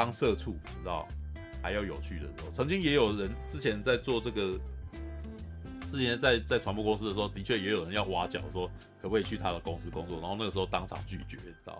[0.00, 1.06] 当社畜，你知道，
[1.62, 2.50] 还要有趣的时候。
[2.54, 4.58] 曾经也有人之前在做这个，
[5.90, 8.66] 之前在在传播公司的时候，的确也有人要挖角，说
[9.02, 10.18] 可不可以去他的公司工作。
[10.18, 11.78] 然后那个时候当场拒绝，你知道，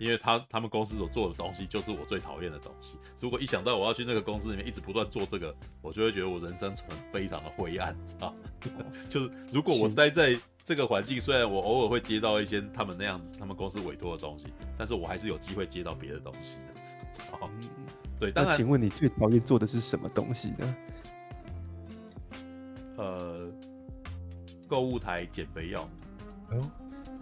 [0.00, 2.96] 因为他他们公司所做的东西就是我最讨厌的东西。
[3.20, 8.34] 如果一想到我要去那个公司里面一直不断做这个，我就会觉得我人生存非常的灰暗，知道？
[9.08, 14.46] 就是如果我待在这个环境，虽然我偶尔会接到一些他们那样子他们公司委托的东西，
[14.76, 16.87] 但是我还是有机会接到别的东西的。
[17.40, 17.50] 好，
[18.18, 18.32] 对。
[18.34, 20.76] 那请问你最讨厌做的是什么东西呢？
[22.96, 23.48] 呃，
[24.66, 25.88] 购物台减肥药。
[26.50, 26.70] 哦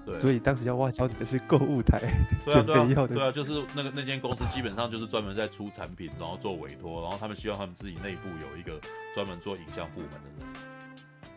[0.06, 1.98] 对，所以当时要挖角你的是购物台
[2.46, 3.16] 减肥药的。
[3.16, 8.80] 对啊，就是那个那间公司基本上就是专门在出产品，然后做委托，然后他们希望他们自己内部有一个
[9.12, 10.46] 专门做影像部门的人。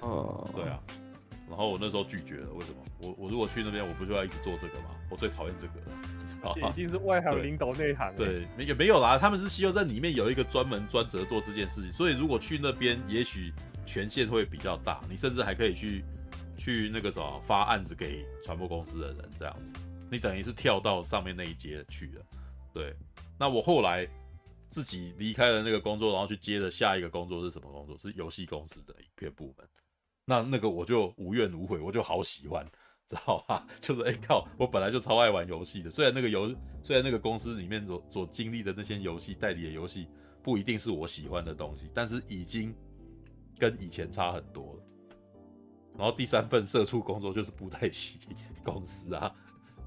[0.01, 0.79] 哦，对啊，
[1.49, 2.77] 然后我那时候拒绝了，为什么？
[3.01, 4.91] 我我如果去那边，我不就要一直做这个吗？
[5.09, 5.73] 我最讨厌这个。
[6.55, 8.15] 已经是外行领导内行。
[8.15, 13.53] 对，没也没有啦，他们是希望在里面有一个专门专责做这件事情，所以如果去那边，也许
[13.85, 16.03] 权限会比较大，你甚至还可以去。
[16.61, 19.73] 去那个什么发案子给传播公司的人这样子，
[20.11, 22.25] 你等于是跳到上面那一阶去了。
[22.73, 22.93] 对，
[23.37, 24.05] 那我后来
[24.67, 27.97] 自己离开了那个工作，然后去接的下一个工作是什么工作？
[27.97, 29.65] 是游戏公司的一片部门。
[30.25, 32.69] 那那个我就无怨无悔，我就好喜欢，
[33.09, 33.65] 知道吧？
[33.81, 35.89] 就是哎、欸、靠，我本来就超爱玩游戏的。
[35.89, 40.07] 虽然那个游，虽然那个公司里面所所经历的那些游戏代理的游戏
[40.43, 42.73] 不一定是我喜欢的东西，但是已经
[43.57, 44.83] 跟以前差很多了。
[45.97, 48.19] 然后第三份社畜工作就是布袋戏
[48.63, 49.35] 公司啊，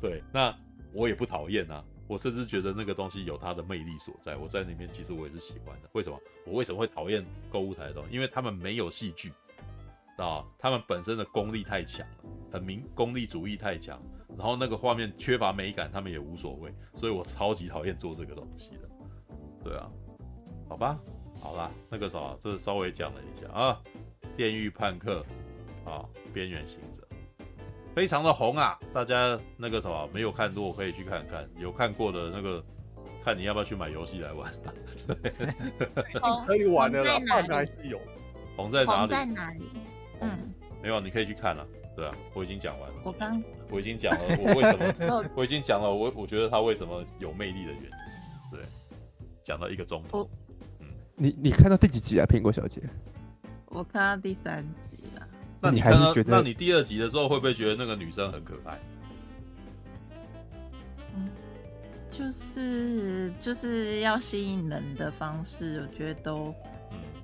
[0.01, 0.55] 对，那
[0.93, 4.37] 我也不讨厌啊，我甚至觉得那个东西有它的魅力所在。
[4.37, 5.89] 我在里面其实我也是喜欢的。
[5.93, 6.21] 为什么？
[6.45, 8.15] 我为什么会讨厌购物台的东西？
[8.15, 9.33] 因为他们没有戏剧
[10.23, 14.01] 啊，他们本身的功力太强了，很明功利主义太强，
[14.37, 18.89] 然后那个画面缺乏美感，他们也无所谓，所以我超级讨厌做这个东西的。
[19.65, 19.91] 对啊，
[20.69, 20.99] 好吧，
[21.41, 23.81] 好啦，那个啥，这稍微讲了一下啊，
[24.37, 25.25] 电狱判客。
[25.85, 27.05] 啊，边缘行者
[27.93, 28.79] 非常的红啊！
[28.95, 32.65] 大家那个什么没有看过可以去看看，有看过的那个，
[33.25, 34.55] 看你要不要去买游戏来玩。
[35.09, 35.33] 对，
[36.47, 38.01] 可以玩的啦，红还是有。
[38.57, 39.11] 红在哪里？
[39.11, 39.71] 在哪里？
[40.23, 40.39] 嗯，
[40.83, 41.67] 没有，你可以去看了。
[41.95, 42.97] 对啊，我已经讲完了。
[43.05, 45.25] 我刚我已经讲了，我为什么？
[45.37, 47.91] 我已经讲了，我我觉得他为什么有魅力的原因。
[48.51, 48.63] 对，
[49.45, 50.29] 讲到一个钟头。
[50.81, 52.81] 嗯，你你看到第几集啊，苹果小姐？
[53.67, 55.29] 我看到第三集了。
[55.61, 56.31] 那你还是觉得？
[56.37, 58.79] 那你第二集的时候会不会觉得那个女生很可爱？
[61.15, 61.29] 嗯，
[62.09, 66.72] 就是就是要吸引人的方式，我觉得都，嗯，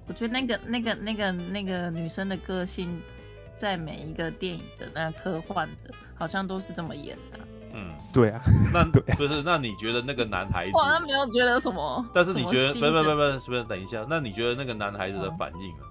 [0.08, 3.00] 我觉得那个那个那个那个女生的个性，
[3.54, 7.38] 在每一个电影的那个科幻的，好像都是这么演的。
[7.74, 8.40] 嗯，对啊。
[8.72, 9.42] 那 不是？
[9.44, 10.72] 那你觉得那个男孩子？
[10.74, 12.04] 我好像没有觉得什么。
[12.14, 12.72] 但是你觉得？
[12.72, 13.62] 不不不不，是不是？
[13.64, 15.84] 等一下，那你觉得那个男孩子的反应呢？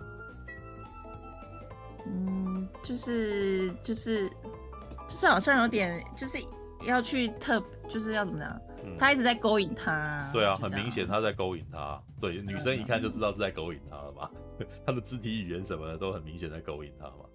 [2.08, 6.40] 嗯，就是就是就是好像有点就是
[6.86, 8.62] 要去特，就是要怎么样？
[8.84, 10.30] 嗯、他一直在勾引他。
[10.34, 12.02] 对啊，很明显他在勾引他。
[12.22, 14.32] 对，女生一看就知道是在勾引他了吧？
[14.86, 17.26] 他的肢体语言什么的都很明显在勾引他嘛。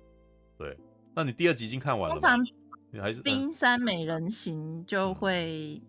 [0.58, 0.76] 对，
[1.14, 2.20] 那你第二集已经看完了吗？
[2.20, 2.54] 通常
[2.90, 5.80] 你还是冰山美人行就会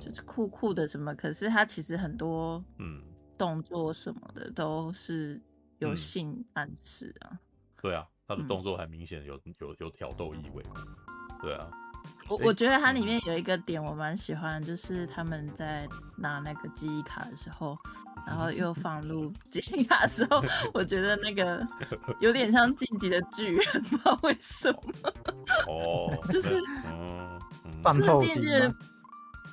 [0.00, 3.02] 就是酷酷的什么，嗯、可是他其实很多嗯
[3.38, 5.40] 动作什么的都是
[5.78, 7.38] 有性暗示啊。
[7.80, 8.06] 对啊。
[8.28, 10.64] 他的动作很明显有有有挑逗意味，
[11.42, 11.68] 对啊，
[12.28, 17.76] 我我觉得它里面有一个点我蛮喜欢，就是他们在拿那个记忆卡的时候，
[18.26, 20.42] 然后又 放入记忆卡的时候，
[20.72, 21.66] 我觉得那个
[22.20, 24.80] 有点像晋级的巨人，不知道为什么。
[25.68, 27.38] 哦，就是嗯，
[27.84, 28.74] 就是进去，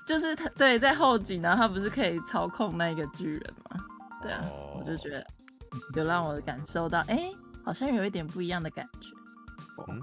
[0.05, 3.84] 就是他对在后景，然后他不是可以操控那个巨人吗？
[4.21, 4.41] 对啊，
[4.77, 5.26] 我就觉得
[5.95, 7.31] 有让我感受到，哎。
[7.61, 9.09] 好像有一点不一样的感觉。
[9.88, 10.01] 嗯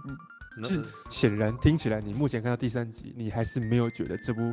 [0.57, 4.53] 嗯，是显然听起来，你目前看到第三集，你还是没有觉得这部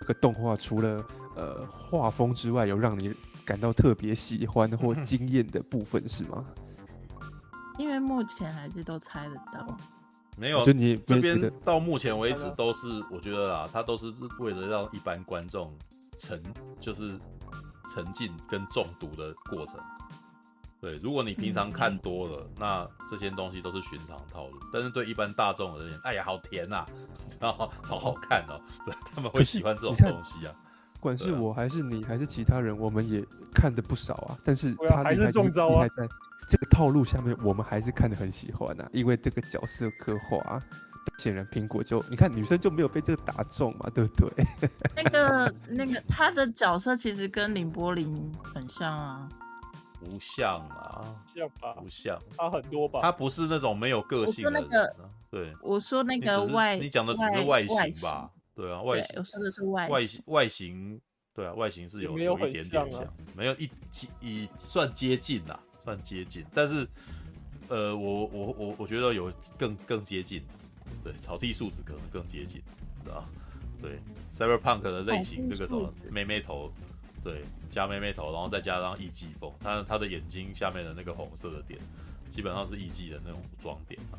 [0.00, 1.04] 这个动画除了
[1.36, 3.12] 呃画风之外，有让你
[3.44, 6.44] 感到特别喜欢或惊艳的部分是吗？
[7.78, 9.76] 因为目前还是都猜得到。
[10.36, 15.72] 没有，就你这边到目前为止都是，我觉得啦，他都是为了让一般观众
[16.18, 16.42] 沉，
[16.80, 17.18] 就是
[17.92, 19.78] 沉浸跟中毒的过程。
[20.84, 24.60] 对，如果你平常看多了，嗯、那这些东西都是寻常套路。
[24.70, 26.86] 但是对一般大众而言，哎呀，好甜呐、啊，
[27.26, 27.72] 知道？
[27.80, 30.52] 好好看哦，对，他们会喜欢这种东西啊。
[30.92, 33.24] 不管是我还是你还是其他人，我们也
[33.54, 34.36] 看的不少啊。
[34.44, 36.06] 但是他还是中招啊，在
[36.46, 38.86] 这个套路下面，我们还是看的很喜欢啊。
[38.92, 40.62] 因为这个角色刻画、啊，
[41.16, 44.46] 显然苹果就你看女生就没有被这个打中嘛，对不对？
[44.94, 49.26] 那个那个他的角色其实跟林柏林很像啊。
[50.04, 51.72] 不像啊，像吧？
[51.80, 53.00] 不像，他很多吧？
[53.02, 54.62] 他不是那种没有个性的人。
[54.62, 54.96] 那个，
[55.30, 58.30] 对，我说那个外，你讲的只是外形吧？
[58.54, 61.00] 对啊，外我说的是外外形外形，
[61.34, 63.02] 对啊，外形是有有一点点像，
[63.34, 63.70] 没有一
[64.20, 66.86] 一算接近啦，算接近，但是
[67.68, 70.42] 呃，我我我我觉得有更更接近，
[71.02, 72.62] 对，草地素子可能更接近，
[73.02, 73.24] 知道
[73.82, 73.98] 对
[74.32, 76.72] ，Cyberpunk 的类型，这个什么妹妹头，
[77.24, 81.80] 对，加妹妹头，然后再加上艺伎风，他他的眼睛下面的那个红色的点，
[82.30, 84.18] 基本上是艺伎的那种装点嘛。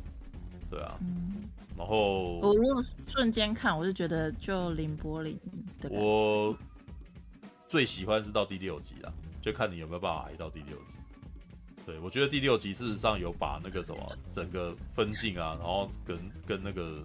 [0.71, 1.43] 对啊，嗯，
[1.77, 5.37] 然后我如果瞬间看，我就觉得就綾波丽
[5.79, 5.87] 的。
[5.91, 6.57] 我
[7.67, 10.97] 最喜欢是到第六集啊，就看你有没有办法挨到第六集。
[11.85, 16.17] 对，我觉得第六集事实上有把那个什么整个分镜啊，然后跟
[16.47, 17.03] 跟那个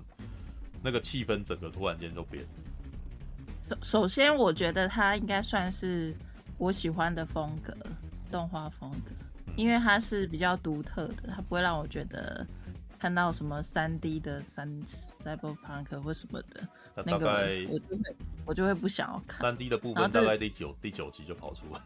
[0.82, 2.42] 那个气氛整个突然间就变。
[3.70, 6.14] 首首先，我觉得它应该算是
[6.58, 7.76] 我喜欢的风格，
[8.30, 9.12] 动画风格，
[9.56, 12.46] 因为它是比较独特的，它不会让我觉得。
[12.98, 19.40] 看到什么三 D 的三 Cyberpunk 或什么的，那大概我就会我就会不想要看。
[19.40, 21.80] 三 D 的部分大概第九第九集就跑出来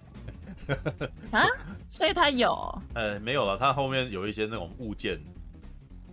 [1.30, 1.46] 啊，
[1.88, 2.50] 所以他有？
[2.94, 5.20] 呃，没有了，他后面有一些那种物件，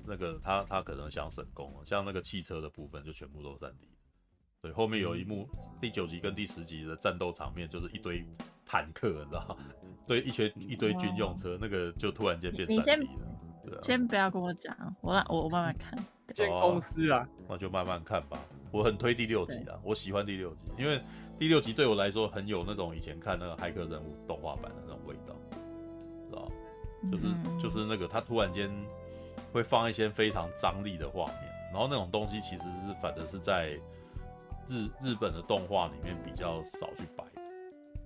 [0.05, 3.87] 那个他他可能想省工，像那个汽车的部分就全部都三 D。
[4.61, 8.23] 对，后面有一幕第九集跟第十集的战斗场面，就是一堆
[8.63, 9.57] 坦克，你知道吗？
[10.05, 13.75] 对，一群一堆军用车，那个就突然间变三 D 了。
[13.75, 15.97] 啊、先不要跟我讲，我让我我慢慢看。
[16.35, 18.37] 建公司啊，那就慢慢看吧。
[18.71, 21.01] 我很推第六集啊，我喜欢第六集，因为
[21.39, 25.35] 第六集对我来说很有那种以前看那个骇客人物动画版的那种味道，
[26.29, 26.51] 知道
[27.11, 28.71] 就是、嗯、就是那个他突然间
[29.51, 33.77] 会放一些非常张力的画面，然后那种东西其实是反正是在
[34.71, 37.41] 日日本的动画里面比较少去摆的。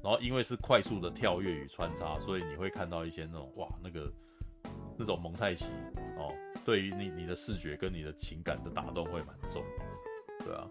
[0.04, 4.12] 然后因为是快速的跳跃与穿插，所以你会看到一些那种哇那个。
[4.98, 5.66] 那种蒙太奇
[6.18, 6.34] 哦，
[6.64, 9.62] 对于你你的视觉跟你的情感的打动会蛮重，
[10.40, 10.66] 对啊，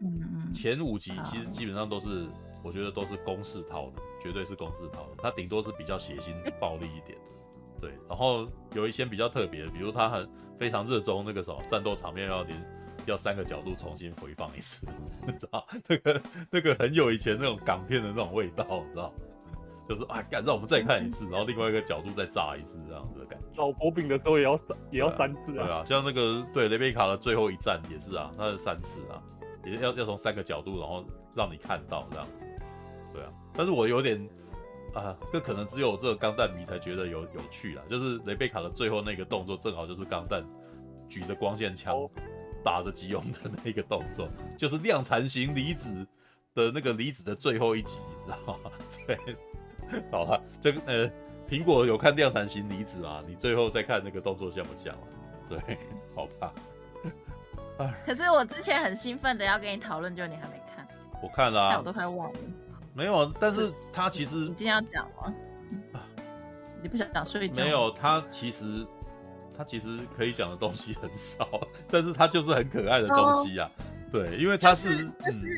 [0.00, 2.26] 嗯嗯，前五集其实基本上都是，
[2.64, 10.26] 我觉得都是公式套的，绝对是公式套的，它顶多是比较血腥暴力一点的，对，然后有一些比较特别的，比如他很
[10.58, 12.58] 非常热衷那个什么战斗场面要连
[13.06, 14.86] 要三个角度重新回放一次，
[15.26, 19.12] 你知道，那个那个很有以前那种港片的那种味道，你知道。
[19.88, 23.46] 就是啊，干，让我们再看一次，然后另外一个角度再炸一次，这样子的感觉。
[23.54, 25.64] 老婆饼的时候也要三，也要三次啊。
[25.64, 29.22] 对啊，像那个对雷贝卡的最后一战也是啊，那是三次啊，
[29.64, 31.04] 也要要从三个角度，然后
[31.36, 32.44] 让你看到这样子。
[33.12, 34.28] 对啊，但是我有点
[34.92, 37.82] 啊，这可能只有这个钢弹迷才觉得有有趣啦。
[37.88, 40.44] 就是雷贝卡的最后那个动作，正好就是钢弹
[41.08, 41.96] 举着光线枪
[42.66, 44.28] 打着吉翁的那个动作，
[44.58, 46.04] 就是量产型离子
[46.52, 48.70] 的那个离子的最后一集，你知道吗？
[49.06, 49.18] 对。
[50.10, 51.08] 好了，这个呃，
[51.48, 53.22] 苹果有看量产型离子啊？
[53.24, 55.06] 你最后再看那个动作像不像啊？
[55.48, 55.78] 对，
[56.12, 56.52] 好吧。
[58.04, 60.84] 可是我之前很兴奋的要跟你讨论，就你还没看。
[61.22, 62.38] 我看了啊，我都快忘了。
[62.94, 65.32] 没有啊，但是他其实你今天要讲吗？
[66.82, 67.62] 你不想讲睡觉？
[67.62, 68.84] 没有，他其实
[69.56, 71.48] 他其实可以讲的东西很少，
[71.90, 73.70] 但是他就是很可爱的东西啊。
[73.78, 73.86] Oh.
[74.12, 75.04] 对，因为他是，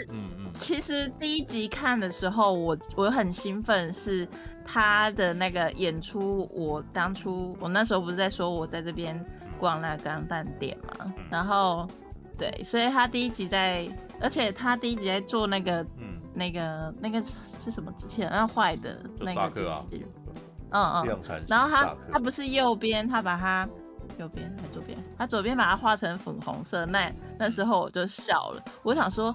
[0.08, 4.26] 嗯嗯，其实第一集看的时候，我我很兴奋，是
[4.64, 6.48] 他的那个演出。
[6.52, 9.22] 我当初我那时候不是在说我在这边
[9.60, 11.86] 逛那个钢蛋店嘛，然后
[12.38, 13.86] 对，所以他第一集在，
[14.18, 18.30] 而且他第一集在做那个，嗯，那个那个是什么机器人？
[18.30, 20.06] 那坏的那个机器
[20.70, 23.68] 嗯嗯，然后他他不是右边，他把它。
[24.18, 24.98] 右边还是左边？
[25.16, 28.62] 他左边把它画成粉红色，那那时候我就笑了。
[28.82, 29.34] 我想说，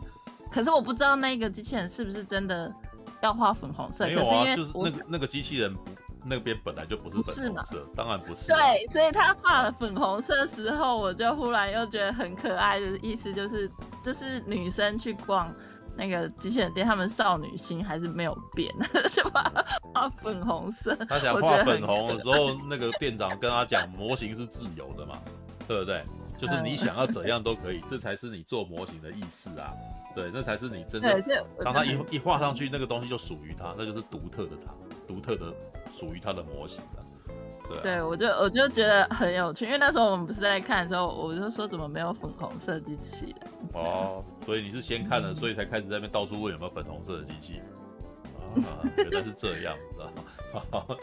[0.52, 2.72] 可是我不知道那个机器人是不是真的
[3.22, 4.06] 要画粉红色。
[4.06, 5.76] 没有啊，可是因为就是那个那个机器人
[6.26, 8.48] 那边本来就不是粉红色，当然不是。
[8.48, 13.70] 对，所以他画了粉红色的时候，我就忽然又觉得很可爱的意思，就是
[14.04, 15.54] 就是女生去逛。
[15.96, 18.74] 那个机器人店，他们少女心还是没有变，
[19.08, 19.52] 是吧？
[19.94, 20.96] 画粉红色。
[21.08, 25.20] 他想画粉红的时候，那个店长跟他讲，模型是自由的嘛，
[25.68, 26.04] 对不对？
[26.38, 29.72] 就是你想要怎样都可以，这才是你做模型的意思啊。
[30.16, 31.22] 对，那才是你真的。
[31.64, 34.72] 当他一一画上去，那个东西就属于他，那就是独特的他，
[35.08, 35.54] 独特的
[35.92, 37.03] 属于他的模型的。
[37.70, 43.52] 对，啊、对，我就我就觉得很有趣，因为那时候我们不是在看的时候，我就说怎么没有粉红色机器人？
[43.74, 47.64] 哦，所以你是先看了，嗯、所以才开始在那边到处问有没有粉红色的机器人。
[48.66, 50.96] 啊， 原来是这样，知道吗？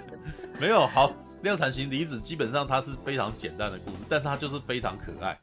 [0.60, 5.36] 没有好量产型离子，基本上它是非常简单的故事，但它就是非常可爱，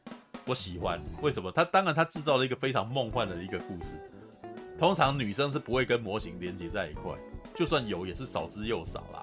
[0.46, 0.98] 我喜欢。
[1.20, 1.52] 为什么？
[1.52, 4.00] 它当然它制造了一个非常梦幻的一个故事。
[4.78, 7.12] 通常女生是不会跟模型连接在一块，
[7.54, 9.22] 就算有也是少之又少啦。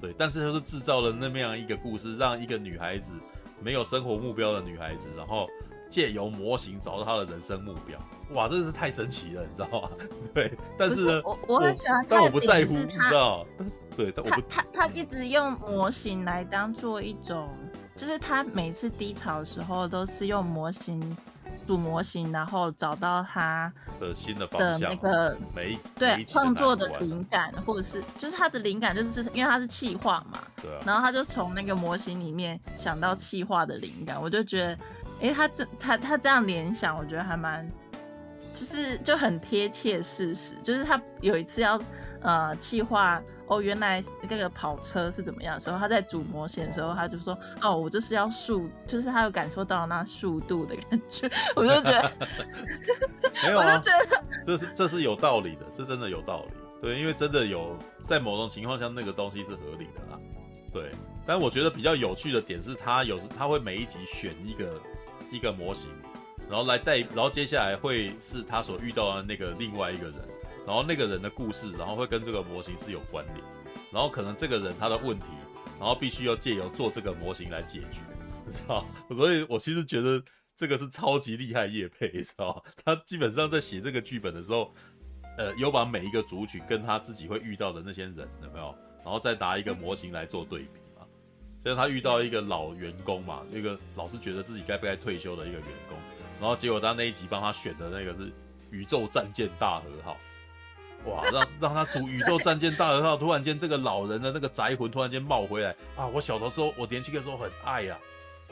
[0.00, 3.12] 对，但是他是制造了那么样一个故事，让一个女孩子
[3.60, 5.48] 没有生活目标的女孩子，然后
[5.88, 7.98] 借由模型找到她的人生目标。
[8.32, 9.90] 哇，真的是太神奇了，你知道吗？
[10.34, 13.46] 对，但是呢，我我很喜欢，但我不在乎，你知道？
[13.96, 17.48] 对，但我不他他他一直用模型来当做一种，
[17.96, 21.16] 就是他每次低潮的时候都是用模型。
[21.66, 34.78] 组模型，然后找到他的新的的那个每对创作的灵感，或者是就是他的灵感，就是因为他是气化嘛，对啊，然后他就从那个模型里面想到气化的灵感，我就觉得，
[35.28, 37.68] 哎，他这他他这样联想，我觉得还蛮，
[38.54, 41.80] 就是就很贴切事实，就是他有一次要
[42.20, 43.20] 呃企划。
[43.48, 51.30] 哦，原来那个跑车是怎么样的时候，他在组模型的时候，他就说：“哦，我就是要速，就是他有感受到那速度的感觉。
[51.54, 52.12] ”我就觉得，
[53.44, 56.54] 没有啊，我就觉得这是这是有道理的，这真的有道理。
[56.82, 60.18] 对，因为真的有在某种情况下，那个东西是合理的啦。
[60.72, 60.90] 对，
[61.24, 64.80] 但我觉得比较有趣的点是，他有时他会每一集选一个
[65.30, 65.88] 一个模型，
[66.50, 70.14] 然后来带，然后接下来会是他所遇到的那个另外一个人。
[70.66, 73.38] 然后那个人的故事，然后会跟这个模型是有关联，
[73.92, 75.26] 然后可能这个人他的问题，
[75.78, 78.00] 然后必须要借由做这个模型来解决，
[78.44, 78.84] 你知道？
[79.14, 80.20] 所以我其实觉得
[80.56, 82.64] 这个是超级厉害叶配，你知道？
[82.84, 84.74] 他基本上在写这个剧本的时候，
[85.38, 88.74] 呃，有把每一个族群跟他自己会遇到的那些人有没有？
[89.04, 91.06] 然后再拿一个模型来做对比嘛。
[91.62, 95.96] 像他遇到一个老员工嘛，一个老是觉得自己该不该退休的一个员工，
[96.40, 98.32] 然后结果他那一集帮他选的那个是
[98.70, 100.16] 宇宙战舰大和号。
[101.06, 106.06] 哇，让让他组宇宙战舰大和号，突然间这个老人的那个宅魂突然间冒回来啊！
[106.06, 108.02] 我小的时候，我年轻的时候很爱呀、啊。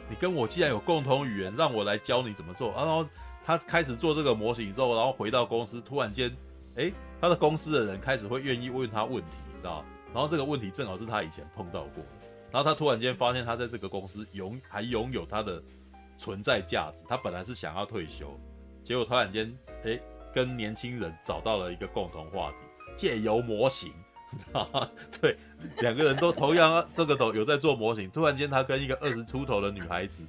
[0.09, 2.71] 你跟我既然有共同语言，让我来教你怎么做。
[2.73, 3.05] 啊、然后
[3.45, 6.31] 他开始做这个模型之后，然后回到公司，突然间，
[6.77, 9.85] 哎，他的公司的人开始会愿意问他问题，你知道？
[10.13, 12.05] 然后这个问题正好是他以前碰到过。
[12.53, 15.61] 然后他突然间发现，他在这个公司拥还拥有他的
[16.17, 17.05] 存在价值。
[17.09, 18.39] 他本来是想要退休，
[18.85, 19.53] 结果突然间，
[19.85, 19.99] 哎。
[20.35, 22.57] 跟年轻人找到了一个共同话题，
[22.97, 23.93] 借由模型？
[25.21, 25.37] 对，
[25.79, 28.11] 两个人都同样这个都有在做模型。
[28.11, 30.27] 突然间，他跟一个二十出头的女孩子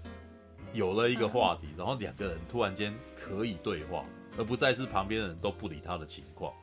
[0.73, 4.05] 有了一个话题，然后两个人突然间可以对话，
[4.37, 6.53] 而不再是旁边的人都不理他的情况。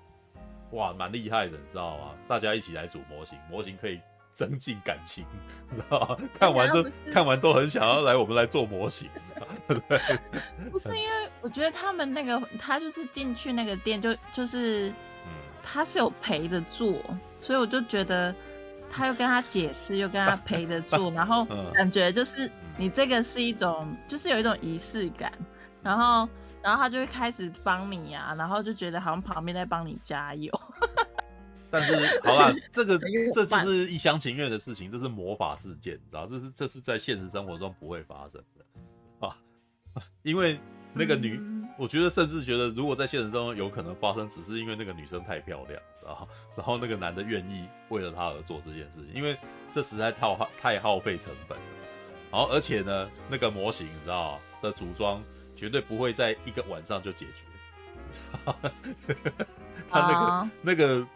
[0.71, 2.15] 哇，蛮厉害的，你知道吗？
[2.29, 4.01] 大家一起来组模型，模型可以。
[4.33, 5.25] 增进感情，
[5.71, 6.17] 知道吗？
[6.39, 9.09] 看完都看完都很想要来我们来做模型，
[9.69, 9.99] 对不对？
[10.71, 14.93] 不是因为我觉得他们那个他就是进去那个店就就是，
[15.63, 16.95] 他是有陪着做，
[17.39, 18.35] 所以我就觉得
[18.91, 25.33] 他又跟他解释，又跟他陪着做，然后感觉就是你这个是一种就是有一种仪式感，
[25.83, 26.29] 然后
[26.63, 30.51] 然后他就会开始帮你啊，然后就觉得好像旁边在帮你加油。
[31.73, 32.99] 但是，好啦，这个
[33.33, 36.27] 这就是一厢情愿的事情，这是魔法事件，你知道？
[36.27, 39.35] 这是这是在现实生活中不会发生的啊，
[40.23, 40.61] 因为
[40.93, 41.41] 那个女，
[41.79, 46.29] 我觉得甚至觉得，如果在现实中有可能发生，只是因为那个女生太漂亮，然后？
[46.55, 49.35] 然后那个男的愿意为了她而做这件事情，因为
[49.71, 51.65] 这实在太耗太耗费成本了。
[52.31, 55.25] 然后，而且呢，那个模型，你知道的组装
[55.57, 57.45] 绝对不会在一个晚上就解决，
[59.89, 61.09] 他那个那个。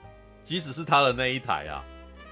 [0.47, 1.85] 即使是他的那一台啊，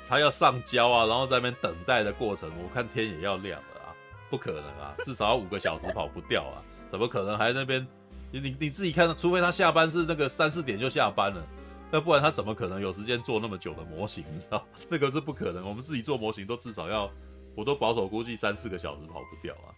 [0.09, 3.91] 他要上交啊，然后在那边等待的过程，我看天也要亮了啊，
[4.31, 7.85] 不可能啊， 至少要五个小时跑不掉啊，怎么可能还在那边？
[8.31, 11.45] 你你自己看，除非他下班是那个三四点就下班了，
[11.91, 14.25] 那不然他怎么可能有时间做那么久的模型？
[14.31, 15.69] 你知道，那个是不可能。
[15.69, 17.11] 我们自己做模型都至少要，
[17.57, 19.75] 我都保守估计三四个小时跑不掉啊，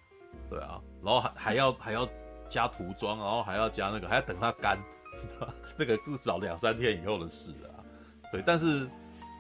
[0.50, 2.08] 对啊，然后还还要还要
[2.48, 4.78] 加涂装，然后还要加那个，还要等它干，
[5.76, 7.52] 那个至少两三天以后的事。
[8.36, 8.86] 对，但是，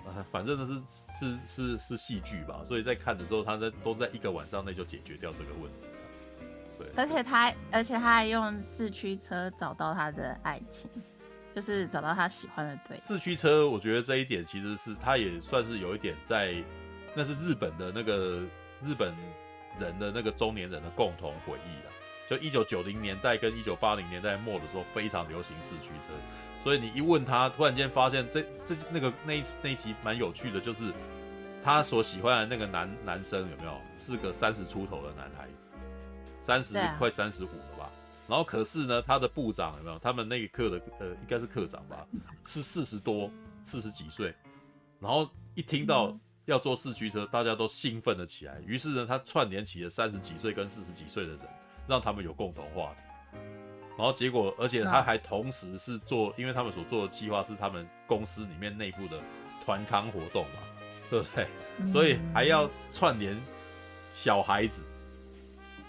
[0.06, 5.86] 呃，反正呢是是是是戏剧吧，所以在看的时候，他在都在一个晚上内就解决掉这个问题。
[6.78, 10.88] 对，而且他而且他还用四驱车找到他的爱情，
[11.54, 12.98] 就是找到他喜欢的对。
[12.98, 16.54] 四驱车，我觉得这一点其实是他也算是有一点在，
[17.14, 18.40] 那是日本的那个
[18.82, 19.14] 日本
[19.78, 21.92] 人的那个中年人的共同回忆啊。
[22.30, 26.14] 就一九九零年代跟一九八零年代末的时候，非常流行四驱车。
[26.66, 30.92] 所以你一问他，突然间发现这这那个那一那一集蛮有趣的，就是
[31.62, 35.68] 他所喜欢的那个男男生有没有是个三十出头的男孩子，
[36.40, 37.92] 三十快三十五了吧？
[38.26, 39.98] 然后可是呢，他的部长有没有？
[40.00, 42.04] 他们那个课的呃应该是课长吧，
[42.44, 43.30] 是四十多
[43.62, 44.34] 四十几岁。
[44.98, 48.60] 然后一听到要坐四驱车，大家都兴奋了起来。
[48.66, 51.42] 于是呢，他串联起了三十几岁跟四十几岁的人，
[51.86, 53.05] 让他们有共同话题。
[53.96, 59.18] 然后结果，而且他还同时是做，因为他们所做的计划是他们公司里面内部的
[59.64, 60.60] 团康活动嘛，
[61.10, 61.46] 对不对？
[61.86, 63.34] 所以还要串联
[64.12, 64.82] 小孩子，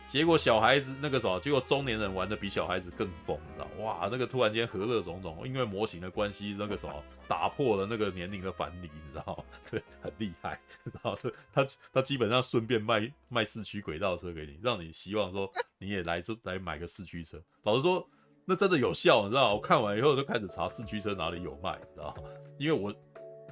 [0.08, 10.60] 结果小孩子那个什么，结果中年人玩的比小孩子更疯，你知道哇，那个突然间和乐融融，因为模型的关系，那个什么 打破了那个年龄的藩篱，你知道对，很厉害。
[10.86, 17.38] 然后这他他基本上顺便卖卖四驱轨道车给你，让你希望说你也来这来买个四驱车。
[17.64, 18.08] 老实说，
[18.46, 19.56] 那真的有效，你知道？
[19.56, 22.14] 我看完以后就开始查四驱车哪里有卖，你知道？
[22.58, 22.96] 因为我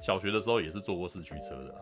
[0.00, 1.74] 小学的时候也是坐过四驱车的，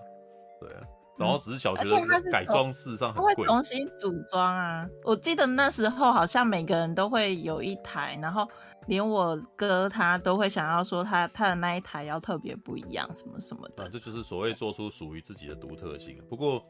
[0.61, 0.81] 对啊。
[1.17, 3.35] 然后只是小学的改装，事实上很贵。
[3.35, 4.85] 会重新组装啊！
[5.05, 8.47] 我记得那时候好像每个人都会有一台，然后
[8.89, 13.85] 连我哥他都会想要说他他的那一台要特别不一样，什么什么的。
[13.85, 16.19] 啊，这就是所谓做出属于自己的独特性。
[16.29, 16.67] 不过，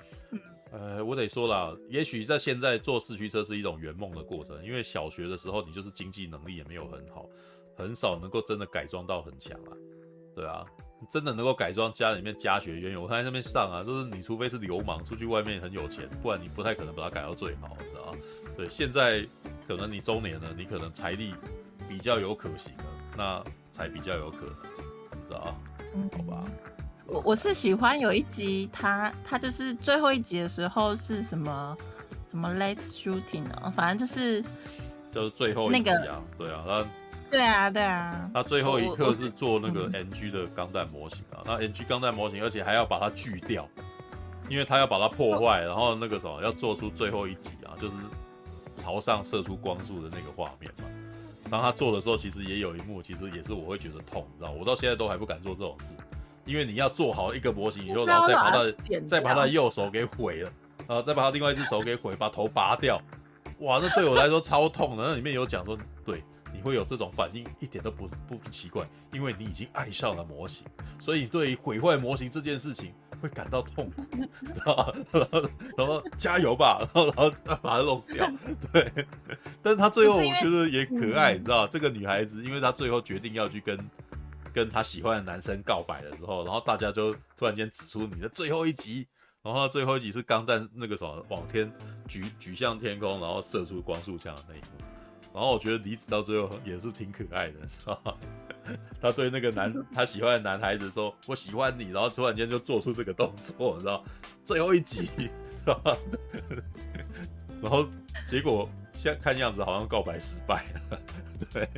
[0.73, 7.27] 呃，我得说了，也许在现在做四驱车是一种圆梦的过程，因为小学的时候你就是经济能力也没有很好，
[7.77, 9.73] 很少能够真的改装到很强啊。
[10.35, 10.65] 对啊。
[11.09, 18.19] 真的能够改装家里面家学渊源，我看在那边上啊，就是你除非是流氓出去外面很有钱，不然你不太可能把它改到最好，知道吗？
[18.57, 19.27] 对，现在
[19.67, 21.35] 可能你中年了，你可能财力
[21.89, 22.85] 比较有可行了，
[23.17, 25.57] 那才比较有可能，知道
[26.17, 26.45] 好吧。
[27.07, 31.77] 我我是喜欢有一集，他他就是最后一集的时候是什么
[32.31, 34.43] 什么 late shooting 哦，反正就是
[35.11, 36.87] 就是最后一集啊，对啊，那。
[37.35, 38.31] 对啊，对啊。
[38.33, 43.69] 他最后一刻是做那个 NG 的钢弹模型啊，那 NG 钢弹模型，而且还要把它锯掉，
[44.49, 47.95] 因为他要把它破坏，然后那个什么要做出最后一集啊，就是
[48.77, 50.85] 朝上射出光束的那个画面嘛。
[51.51, 55.93] 当他做的时候，其实也有一幕，其实也是我会觉得痛，你知道，我到现在都还不敢做这种事，
[56.45, 58.73] 因为你要做好一个模型以后，然后再把他
[59.09, 60.51] 再把他的右手给毁了，
[60.87, 63.01] 然后再把他另外一只手给毁，把头拔掉，
[63.59, 65.05] 哇，那对我来说超痛的。
[65.05, 66.23] 那里面有讲说，对。
[66.61, 70.67] 会有这种反应一点都不不奇怪，因为你已经爱上了模型，
[70.99, 74.03] 所以你对于毁坏模型这件事情会感到痛苦，
[74.65, 78.31] 然后然后，然后加油吧，然后然后把它弄掉，
[78.73, 78.93] 对。
[79.63, 83.91] 但是他最后我觉得也可爱，你知道，这个女孩子，因为她最后决定要去跟
[84.53, 89.07] 跟她喜欢的男生告白的时候，然后大家就突然间指出你的最后一集，
[89.43, 91.73] 然后最后一集是钢弹那个什么往天
[92.07, 94.67] 举举向天空，然后射出光束枪的那一幕。
[95.35, 98.15] 然后我觉得离子到最后也是挺可爱的，知道吗？
[99.01, 104.05] 他对那个男他喜欢的男孩子说：“我喜欢你。”然后突然间就做出这个动作，你知道？
[104.45, 105.97] 最后一集，知道吗？
[107.61, 107.85] 然后
[108.29, 111.01] 结果现在看样子好像告白失败了。
[111.53, 111.69] 对，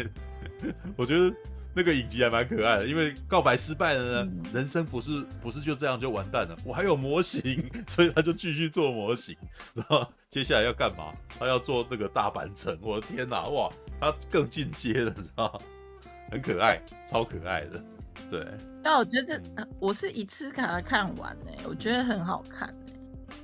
[0.94, 1.34] 我觉得。
[1.76, 9.36] 那个影集还蛮可爱的，因为告白失败了呢，人生不是不是就这样就完蛋了，我还有模型， 所以他就继续做模型，
[9.74, 11.12] 然后接下来要干嘛？
[11.38, 15.58] 他要做那个大阪城，我的天哪，哇，他更进阶了，你知道吗？
[16.32, 17.84] 很可爱，超可爱的，
[18.30, 18.46] 对。
[18.82, 19.38] 但我觉得
[19.78, 22.74] 我是一次把它看完呢，我觉得很好看，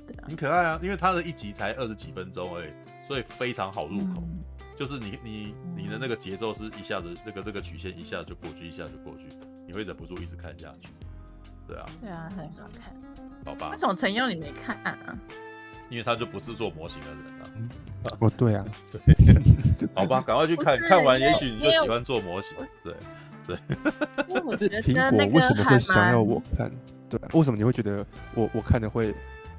[0.07, 2.71] 对啊，很可爱啊，因为他的一集才二十几分钟而已，
[3.07, 4.13] 所以非常好入口。
[4.17, 4.43] 嗯
[4.75, 9.27] 就是你你你的那个节奏是一下子那个那个曲线一下就过去，一下就过去，
[9.67, 10.89] 你会忍不住一直看下去。
[11.67, 12.93] 对啊，对啊，很好看。
[13.45, 13.69] 好吧。
[13.71, 14.97] 为什么陈佑你没看啊？
[15.89, 18.17] 因为他就不是做模型的人啊。
[18.19, 18.65] 哦，对啊。
[19.79, 19.87] 对。
[19.93, 22.57] 好吧，赶快去看看完，也许你就喜欢做模型。
[22.83, 22.93] 对
[23.45, 23.57] 对。
[24.27, 26.71] 因为我觉 得苹果为什么会想要我看？
[27.09, 29.13] 对，为什么你会觉得我我看的会？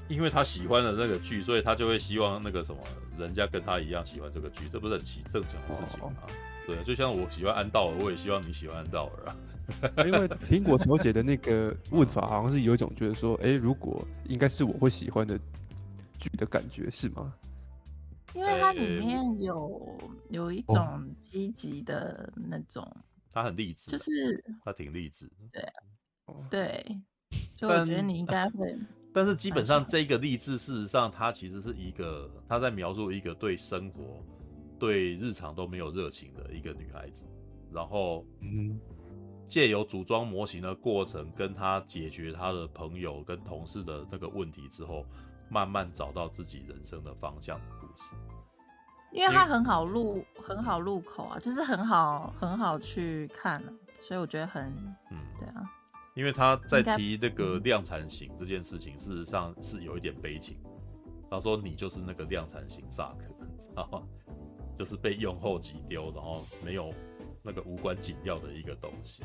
[0.09, 2.81] 因为他喜欢的那个剧，所以他就会希望那个什么，
[3.19, 6.13] 人家跟他一样喜欢这个剧，这不是很奇正常的事情吗？
[6.23, 6.29] 哦、
[6.67, 9.37] 对，就像我喜欢安道尔，我也希望你喜欢安道尔啊。
[10.05, 15.39] 因为苹果小姐的那个问法，好像是有一种觉得说，哎，如果应该是我会喜欢的
[16.19, 17.33] 剧的感觉，是吗？
[18.35, 22.87] 因为它里面有有一种积极的那种，
[23.33, 26.85] 他很励志，就是他挺励志，对啊，对，
[27.57, 28.77] 就我觉得你应该会。
[29.15, 34.21] 但是基本上，这个励志，事实上，它其实是一个他在描述一个对生活、
[34.77, 37.25] 对日常都没有热情的一个女孩子，
[37.73, 38.77] 然后，嗯，
[39.47, 45.07] 借由组装模型的过程，跟她解决她的朋友跟同事的那个问题之后，
[45.49, 48.15] 慢慢找到自己人生的方向的故事。
[49.13, 53.63] 因为它很好入，很好入口啊，就是很好，很好去看，
[54.01, 54.65] 所以我觉得很，
[55.13, 55.63] 嗯，对啊。
[56.15, 60.57] 因为他在提那个量产型这件事情，事实上是有一点悲情。
[61.29, 64.03] 他说：“你就是那个量产型萨克， 知道吗？
[64.79, 66.95] 就是被用后即丢，然后没有
[67.43, 69.25] 那个无关紧要的一个东西。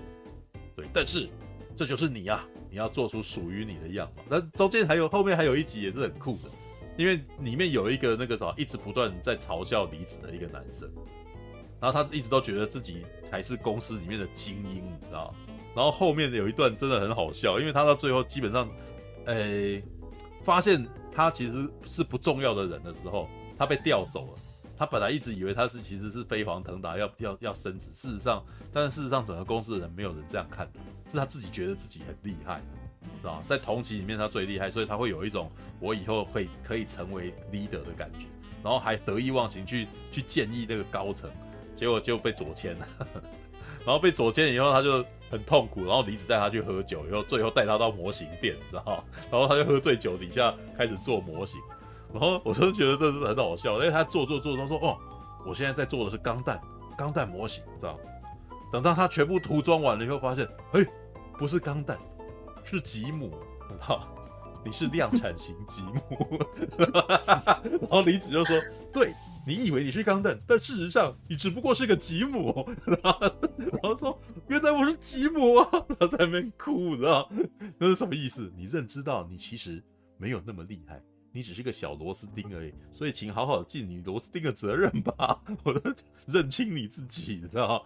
[0.75, 1.29] 对，但是
[1.75, 2.43] 这就是你啊！
[2.71, 4.23] 你要做出属于你的样貌。
[4.27, 6.49] 那中间还有后面还有一集也是很酷的，
[6.97, 10.89] 因为里面有一个那个什么，一直不断在嘲笑离子的一个男生，
[11.79, 15.37] 然后他一直都觉得自己才是公司里面的精英，你知道吗？”
[15.75, 18.67] 然后后面有一段真的很好笑，因为他到最后基本上，
[19.25, 19.83] 诶，
[20.43, 24.39] 发现他其实是不重要的人的时候，他被调走了。
[24.77, 27.91] 他本来一直以为他是其实是飞黄腾达，要要要升职。
[27.91, 28.41] 事实上，
[28.71, 30.65] 但是事实上整个公司的人没有人这样看，
[31.11, 32.61] 是他自己觉得自己很厉害，
[33.21, 38.19] 是吧在同期里面他最厉害，所以他会有一种我以后会可以成为 leader 的感觉，
[38.63, 41.29] 然后还得意忘形去去建议那个高层，
[41.75, 42.87] 结果就被左迁了。
[43.85, 45.85] 然后被左迁以后，他就很痛苦。
[45.85, 49.03] 然后李子带他去喝酒，然后最后带他到模型店，知道？
[49.31, 51.59] 然后他就喝醉酒底下开始做模型。
[52.11, 54.97] 然后我真的觉得这是很好笑，因为他做做做，他说：“哦，
[55.45, 56.59] 我现在在做的是钢弹，
[56.97, 57.99] 钢弹模型，知道？
[58.71, 60.85] 等到他全部涂装完了以后，发现，哎，
[61.37, 61.97] 不是钢弹，
[62.63, 63.31] 是吉姆，
[63.67, 64.07] 知道？
[64.65, 66.39] 你是量产型吉姆。”
[66.77, 68.61] 然后李子就说
[68.93, 69.13] ：“对。”
[69.47, 72.69] 你以为你是钢弹，但事实上你只不过是个吉姆。
[72.85, 73.01] 然
[73.81, 77.27] 后，说：“原来我是吉姆啊！”他在那边哭，知道
[77.79, 78.51] 那是什么意思？
[78.55, 79.83] 你认知到你其实
[80.17, 82.73] 没有那么厉害，你只是个小螺丝钉而已。
[82.91, 85.41] 所以，请好好尽你螺丝钉的责任吧。
[85.63, 85.81] 我都
[86.27, 87.83] 认清你自己，你知道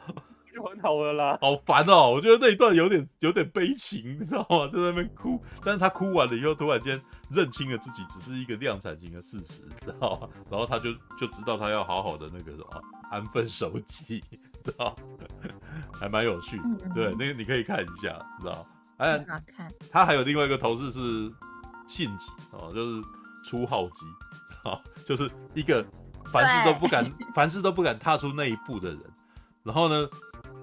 [0.53, 2.11] 就很好了啦，好烦哦！
[2.11, 4.67] 我觉得那一段有点有点悲情，你知道吗？
[4.67, 7.01] 就在那边哭，但是他哭完了以后，突然间
[7.31, 10.29] 认清了自己只是一个量产型的事实，知道吗？
[10.51, 14.23] 然后他就就知道他要好好的那个什么安分守己，
[14.63, 14.95] 知道
[15.91, 16.61] 还蛮有趣，
[16.93, 18.65] 对，那个你可以看一下，知道
[18.97, 19.73] 哎，好看。
[19.91, 21.33] 他还有另外一个同事是
[21.87, 23.01] 信吉哦，就是
[23.43, 24.05] 初号机，
[24.69, 25.83] 啊，就是一个
[26.31, 29.01] 凡事都不敢，凡事都不敢踏出那一步的人，
[29.63, 30.07] 然后呢？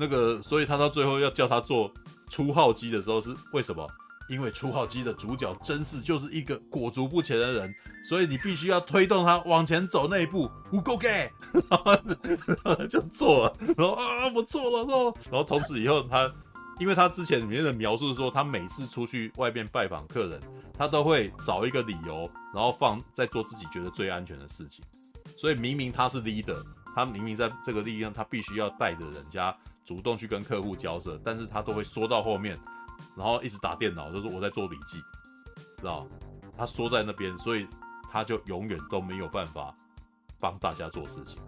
[0.01, 1.93] 那个，所以他到最后要叫他做
[2.31, 3.87] 初号机的时候，是为什么？
[4.31, 10.51] 因为初号机的主角真是就是一个裹足不前的人，所以你必须要推动他往前走那一步。
[10.71, 11.31] 不够给，
[12.89, 16.33] 就做了，然后啊，我做了，然后，然后从此以后他，
[16.79, 20.41] 因为他之前里面的描述说，他每次出去外边拜访客人，
[20.79, 24.83] 他都会找一个理由，然后放在做自己觉得最安全的事情。
[25.37, 26.63] 所以明明他是 leader，
[26.95, 29.55] 他明明在这个地方，他必须要带着人家。
[29.85, 32.59] 主动去跟客户交涉，但是他都会缩到后面，
[33.17, 34.99] 然后一直打电脑，就是我在做笔记，
[35.79, 36.07] 知道？
[36.57, 37.67] 他缩在那边，所以
[38.11, 39.75] 他就永远都没有办法
[40.39, 41.39] 帮大家做事情。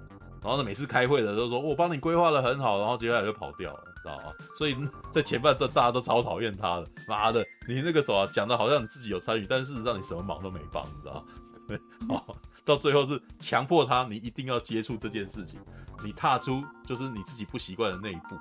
[0.43, 4.33] 然后呢，每次开会的都说我帮你规划得很好，然后接下来就跑掉了，知道吗？
[4.57, 4.77] 所以
[5.11, 11.25] 在前半段大家都超讨厌他的，妈的，你那个时候啊，讲的好像你自己有参与，但事实上你什么忙都没帮，你知道吗？
[11.69, 15.61] 对，好，到最后是强迫他，你一定要接触这件事情。
[16.05, 18.37] 你踏出就是你自己不习惯的那一步，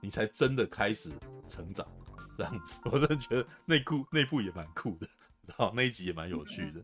[0.00, 1.12] 你才真的开始
[1.46, 1.86] 成长，
[2.36, 5.06] 这样子， 我真的觉得内裤内部也蛮酷的，
[5.46, 6.80] 然后那一集也蛮有趣的。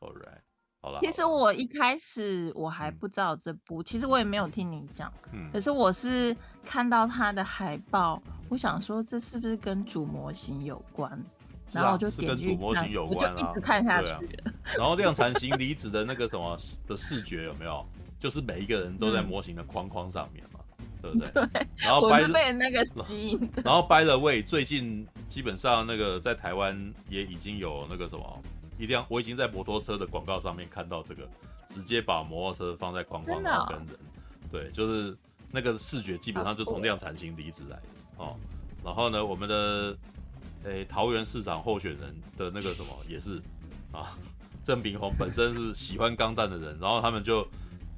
[0.00, 0.40] All right，
[0.80, 1.00] 好了。
[1.02, 11.20] 其实我一开始我还不知道这部，嗯、其实我也没有听你讲，嗯，可是我是看到它的海报，我想说这是不是跟主模型有关？
[11.72, 14.12] 然后我就点进去看，我就一直看下去。
[14.12, 14.20] 啊、
[14.78, 17.84] 然后量产型离子的那个什么的视觉有没有？
[18.18, 21.28] 就是每一个人都在模型的框框上面嘛，嗯、对不对？
[21.52, 21.66] 对。
[21.76, 23.50] 然后掰了被那个吸引。
[23.62, 28.42] 然后 by the way，最近基本上那个在台湾也已经有那个什么，
[28.78, 31.28] 一辆我已经在摩托车的广告上面看到这个，
[31.66, 33.98] 直接把摩托车放在框框上跟人，哦、
[34.50, 35.16] 对，就是
[35.52, 37.82] 那个视觉基本上就从量产型离子来的
[38.16, 38.36] 哦。
[38.82, 39.96] 然后呢，我们的
[40.64, 43.42] 诶桃园市长候选人的那个什么也是
[43.92, 44.16] 啊，
[44.64, 47.46] 郑炳宏本身是喜欢钢弹的人，然后他们就。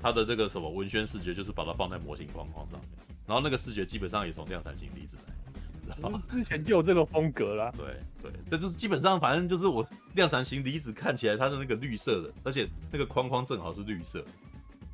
[0.00, 2.88] 他的这个什么文宣视觉，就是把它放在模型框框上面，
[3.26, 6.10] 然后那个视觉基本上也从量产型离子来？
[6.30, 7.72] 之前就有这个风格啦。
[7.76, 14.22] 对对，这就是基本上反正就是我量产型离子看起来它是那个绿色的，而且那个框框正好是绿色，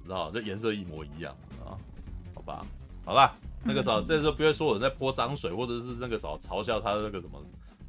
[0.04, 1.76] 知道这颜色一模一样啊？
[2.34, 2.64] 好吧，
[3.04, 7.42] 好吧，那个时候这时候不会说我在泼脏水，或者是那个时候嘲笑他的那个什么，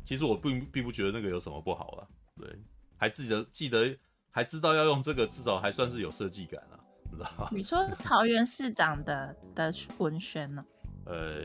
[0.04, 2.08] 其实我并并不觉得那个有什么不好了。
[2.38, 2.50] 对，
[2.98, 3.96] 还记得记得
[4.32, 6.75] 还知道要用这个，至少还算是有设计感啊。
[7.52, 10.66] 你说桃园市长的的文宣呢？
[11.06, 11.42] 呃，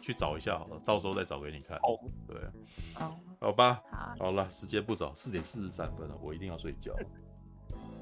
[0.00, 1.76] 去找一下好了，到时候再找给你看。
[1.78, 2.36] 哦，对，
[3.00, 6.92] 哦，好吧，好，好了，时间不早，四点四十三分了，我一定要睡觉，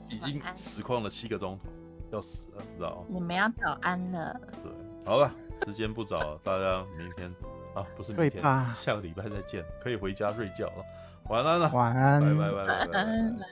[0.09, 1.69] 已经实况了七个钟头，
[2.13, 3.07] 要死了，知道吗？
[3.09, 4.41] 你们要早安了。
[4.63, 4.73] 对，
[5.05, 5.31] 好了，
[5.65, 7.29] 时间不早了，大家明天
[7.75, 8.43] 啊，不是明天，
[8.75, 10.85] 下个礼拜再见，可以回家睡觉了，
[11.29, 13.43] 晚安了，晚安，拜拜拜拜拜拜。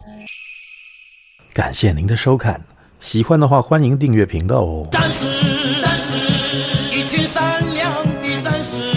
[1.53, 2.61] 感谢您的收看。
[3.05, 4.89] 喜欢的话欢迎订阅频道哦。
[4.91, 5.27] 战士
[5.83, 6.17] 战士
[6.91, 8.94] 一群善良的战士。